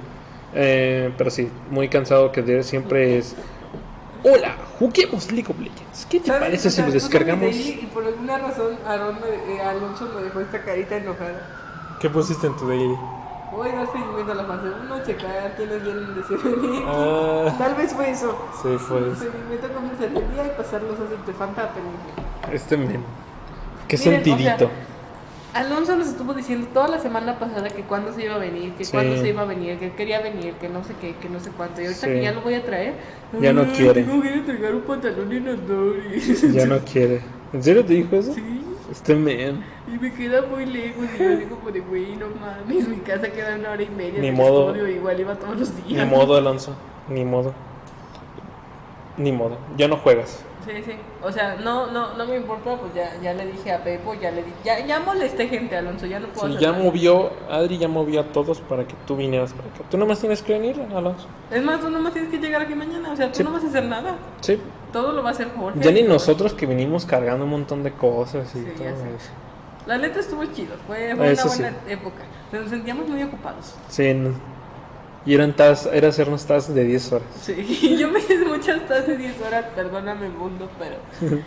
Eh, 0.54 1.12
pero 1.18 1.30
sí, 1.30 1.50
muy 1.70 1.88
cansado 1.88 2.32
que 2.32 2.42
de- 2.42 2.62
siempre 2.62 3.18
es... 3.18 3.34
Hola, 4.24 4.56
juguemos 4.78 5.30
League 5.30 5.50
of 5.50 5.58
Legends. 5.58 6.06
¿Qué 6.10 6.18
te 6.20 6.26
¿Sabes? 6.28 6.42
parece 6.42 6.68
O 6.68 6.70
si 6.70 6.82
lo 6.82 6.90
descargamos? 6.90 7.54
Y 7.54 7.88
por 7.92 8.04
alguna 8.04 8.38
razón 8.38 8.76
Aaron 8.86 9.16
me- 9.20 9.54
eh, 9.54 9.60
Alonso 9.60 10.08
me 10.14 10.22
dejó 10.22 10.40
esta 10.40 10.62
carita 10.62 10.96
enojada. 10.96 11.96
¿Qué 12.00 12.10
pusiste 12.10 12.46
en 12.46 12.56
tu 12.56 12.66
daily? 12.68 12.96
Voy 13.52 13.68
a 13.68 13.74
dar 13.76 13.92
seguimiento 13.92 14.32
a 14.32 14.34
la 14.34 14.44
fase 14.44 14.66
1, 14.84 15.04
checar 15.04 15.54
quiénes 15.56 15.82
vienen 15.82 16.14
de 16.14 16.22
CBD. 16.22 16.82
Ah, 16.86 17.54
Tal 17.56 17.74
vez 17.76 17.92
fue 17.92 18.10
eso. 18.10 18.36
sí, 18.62 18.68
fue 18.78 18.98
eso. 19.12 19.16
Seguimiento 19.24 19.68
con 19.72 19.84
el 19.86 20.32
día 20.34 20.46
y 20.46 20.56
pasarlos 20.56 20.94
a 20.98 21.08
Centefanta 21.08 21.62
a 21.64 21.68
pendiente. 21.72 22.52
Este 22.52 22.76
men. 22.76 23.04
Qué 23.86 23.96
Miren, 23.98 24.24
sentidito. 24.24 24.54
o 24.54 24.58
sea, 24.58 24.68
Alonso 25.56 25.96
nos 25.96 26.08
estuvo 26.08 26.34
diciendo 26.34 26.68
toda 26.74 26.88
la 26.88 26.98
semana 26.98 27.38
pasada 27.38 27.68
que 27.70 27.82
cuándo 27.82 28.12
se 28.12 28.24
iba 28.24 28.34
a 28.34 28.38
venir, 28.38 28.72
que 28.74 28.84
Sí. 28.84 28.92
cuándo 28.92 29.16
se 29.16 29.28
iba 29.28 29.42
a 29.42 29.44
venir, 29.46 29.78
que 29.78 29.92
quería 29.92 30.20
venir, 30.20 30.52
que 30.54 30.68
no 30.68 30.84
sé 30.84 30.92
qué, 31.00 31.14
que 31.16 31.28
no 31.28 31.40
sé 31.40 31.50
cuánto. 31.56 31.80
Y 31.80 31.86
ahorita 31.86 32.06
Sí. 32.06 32.12
que 32.12 32.22
ya 32.22 32.32
lo 32.32 32.42
voy 32.42 32.54
a 32.54 32.62
traer, 32.64 32.94
Ya 33.40 33.52
no 33.52 33.62
"Ay, 33.62 33.72
quiere. 33.76 34.00
Ir 34.02 34.08
a 34.10 34.34
entregar 34.34 34.74
un 34.74 34.82
pantalón 34.82 35.32
y 35.32 35.40
no 35.40 35.52
ya 36.52 36.66
no 36.66 36.78
quiere. 36.80 37.20
¿En 37.52 37.62
serio 37.62 37.84
te 37.84 37.94
dijo 37.94 38.16
eso? 38.16 38.34
Sí. 38.34 38.42
Este 38.90 39.14
men. 39.16 39.64
Y 39.92 39.98
me 39.98 40.12
queda 40.12 40.42
muy 40.42 40.64
lejos 40.66 41.04
y 41.14 41.22
yo 41.22 41.36
digo 41.36 41.58
de 41.72 41.80
güey, 41.80 42.16
no 42.16 42.26
mames, 42.40 42.86
mi 42.88 42.98
casa 42.98 43.28
queda 43.30 43.56
una 43.56 43.70
hora 43.70 43.82
y 43.82 43.88
media 43.90 44.20
Ni 44.20 44.30
modo. 44.30 44.68
estudio, 44.72 44.88
igual 44.88 45.18
iba 45.18 45.34
todos 45.34 45.58
los 45.58 45.72
Ni 45.86 45.94
días. 45.94 46.06
modo, 46.08 46.36
Alonso. 46.36 46.76
Ni 47.08 47.24
modo. 47.24 47.52
Ni 49.16 49.32
modo. 49.32 49.56
Ya 49.76 49.88
no 49.88 49.96
juegas. 49.96 50.42
Sí, 50.66 50.72
sí. 50.84 50.92
O 51.22 51.30
sea, 51.30 51.54
no, 51.62 51.86
no, 51.92 52.14
no 52.16 52.26
me 52.26 52.36
importa, 52.36 52.76
pues 52.76 52.92
ya, 52.92 53.12
ya 53.22 53.32
le 53.34 53.46
dije 53.46 53.70
a 53.72 53.84
Pepo, 53.84 54.14
ya 54.14 54.32
le 54.32 54.42
di, 54.42 54.52
ya, 54.64 54.84
ya 54.84 54.98
molesté 55.00 55.46
gente, 55.48 55.76
Alonso, 55.76 56.06
ya 56.06 56.18
no 56.18 56.26
puedo 56.28 56.48
Sí, 56.48 56.54
hacer 56.54 56.60
ya 56.66 56.72
nada. 56.72 56.82
movió, 56.84 57.30
Adri 57.48 57.78
ya 57.78 57.86
movió 57.88 58.20
a 58.20 58.24
todos 58.24 58.60
para 58.60 58.84
que 58.86 58.94
tú 59.06 59.14
vinieras 59.16 59.52
para 59.52 59.68
acá. 59.68 59.84
Tú 59.88 59.96
nomás 59.96 60.18
tienes 60.18 60.42
que 60.42 60.54
venir, 60.54 60.80
Alonso. 60.94 61.28
Es 61.52 61.62
más, 61.62 61.80
tú 61.80 61.88
nomás 61.88 62.12
tienes 62.12 62.30
que 62.32 62.38
llegar 62.38 62.62
aquí 62.62 62.74
mañana, 62.74 63.12
o 63.12 63.16
sea, 63.16 63.28
tú 63.30 63.38
Sí. 63.38 63.44
no 63.44 63.52
vas 63.52 63.62
a 63.62 63.68
hacer 63.68 63.84
nada. 63.84 64.16
Sí. 64.40 64.60
Todo 64.92 65.12
lo 65.12 65.22
va 65.22 65.28
a 65.28 65.32
hacer 65.32 65.48
Jorge. 65.56 65.78
Ya 65.80 65.90
ni 65.92 66.02
nosotros 66.02 66.52
que 66.52 66.66
vinimos 66.66 67.06
cargando 67.06 67.44
un 67.44 67.50
montón 67.52 67.82
de 67.84 67.92
cosas 67.92 68.52
y 68.56 68.58
Sí, 68.58 68.64
todo 68.76 68.84
ya 68.84 68.90
sé. 68.96 69.14
eso. 69.16 69.30
La 69.86 69.98
neta 69.98 70.18
estuvo 70.18 70.44
chido, 70.46 70.74
fue, 70.88 71.14
fue 71.14 71.32
una 71.32 71.44
buena 71.44 71.72
época. 71.88 72.22
Pero 72.50 72.62
nos 72.64 72.70
sentíamos 72.70 73.08
muy 73.08 73.22
ocupados. 73.22 73.76
Sí, 73.88 74.12
no. 74.14 74.30
Y 75.26 75.34
eran 75.34 75.54
tas, 75.54 75.86
era 75.92 76.08
hacernos 76.08 76.46
tas 76.46 76.72
de 76.72 76.84
10 76.84 77.12
horas. 77.12 77.28
Sí, 77.42 77.96
yo 78.00 78.08
me 78.08 78.20
hice 78.20 78.38
muchas 78.44 78.86
tasas 78.86 79.08
de 79.08 79.16
10 79.16 79.40
horas, 79.42 79.64
perdóname 79.74 80.28
mundo, 80.28 80.70
pero 80.78 80.96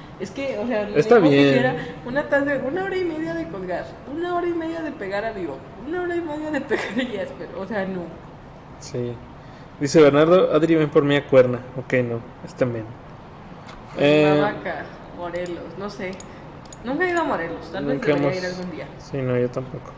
es 0.19 0.32
que, 0.32 0.59
o 0.59 0.67
sea, 0.67 0.88
Está 0.89 1.15
digo 1.15 1.30
que 1.30 1.36
bien. 1.36 1.47
hiciera 1.47 1.75
una 2.05 2.23
taza 2.27 2.45
de 2.45 2.57
una 2.57 2.84
hora 2.84 2.97
y 2.97 3.05
media 3.05 3.34
de 3.34 3.47
colgar, 3.47 3.86
una 4.13 4.36
hora 4.36 4.47
y 4.47 4.53
media 4.53 4.82
de 4.82 4.91
pegar 4.91 5.23
a 5.23 5.32
vivo, 5.32 5.57
una 5.88 6.01
hora 6.01 6.15
y 6.15 6.21
media 6.21 6.51
de 6.51 6.61
pegar 6.71 6.89
a 6.91 6.95
Jasper, 6.95 7.49
o 7.57 7.65
sea, 7.65 7.86
no. 7.86 8.01
Sí. 8.80 9.13
Dice 9.80 10.01
Bernardo, 10.01 10.53
Adri 10.53 10.75
ven 10.75 10.89
por 10.89 11.03
mí 11.05 11.15
a 11.15 11.25
cuerna. 11.25 11.59
Ok, 11.77 11.93
no. 12.03 12.19
Este 12.45 12.65
men. 12.65 12.84
Eh, 13.97 14.25
Cuernavaca, 14.27 14.86
Morelos, 15.17 15.77
no 15.77 15.89
sé. 15.89 16.11
Nunca 16.84 17.05
he 17.05 17.11
ido 17.11 17.21
a 17.21 17.23
Morelos, 17.23 17.71
tal 17.71 17.86
vez 17.86 18.01
debería 18.01 18.36
ir 18.36 18.45
algún 18.45 18.71
día. 18.71 18.88
Sí, 18.97 19.17
no, 19.17 19.38
yo 19.38 19.49
tampoco. 19.49 19.91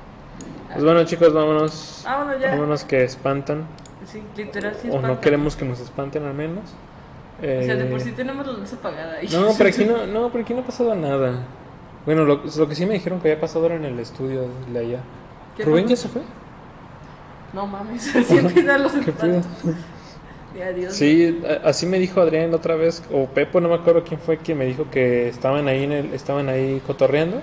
Pues 0.73 0.83
bueno, 0.83 1.03
chicos, 1.05 1.33
vámonos. 1.33 2.01
Vámonos 2.03 2.39
ya. 2.39 2.51
Vámonos 2.51 2.83
que 2.85 3.03
espantan. 3.03 3.67
Sí, 4.05 4.23
literal, 4.35 4.75
sí 4.81 4.89
O 4.89 5.01
no 5.01 5.19
queremos 5.21 5.55
que 5.55 5.65
nos 5.65 5.79
espanten 5.79 6.25
al 6.25 6.33
menos. 6.33 6.75
O 7.57 7.63
sea, 7.63 7.75
de 7.75 7.85
Eh, 7.85 7.85
por 7.85 7.99
sí 8.01 8.11
tenemos 8.13 8.45
la 8.45 8.53
luz 8.53 8.73
apagada. 8.73 9.17
ahí. 9.17 9.27
No, 9.27 9.55
pero 9.57 9.69
aquí 9.69 9.85
no, 9.85 10.05
no, 10.07 10.31
pero 10.31 10.43
aquí 10.43 10.53
no 10.53 10.61
ha 10.61 10.65
pasado 10.65 10.95
nada. 10.95 11.47
Bueno, 12.05 12.25
lo, 12.25 12.43
lo 12.43 12.67
que 12.67 12.75
sí 12.75 12.85
me 12.85 12.93
dijeron 12.95 13.21
que 13.21 13.29
había 13.29 13.39
pasado 13.41 13.65
era 13.67 13.75
en 13.75 13.85
el 13.85 13.99
estudio 13.99 14.63
de 14.67 14.79
allá. 14.79 15.09
¿Qué 15.55 15.63
¿Rubén 15.63 15.87
ya 15.87 15.95
se 15.95 16.09
fue? 16.09 16.23
No 17.53 17.67
mames, 17.67 18.15
así 18.15 18.37
empiezan 18.37 18.83
los 18.83 18.93
espantos. 18.95 19.45
Adiós. 20.53 20.95
Sí, 20.95 21.41
así 21.63 21.85
me 21.85 21.97
dijo 21.99 22.19
Adrián 22.21 22.51
la 22.51 22.57
otra 22.57 22.75
vez, 22.75 23.03
o 23.09 23.27
Pepo, 23.33 23.61
no 23.61 23.69
me 23.69 23.75
acuerdo 23.75 24.03
quién 24.03 24.19
fue 24.19 24.41
quien 24.41 24.57
me 24.57 24.65
dijo 24.65 24.89
que 24.89 25.29
estaban 25.29 25.67
ahí 25.67 25.83
en 25.85 25.91
el, 25.93 26.13
estaban 26.13 26.49
ahí 26.49 26.81
cotorreando 26.85 27.41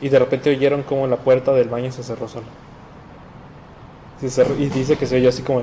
y 0.00 0.08
de 0.08 0.18
repente 0.18 0.50
oyeron 0.50 0.82
como 0.82 1.06
la 1.06 1.18
puerta 1.18 1.52
del 1.52 1.68
baño 1.68 1.92
se 1.92 2.02
cerró 2.02 2.28
sola. 2.28 2.48
Y 4.58 4.68
dice 4.68 4.96
que 4.96 5.06
se 5.06 5.16
oyó 5.16 5.28
así 5.28 5.42
como. 5.42 5.62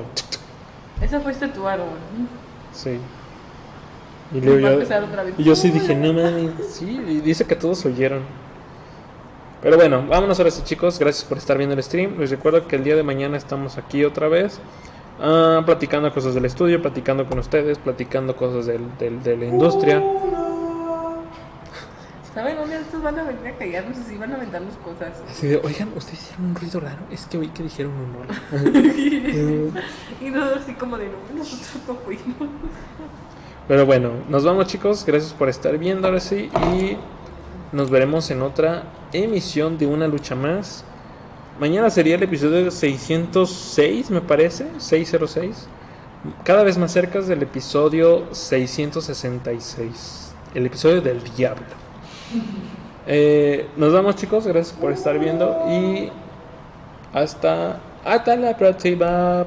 Esa 1.00 1.20
fuiste 1.20 1.48
tu 1.48 1.66
árbol. 1.66 1.88
sí. 2.72 2.98
Y 4.34 4.40
luego 4.40 4.58
yo, 4.58 4.80
y 5.38 5.44
yo 5.44 5.54
sí 5.54 5.70
dije, 5.70 5.94
no 5.94 6.12
mames, 6.12 6.50
sí, 6.68 7.00
y 7.06 7.20
dice 7.20 7.44
que 7.44 7.54
todos 7.54 7.84
oyeron. 7.86 8.22
Pero 9.62 9.76
bueno, 9.76 10.04
vámonos 10.08 10.38
ahora 10.40 10.50
sí 10.50 10.62
chicos, 10.64 10.98
gracias 10.98 11.24
por 11.24 11.38
estar 11.38 11.56
viendo 11.56 11.76
el 11.76 11.82
stream. 11.82 12.18
Les 12.18 12.30
recuerdo 12.30 12.66
que 12.66 12.74
el 12.74 12.82
día 12.82 12.96
de 12.96 13.04
mañana 13.04 13.36
estamos 13.36 13.78
aquí 13.78 14.04
otra 14.04 14.26
vez, 14.26 14.58
ah, 15.20 15.62
platicando 15.64 16.12
cosas 16.12 16.34
del 16.34 16.44
estudio, 16.44 16.82
platicando 16.82 17.24
con 17.26 17.38
ustedes, 17.38 17.78
platicando 17.78 18.34
cosas 18.34 18.66
del, 18.66 18.80
del- 18.98 19.22
de 19.22 19.36
la 19.36 19.44
industria. 19.46 20.02
¿Saben? 22.36 22.68
Día 22.68 22.80
estos 22.80 23.02
van 23.02 23.18
a 23.18 23.22
venir 23.22 23.46
a 23.46 23.56
callarnos 23.56 23.96
así, 23.96 24.18
van 24.18 24.30
a 24.30 24.34
aventarnos 24.34 24.74
cosas. 24.84 25.40
De, 25.40 25.56
oigan, 25.56 25.88
¿ustedes 25.96 26.20
hicieron 26.20 26.50
un 26.50 26.54
ruido 26.54 26.80
raro? 26.80 26.98
Es 27.10 27.24
que 27.24 27.38
oí 27.38 27.48
que 27.48 27.62
dijeron 27.62 27.92
un 27.92 28.14
hola. 28.14 28.34
Y 30.20 30.28
no 30.28 30.44
así 30.44 30.74
como 30.74 30.98
de, 30.98 31.06
no, 31.06 31.12
nosotros 31.34 31.80
no 31.88 31.94
fuimos. 31.94 32.36
Pero 33.66 33.86
bueno, 33.86 34.10
nos 34.28 34.44
vamos 34.44 34.66
chicos, 34.66 35.06
gracias 35.06 35.32
por 35.32 35.48
estar 35.48 35.78
viendo 35.78 36.08
ahora 36.08 36.20
sí 36.20 36.50
y 36.74 36.98
nos 37.74 37.88
veremos 37.88 38.30
en 38.30 38.42
otra 38.42 38.82
emisión 39.14 39.78
de 39.78 39.86
una 39.86 40.06
lucha 40.06 40.34
más. 40.34 40.84
Mañana 41.58 41.88
sería 41.88 42.16
el 42.16 42.22
episodio 42.22 42.70
606, 42.70 44.10
me 44.10 44.20
parece, 44.20 44.66
606. 44.76 45.68
Cada 46.44 46.64
vez 46.64 46.76
más 46.76 46.92
cerca 46.92 47.22
del 47.22 47.44
episodio 47.44 48.26
666, 48.34 50.34
el 50.54 50.66
episodio 50.66 51.00
del 51.00 51.24
diablo. 51.34 51.85
Eh, 53.06 53.68
nos 53.76 53.92
vamos 53.92 54.16
chicos, 54.16 54.46
gracias 54.46 54.76
por 54.76 54.92
estar 54.92 55.18
viendo 55.18 55.64
y 55.70 56.10
hasta, 57.12 57.78
hasta 58.04 58.36
la 58.36 58.56
próxima. 58.56 59.46